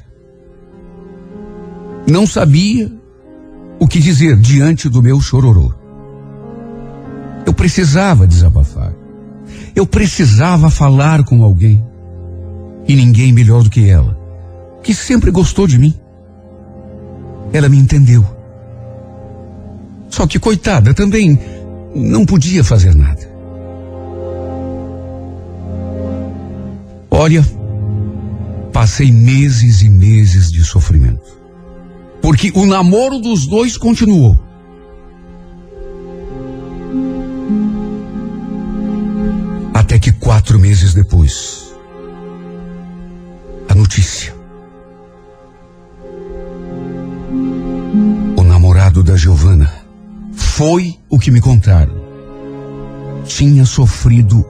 Não 2.07 2.25
sabia 2.25 2.91
o 3.77 3.87
que 3.87 3.99
dizer 3.99 4.37
diante 4.37 4.87
do 4.87 5.03
meu 5.03 5.19
chororô. 5.19 5.73
Eu 7.45 7.53
precisava 7.53 8.25
desabafar. 8.25 8.93
Eu 9.75 9.85
precisava 9.85 10.69
falar 10.69 11.23
com 11.25 11.43
alguém. 11.43 11.83
E 12.87 12.95
ninguém 12.95 13.33
melhor 13.33 13.63
do 13.63 13.69
que 13.69 13.87
ela, 13.87 14.17
que 14.81 14.93
sempre 14.93 15.29
gostou 15.29 15.67
de 15.67 15.77
mim. 15.77 15.93
Ela 17.51 17.69
me 17.69 17.77
entendeu. 17.77 18.25
Só 20.09 20.27
que, 20.27 20.39
coitada, 20.39 20.93
também 20.93 21.39
não 21.95 22.25
podia 22.25 22.63
fazer 22.63 22.93
nada. 22.95 23.29
Olha, 27.09 27.45
passei 28.71 29.11
meses 29.11 29.81
e 29.81 29.89
meses 29.89 30.51
de 30.51 30.63
sofrimento. 30.63 31.37
Porque 32.21 32.51
o 32.55 32.65
namoro 32.65 33.19
dos 33.19 33.45
dois 33.45 33.77
continuou. 33.77 34.37
Até 39.73 39.97
que 39.99 40.11
quatro 40.11 40.59
meses 40.59 40.93
depois, 40.93 41.73
a 43.67 43.75
notícia. 43.75 44.38
Namorado 48.99 49.03
da 49.03 49.15
Giovana. 49.15 49.69
Foi 50.33 50.95
o 51.09 51.19
que 51.19 51.31
me 51.31 51.41
contaram. 51.41 51.93
Tinha 53.25 53.65
sofrido 53.65 54.45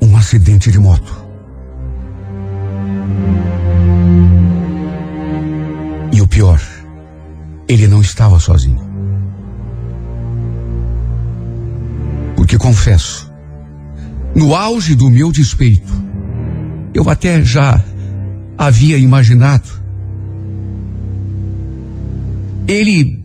um 0.00 0.16
acidente 0.16 0.70
de 0.70 0.78
moto. 0.78 1.24
E 6.12 6.20
o 6.20 6.26
pior, 6.26 6.60
ele 7.68 7.86
não 7.86 8.00
estava 8.00 8.38
sozinho. 8.38 8.84
Porque 12.36 12.58
confesso, 12.58 13.30
no 14.34 14.54
auge 14.54 14.94
do 14.94 15.10
meu 15.10 15.32
despeito, 15.32 15.92
eu 16.94 17.08
até 17.08 17.42
já 17.42 17.82
havia 18.56 18.96
imaginado 18.98 19.86
ele 22.68 23.15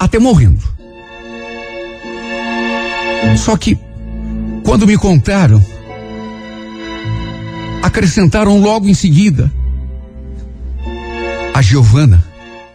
até 0.00 0.18
morrendo. 0.18 0.64
Só 3.36 3.54
que, 3.54 3.78
quando 4.64 4.86
me 4.86 4.96
contaram, 4.96 5.62
acrescentaram 7.82 8.58
logo 8.58 8.88
em 8.88 8.94
seguida, 8.94 9.52
a 11.52 11.60
Giovana 11.60 12.24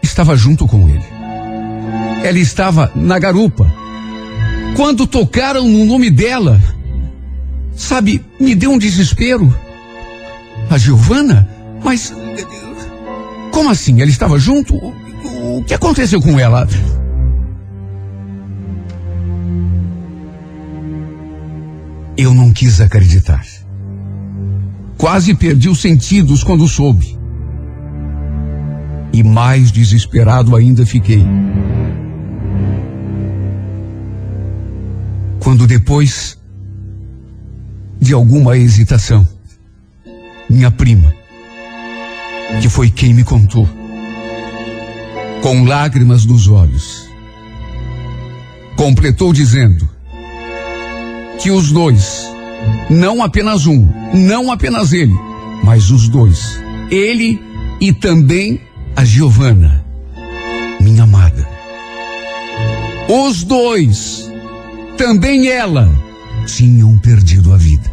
estava 0.04 0.38
junto 0.38 0.68
com 0.68 0.88
ele. 0.88 1.04
Ela 2.24 2.38
estava 2.38 2.92
na 2.96 3.18
garupa. 3.18 3.72
Quando 4.76 5.08
tocaram 5.08 5.68
no 5.68 5.86
nome 5.86 6.12
dela, 6.12 6.62
sabe, 7.76 8.24
me 8.40 8.54
deu 8.54 8.72
um 8.72 8.78
desespero. 8.78 9.54
A 10.70 10.78
Giovana? 10.78 11.50
Mas 11.84 12.14
como 13.52 13.70
assim? 13.70 14.02
Ela 14.02 14.12
estava 14.12 14.38
junto? 14.38 14.76
O 14.76 15.64
que 15.66 15.74
aconteceu 15.74 16.22
com 16.22 16.40
ela? 16.40 16.68
Eu 22.18 22.34
não 22.34 22.53
quis 22.53 22.80
acreditar. 22.80 23.45
Quase 24.97 25.36
perdi 25.36 25.68
os 25.68 25.82
sentidos 25.82 26.43
quando 26.43 26.68
soube. 26.68 27.18
E 29.11 29.22
mais 29.22 29.72
desesperado 29.72 30.55
ainda 30.55 30.86
fiquei. 30.86 31.26
Quando 35.39 35.68
depois 35.68 36.38
de 37.99 38.13
alguma 38.13 38.57
hesitação, 38.57 39.28
minha 40.49 40.72
prima, 40.72 41.13
que 42.61 42.70
foi 42.70 42.89
quem 42.89 43.13
me 43.13 43.24
contou, 43.24 43.68
com 45.41 45.66
lágrimas 45.66 46.26
nos 46.26 46.47
olhos, 46.47 47.09
completou 48.76 49.34
dizendo 49.34 49.95
que 51.40 51.52
os 51.52 51.72
dois, 51.72 52.26
não 52.90 53.22
apenas 53.22 53.66
um, 53.66 53.88
não 54.14 54.52
apenas 54.52 54.94
ele, 54.94 55.14
mas 55.64 55.92
os 55.92 56.08
dois, 56.08 56.60
ele 56.90 57.42
e 57.80 57.92
também 57.94 58.62
a 58.96 59.04
Giovana, 59.04 59.84
minha 60.80 61.04
amada. 61.04 61.48
Os 63.08 63.44
dois, 63.44 64.32
também 64.98 65.48
ela, 65.48 65.90
tinham 66.46 66.98
perdido 66.98 67.54
a 67.54 67.58
vida. 67.58 67.92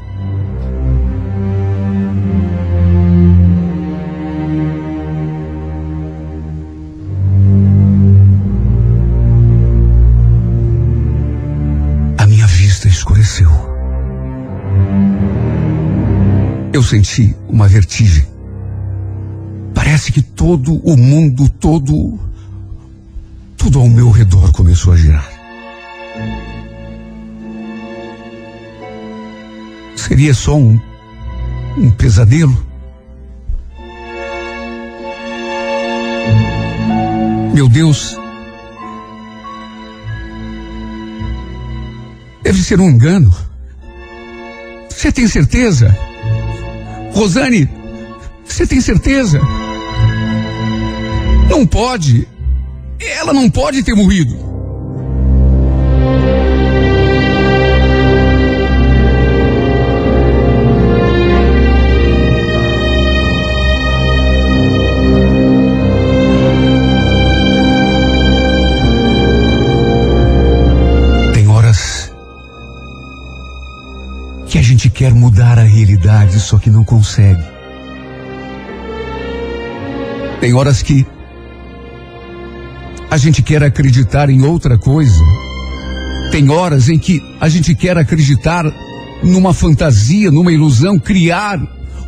Eu 16.72 16.82
senti 16.82 17.36
uma 17.50 17.68
vertigem. 17.68 18.26
Parece 19.74 20.10
que 20.10 20.22
todo 20.22 20.76
o 20.76 20.96
mundo, 20.96 21.46
todo. 21.48 22.18
Tudo 23.58 23.78
ao 23.78 23.88
meu 23.88 24.10
redor 24.10 24.50
começou 24.52 24.94
a 24.94 24.96
girar. 24.96 25.30
Seria 29.94 30.32
só 30.32 30.56
um. 30.56 30.80
um 31.76 31.90
pesadelo? 31.90 32.66
Meu 37.52 37.68
Deus. 37.68 38.16
Deve 42.42 42.62
ser 42.62 42.80
um 42.80 42.88
engano. 42.88 43.32
Você 44.88 45.12
tem 45.12 45.28
certeza? 45.28 45.94
Rosane, 47.12 47.68
você 48.44 48.66
tem 48.66 48.80
certeza? 48.80 49.40
Não 51.48 51.66
pode. 51.66 52.26
Ela 52.98 53.32
não 53.32 53.50
pode 53.50 53.82
ter 53.82 53.94
morrido. 53.94 54.51
Que 74.53 74.59
a 74.59 74.62
gente 74.62 74.90
quer 74.90 75.14
mudar 75.14 75.59
a 75.59 75.62
realidade, 75.62 76.38
só 76.38 76.59
que 76.59 76.68
não 76.68 76.84
consegue. 76.84 77.42
Tem 80.42 80.53
horas 80.53 80.82
que 80.82 81.07
a 83.11 83.16
gente 83.16 83.42
quer 83.42 83.62
acreditar 83.62 84.28
em 84.28 84.42
outra 84.42 84.76
coisa. 84.76 85.24
Tem 86.30 86.50
horas 86.50 86.90
em 86.90 86.98
que 86.98 87.22
a 87.40 87.48
gente 87.48 87.74
quer 87.74 87.96
acreditar 87.96 88.66
numa 89.22 89.55
fantasia, 89.55 90.30
numa 90.30 90.53
ilusão, 90.53 90.98
criar 90.98 91.59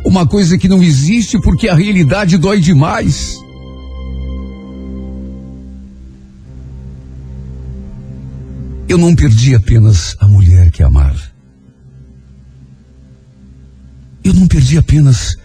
uma 0.05 0.27
coisa 0.27 0.55
que 0.55 0.69
não 0.69 0.83
existe 0.83 1.41
porque 1.41 1.67
a 1.67 1.73
realidade 1.73 2.37
dói 2.37 2.59
demais. 2.59 3.39
Eu 8.87 8.99
não 8.99 9.15
perdi 9.15 9.55
apenas 9.55 10.15
a 10.19 10.27
mulher 10.27 10.44
Eu 14.25 14.33
não 14.33 14.47
perdi 14.47 14.75
apenas 14.75 15.37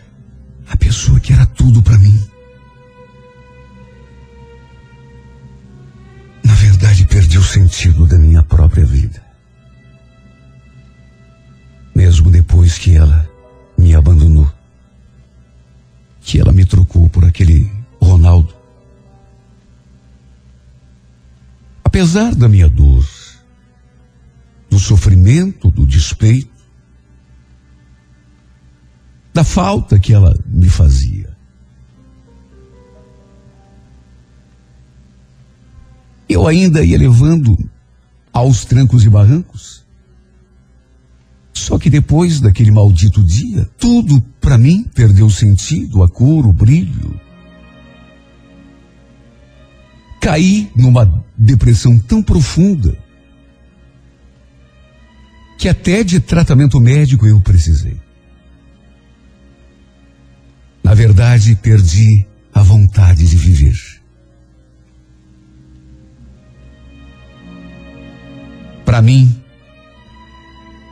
a 0.67 0.75
pessoa 0.75 1.21
que 1.21 1.35
era 1.35 1.45
tudo 1.45 1.83
para 1.83 1.99
mim. 1.99 2.19
Na 6.43 6.55
verdade, 6.55 7.05
perdi 7.05 7.37
o 7.37 7.43
sentido 7.43 8.07
da 8.07 8.19
minha 8.19 8.43
própria 8.43 8.87
vida. 8.87 9.23
Mesmo 11.95 12.31
depois 12.31 12.79
que 12.79 12.97
ela 12.97 13.29
me 13.77 13.95
abandonou, 13.95 14.51
que 16.23 16.41
ela 16.41 16.51
me 16.51 16.65
trocou 16.65 17.07
por 17.11 17.27
aquele 17.27 17.71
Ronaldo. 18.01 18.55
Apesar 21.85 22.35
da 22.35 22.49
minha 22.49 22.69
dor, 22.69 23.07
do 24.71 24.79
sofrimento, 24.79 25.71
do 25.71 25.87
despeito, 25.87 26.50
da 29.41 29.45
falta 29.45 29.99
que 29.99 30.13
ela 30.13 30.39
me 30.47 30.69
fazia. 30.69 31.35
Eu 36.29 36.47
ainda 36.47 36.85
ia 36.85 36.99
levando 36.99 37.57
aos 38.31 38.67
trancos 38.67 39.03
e 39.03 39.09
barrancos. 39.09 39.83
Só 41.55 41.79
que 41.79 41.89
depois 41.89 42.39
daquele 42.39 42.71
maldito 42.71 43.25
dia, 43.25 43.67
tudo 43.79 44.21
para 44.43 44.59
mim 44.59 44.85
perdeu 44.95 45.31
sentido, 45.31 46.03
a 46.03 46.09
cor, 46.09 46.47
o 46.47 46.53
brilho. 46.53 47.19
Caí 50.21 50.71
numa 50.77 51.25
depressão 51.37 51.99
tão 51.99 52.23
profunda 52.23 52.95
que 55.59 55.67
até 55.67 56.05
de 56.05 56.21
tratamento 56.21 56.79
médico 56.79 57.27
eu 57.27 57.41
precisei. 57.41 58.10
Na 60.83 60.95
verdade, 60.95 61.55
perdi 61.57 62.27
a 62.53 62.63
vontade 62.63 63.27
de 63.27 63.37
viver. 63.37 63.79
Para 68.85 69.01
mim, 69.01 69.41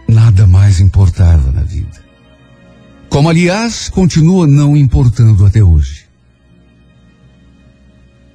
nada 0.09 0.47
mais 0.47 0.78
importava 0.78 1.51
na 1.51 1.62
vida. 1.62 2.07
Como, 3.09 3.28
aliás, 3.28 3.89
continua 3.89 4.47
não 4.47 4.76
importando 4.76 5.45
até 5.45 5.62
hoje. 5.62 6.07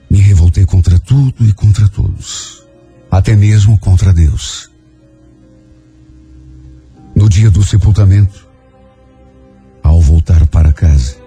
Me 0.10 0.20
revoltei 0.20 0.66
contra 0.66 0.99
tudo 0.99 1.47
e 1.47 1.54
contra 1.54 1.88
todos, 1.88 2.64
até 3.10 3.36
mesmo 3.36 3.80
contra 3.80 4.14
Deus. 4.14 4.70
No 7.16 7.30
dia 7.30 7.49
do 7.49 7.64
sepultamento, 7.64 8.43
voltar 10.04 10.45
para 10.47 10.72
casa. 10.72 11.22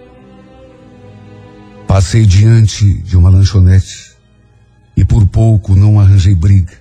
Passei 1.87 2.27
diante 2.27 2.95
de 3.03 3.17
uma 3.17 3.31
lanchonete 3.31 4.13
e 4.97 5.05
por 5.05 5.27
pouco 5.27 5.75
não 5.75 6.01
arranjei 6.01 6.35
briga. 6.35 6.73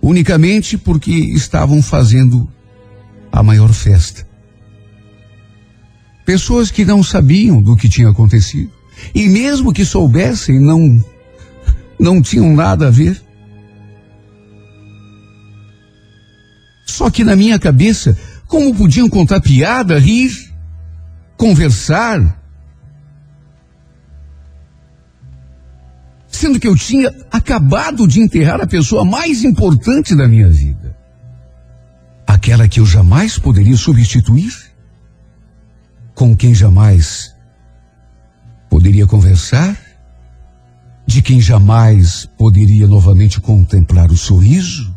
Unicamente 0.00 0.76
porque 0.76 1.10
estavam 1.10 1.80
fazendo 1.80 2.48
a 3.32 3.42
maior 3.42 3.72
festa. 3.72 4.26
Pessoas 6.24 6.70
que 6.70 6.84
não 6.84 7.02
sabiam 7.02 7.62
do 7.62 7.76
que 7.76 7.88
tinha 7.88 8.10
acontecido 8.10 8.70
e 9.14 9.28
mesmo 9.28 9.72
que 9.72 9.84
soubessem 9.84 10.60
não 10.60 11.04
não 11.98 12.20
tinham 12.20 12.54
nada 12.54 12.88
a 12.88 12.90
ver. 12.90 13.20
Só 16.86 17.10
que 17.10 17.24
na 17.24 17.34
minha 17.34 17.58
cabeça, 17.58 18.16
como 18.46 18.74
podiam 18.74 19.08
contar 19.08 19.40
piada, 19.40 19.98
rir, 19.98 20.30
conversar, 21.36 22.43
sendo 26.34 26.58
que 26.60 26.68
eu 26.68 26.76
tinha 26.76 27.12
acabado 27.30 28.06
de 28.06 28.20
enterrar 28.20 28.60
a 28.60 28.66
pessoa 28.66 29.04
mais 29.04 29.44
importante 29.44 30.14
da 30.14 30.28
minha 30.28 30.50
vida. 30.50 30.96
Aquela 32.26 32.68
que 32.68 32.80
eu 32.80 32.86
jamais 32.86 33.38
poderia 33.38 33.76
substituir, 33.76 34.52
com 36.14 36.36
quem 36.36 36.54
jamais 36.54 37.34
poderia 38.68 39.06
conversar, 39.06 39.78
de 41.06 41.22
quem 41.22 41.40
jamais 41.40 42.26
poderia 42.38 42.86
novamente 42.86 43.40
contemplar 43.40 44.10
o 44.10 44.16
sorriso, 44.16 44.96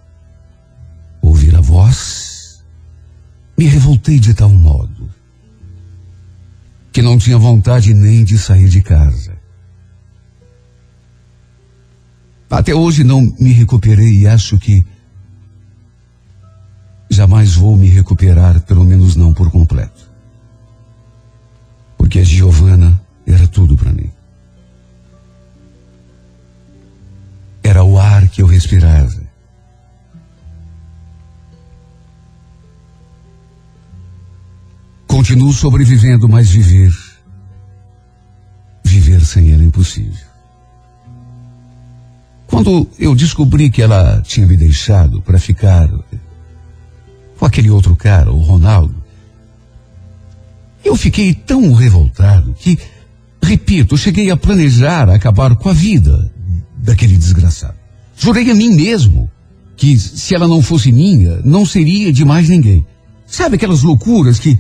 ouvir 1.22 1.56
a 1.56 1.62
voz. 1.62 2.64
Me 3.58 3.66
revoltei 3.66 4.20
de 4.20 4.34
tal 4.34 4.50
modo 4.50 5.10
que 6.92 7.02
não 7.02 7.18
tinha 7.18 7.38
vontade 7.38 7.94
nem 7.94 8.24
de 8.24 8.40
sair 8.40 8.68
de 8.70 8.82
casa. 8.82 9.37
Até 12.50 12.74
hoje 12.74 13.04
não 13.04 13.22
me 13.40 13.52
recuperei 13.52 14.22
e 14.22 14.28
acho 14.28 14.58
que 14.58 14.86
jamais 17.10 17.56
vou 17.56 17.76
me 17.76 17.90
recuperar, 17.90 18.62
pelo 18.62 18.86
menos 18.86 19.16
não 19.16 19.34
por 19.34 19.52
completo. 19.52 20.10
Porque 21.98 22.20
a 22.20 22.24
Giovana 22.24 23.00
era 23.26 23.48
tudo 23.48 23.76
para 23.76 23.92
mim. 23.92 24.12
Era 27.62 27.84
o 27.84 28.00
ar 28.00 28.30
que 28.30 28.42
eu 28.42 28.48
respirava. 28.48 29.28
Continuo 35.06 35.52
sobrevivendo, 35.52 36.30
mas 36.30 36.50
viver. 36.50 36.94
Viver 38.86 39.26
sem 39.26 39.52
ela 39.52 39.64
é 39.64 39.66
impossível. 39.66 40.27
Quando 42.58 42.90
eu 42.98 43.14
descobri 43.14 43.70
que 43.70 43.84
ela 43.84 44.20
tinha 44.26 44.48
me 44.48 44.58
deixado 44.58 45.22
para 45.22 45.38
ficar 45.38 45.88
com 47.38 47.46
aquele 47.46 47.70
outro 47.70 47.96
cara, 47.96 48.32
o 48.32 48.42
Ronaldo, 48.42 48.96
eu 50.84 50.96
fiquei 50.96 51.36
tão 51.36 51.72
revoltado 51.74 52.56
que, 52.56 52.76
repito, 53.44 53.96
cheguei 53.96 54.32
a 54.32 54.36
planejar 54.36 55.08
acabar 55.08 55.56
com 55.56 55.70
a 55.70 55.74
vida 55.74 56.32
daquele 56.76 57.16
desgraçado. 57.16 57.76
Jurei 58.18 58.50
a 58.50 58.56
mim 58.56 58.72
mesmo 58.72 59.30
que 59.76 59.96
se 59.96 60.34
ela 60.34 60.48
não 60.48 60.64
fosse 60.64 60.92
minha, 60.92 61.40
não 61.46 61.64
seria 61.64 62.12
de 62.12 62.26
mais 62.26 62.50
ninguém. 62.50 62.84
Sabe 63.28 63.58
aquelas 63.58 63.84
loucuras 63.84 64.40
que. 64.40 64.58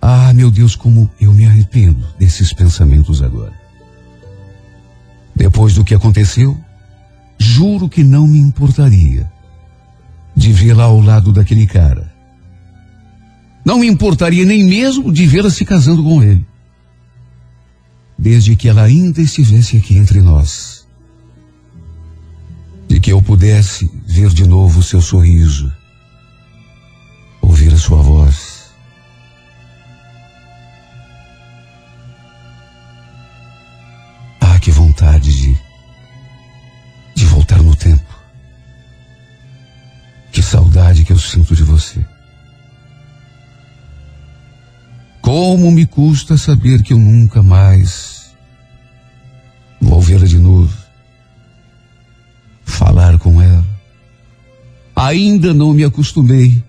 Ah, 0.00 0.32
meu 0.32 0.48
Deus, 0.52 0.76
como 0.76 1.10
eu 1.20 1.32
me 1.32 1.44
arrependo 1.44 2.06
desses 2.20 2.52
pensamentos 2.52 3.20
agora. 3.20 3.65
Depois 5.36 5.74
do 5.74 5.84
que 5.84 5.94
aconteceu, 5.94 6.58
juro 7.38 7.90
que 7.90 8.02
não 8.02 8.26
me 8.26 8.38
importaria 8.38 9.30
de 10.34 10.52
vê-la 10.52 10.84
ao 10.84 11.00
lado 11.00 11.30
daquele 11.30 11.66
cara. 11.66 12.10
Não 13.64 13.78
me 13.78 13.86
importaria 13.86 14.44
nem 14.44 14.64
mesmo 14.64 15.12
de 15.12 15.26
vê-la 15.26 15.50
se 15.50 15.64
casando 15.64 16.02
com 16.02 16.22
ele. 16.22 16.46
Desde 18.18 18.56
que 18.56 18.68
ela 18.68 18.82
ainda 18.82 19.20
estivesse 19.20 19.76
aqui 19.76 19.98
entre 19.98 20.22
nós. 20.22 20.86
De 22.88 22.98
que 22.98 23.12
eu 23.12 23.20
pudesse 23.20 23.90
ver 24.06 24.30
de 24.30 24.46
novo 24.46 24.80
o 24.80 24.82
seu 24.82 25.02
sorriso, 25.02 25.70
ouvir 27.42 27.74
a 27.74 27.76
sua 27.76 28.00
voz. 28.00 28.70
Ah, 34.40 34.58
que 34.60 34.70
vontade 34.70 34.95
de, 35.14 35.56
de 37.14 37.24
voltar 37.26 37.62
no 37.62 37.74
tempo. 37.74 38.04
Que 40.32 40.42
saudade 40.42 41.04
que 41.04 41.12
eu 41.12 41.18
sinto 41.18 41.54
de 41.54 41.62
você. 41.62 42.04
Como 45.22 45.70
me 45.70 45.86
custa 45.86 46.36
saber 46.36 46.82
que 46.82 46.92
eu 46.92 46.98
nunca 46.98 47.42
mais 47.42 48.32
vou 49.80 50.00
vê-la 50.00 50.26
de 50.26 50.38
novo. 50.38 50.76
Falar 52.64 53.18
com 53.18 53.40
ela. 53.40 53.66
Ainda 54.94 55.52
não 55.52 55.72
me 55.72 55.84
acostumei 55.84 56.62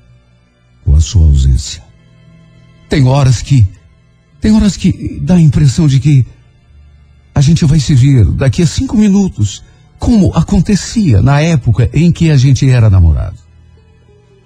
com 0.83 0.95
a 0.95 1.01
sua 1.01 1.25
ausência. 1.25 1.83
Tem 2.89 3.05
horas 3.05 3.41
que. 3.41 3.67
Tem 4.39 4.53
horas 4.53 4.77
que 4.77 5.19
dá 5.21 5.35
a 5.35 5.41
impressão 5.41 5.87
de 5.87 5.99
que 5.99 6.25
a 7.37 7.41
gente 7.41 7.63
vai 7.65 7.79
se 7.79 7.93
ver 7.93 8.25
daqui 8.31 8.63
a 8.63 8.65
cinco 8.65 8.97
minutos, 8.97 9.63
como 9.99 10.33
acontecia 10.33 11.21
na 11.21 11.39
época 11.39 11.87
em 11.93 12.11
que 12.11 12.31
a 12.31 12.35
gente 12.35 12.67
era 12.67 12.89
namorado. 12.89 13.37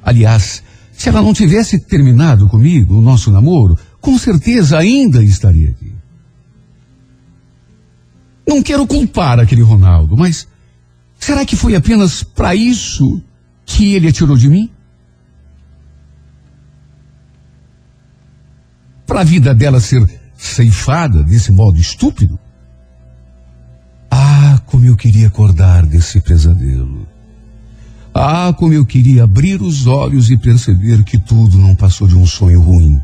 Aliás, 0.04 0.62
se 0.92 1.08
ela 1.08 1.22
não 1.22 1.34
tivesse 1.34 1.80
terminado 1.80 2.50
comigo 2.50 2.98
o 2.98 3.02
nosso 3.02 3.32
namoro, 3.32 3.80
com 4.02 4.18
certeza 4.18 4.78
ainda 4.78 5.24
estaria 5.24 5.70
aqui. 5.70 5.96
Não 8.46 8.62
quero 8.62 8.86
culpar 8.86 9.40
aquele 9.40 9.62
Ronaldo, 9.62 10.18
mas 10.18 10.46
será 11.18 11.46
que 11.46 11.56
foi 11.56 11.78
apenas 11.78 12.24
para 12.24 12.54
isso 12.54 13.22
que 13.66 13.94
ele 13.94 14.10
atirou 14.10 14.36
de 14.36 14.50
mim? 14.50 14.70
Para 19.08 19.22
a 19.22 19.24
vida 19.24 19.56
dela 19.56 19.80
ser 19.80 20.06
ceifada 20.36 21.24
desse 21.24 21.54
modo 21.54 21.80
estúpido? 21.80 22.38
Ah, 24.12 24.62
como 24.66 24.86
eu 24.86 24.98
queria 24.98 25.28
acordar 25.28 25.86
desse 25.86 26.20
pesadelo. 26.20 27.08
Ah, 28.14 28.54
como 28.54 28.74
eu 28.74 28.86
queria 28.86 29.24
abrir 29.24 29.62
os 29.62 29.88
olhos 29.88 30.30
e 30.30 30.38
perceber 30.38 31.02
que 31.06 31.18
tudo 31.18 31.58
não 31.58 31.74
passou 31.74 32.10
de 32.10 32.16
um 32.16 32.26
sonho 32.26 32.62
ruim. 32.62 33.02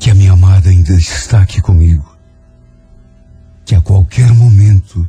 Que 0.00 0.10
a 0.10 0.14
minha 0.16 0.32
amada 0.32 0.68
ainda 0.68 0.94
está 0.94 1.42
aqui 1.42 1.62
comigo. 1.62 2.16
Que 3.64 3.76
a 3.76 3.80
qualquer 3.80 4.32
momento 4.32 5.08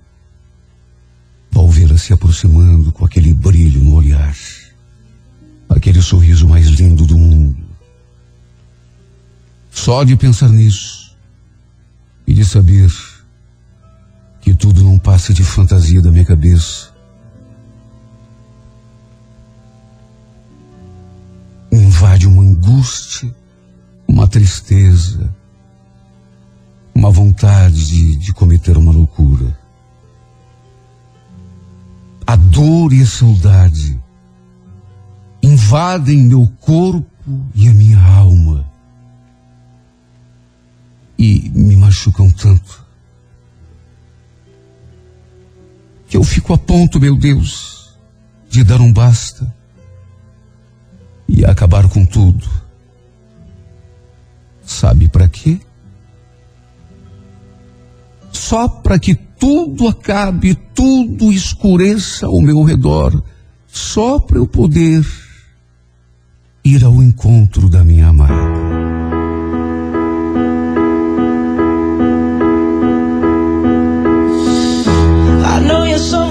vou 1.52 1.70
vê-la 1.72 1.98
se 1.98 2.14
aproximando 2.14 2.92
com 2.92 3.04
aquele 3.04 3.34
brilho 3.34 3.84
no 3.84 3.96
olhar. 3.96 4.36
Aquele 5.68 6.00
sorriso 6.00 6.48
mais 6.48 6.68
lindo 6.68 7.08
do 7.08 7.18
mundo. 7.18 7.58
Só 9.72 10.04
de 10.04 10.16
pensar 10.16 10.50
nisso 10.50 11.03
e 12.26 12.34
de 12.34 12.46
saber 12.46 12.92
que 14.42 14.54
tudo 14.54 14.84
não 14.84 15.00
passa 15.00 15.34
de 15.34 15.44
fantasia 15.44 16.02
da 16.02 16.12
minha 16.12 16.26
cabeça. 16.26 16.92
Invade 21.72 22.28
uma 22.28 22.42
angústia, 22.42 23.34
uma 24.08 24.28
tristeza, 24.28 25.34
uma 26.94 27.10
vontade 27.10 27.88
de, 27.88 28.16
de 28.18 28.34
cometer 28.34 28.78
uma 28.78 28.92
loucura. 28.92 29.58
A 32.28 32.36
dor 32.36 32.94
e 32.94 33.02
a 33.02 33.06
saudade 33.06 34.02
invadem 35.42 36.24
meu 36.24 36.48
corpo 36.60 37.06
e 37.56 37.68
a 37.68 37.74
minha 37.74 38.02
alma 38.02 38.73
e 41.24 41.50
me 41.56 41.78
machucam 41.78 42.30
tanto 42.30 42.84
que 46.10 46.18
eu 46.18 46.24
fico 46.24 46.54
a 46.54 46.58
ponto, 46.58 47.00
meu 47.00 47.16
Deus, 47.16 47.98
de 48.50 48.64
dar 48.64 48.82
um 48.82 48.92
basta 48.92 49.52
e 51.28 51.44
acabar 51.46 51.88
com 51.90 52.06
tudo. 52.06 52.48
Sabe 54.64 55.08
para 55.08 55.28
quê? 55.28 55.60
Só 58.32 58.68
para 58.68 59.00
que 59.00 59.16
tudo 59.16 59.88
acabe, 59.88 60.54
tudo 60.54 61.32
escureça 61.32 62.28
ao 62.28 62.42
meu 62.42 62.64
redor, 62.64 63.24
só 63.66 64.20
para 64.20 64.38
eu 64.38 64.46
poder 64.46 65.04
ir 66.64 66.84
ao 66.84 67.02
encontro 67.02 67.70
da 67.70 67.84
minha 67.84 68.10
amada. 68.10 68.73
Da 75.94 76.23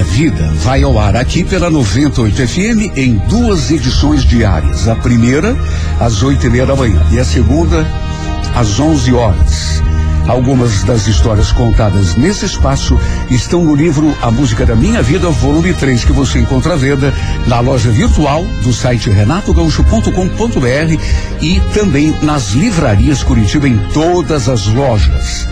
Minha 0.00 0.12
Vida 0.12 0.50
vai 0.54 0.82
ao 0.82 0.98
ar 0.98 1.14
aqui 1.14 1.44
pela 1.44 1.68
98 1.68 2.48
FM 2.48 2.96
em 2.96 3.16
duas 3.28 3.70
edições 3.70 4.24
diárias. 4.24 4.88
A 4.88 4.96
primeira, 4.96 5.54
às 5.98 6.22
oito 6.22 6.46
e 6.46 6.50
meia 6.50 6.64
da 6.64 6.74
manhã, 6.74 7.04
e 7.10 7.18
a 7.18 7.24
segunda, 7.24 7.86
às 8.54 8.80
onze 8.80 9.12
horas. 9.12 9.82
Algumas 10.26 10.82
das 10.84 11.06
histórias 11.06 11.52
contadas 11.52 12.16
nesse 12.16 12.46
espaço 12.46 12.98
estão 13.30 13.62
no 13.62 13.74
livro 13.74 14.16
A 14.22 14.30
Música 14.30 14.64
da 14.64 14.74
Minha 14.74 15.02
Vida, 15.02 15.28
volume 15.28 15.74
3, 15.74 16.02
que 16.02 16.12
você 16.12 16.38
encontra 16.38 16.72
à 16.72 16.76
venda 16.76 17.12
na 17.46 17.60
loja 17.60 17.90
virtual 17.90 18.46
do 18.62 18.72
site 18.72 19.10
renatogaúcho.com.br 19.10 21.02
e 21.42 21.60
também 21.74 22.14
nas 22.22 22.52
livrarias 22.52 23.22
Curitiba 23.22 23.68
em 23.68 23.76
todas 23.92 24.48
as 24.48 24.66
lojas. 24.66 25.49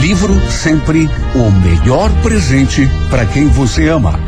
Livro 0.00 0.32
sempre 0.48 1.08
o 1.34 1.50
melhor 1.50 2.10
presente 2.22 2.88
para 3.10 3.26
quem 3.26 3.48
você 3.48 3.88
ama. 3.88 4.27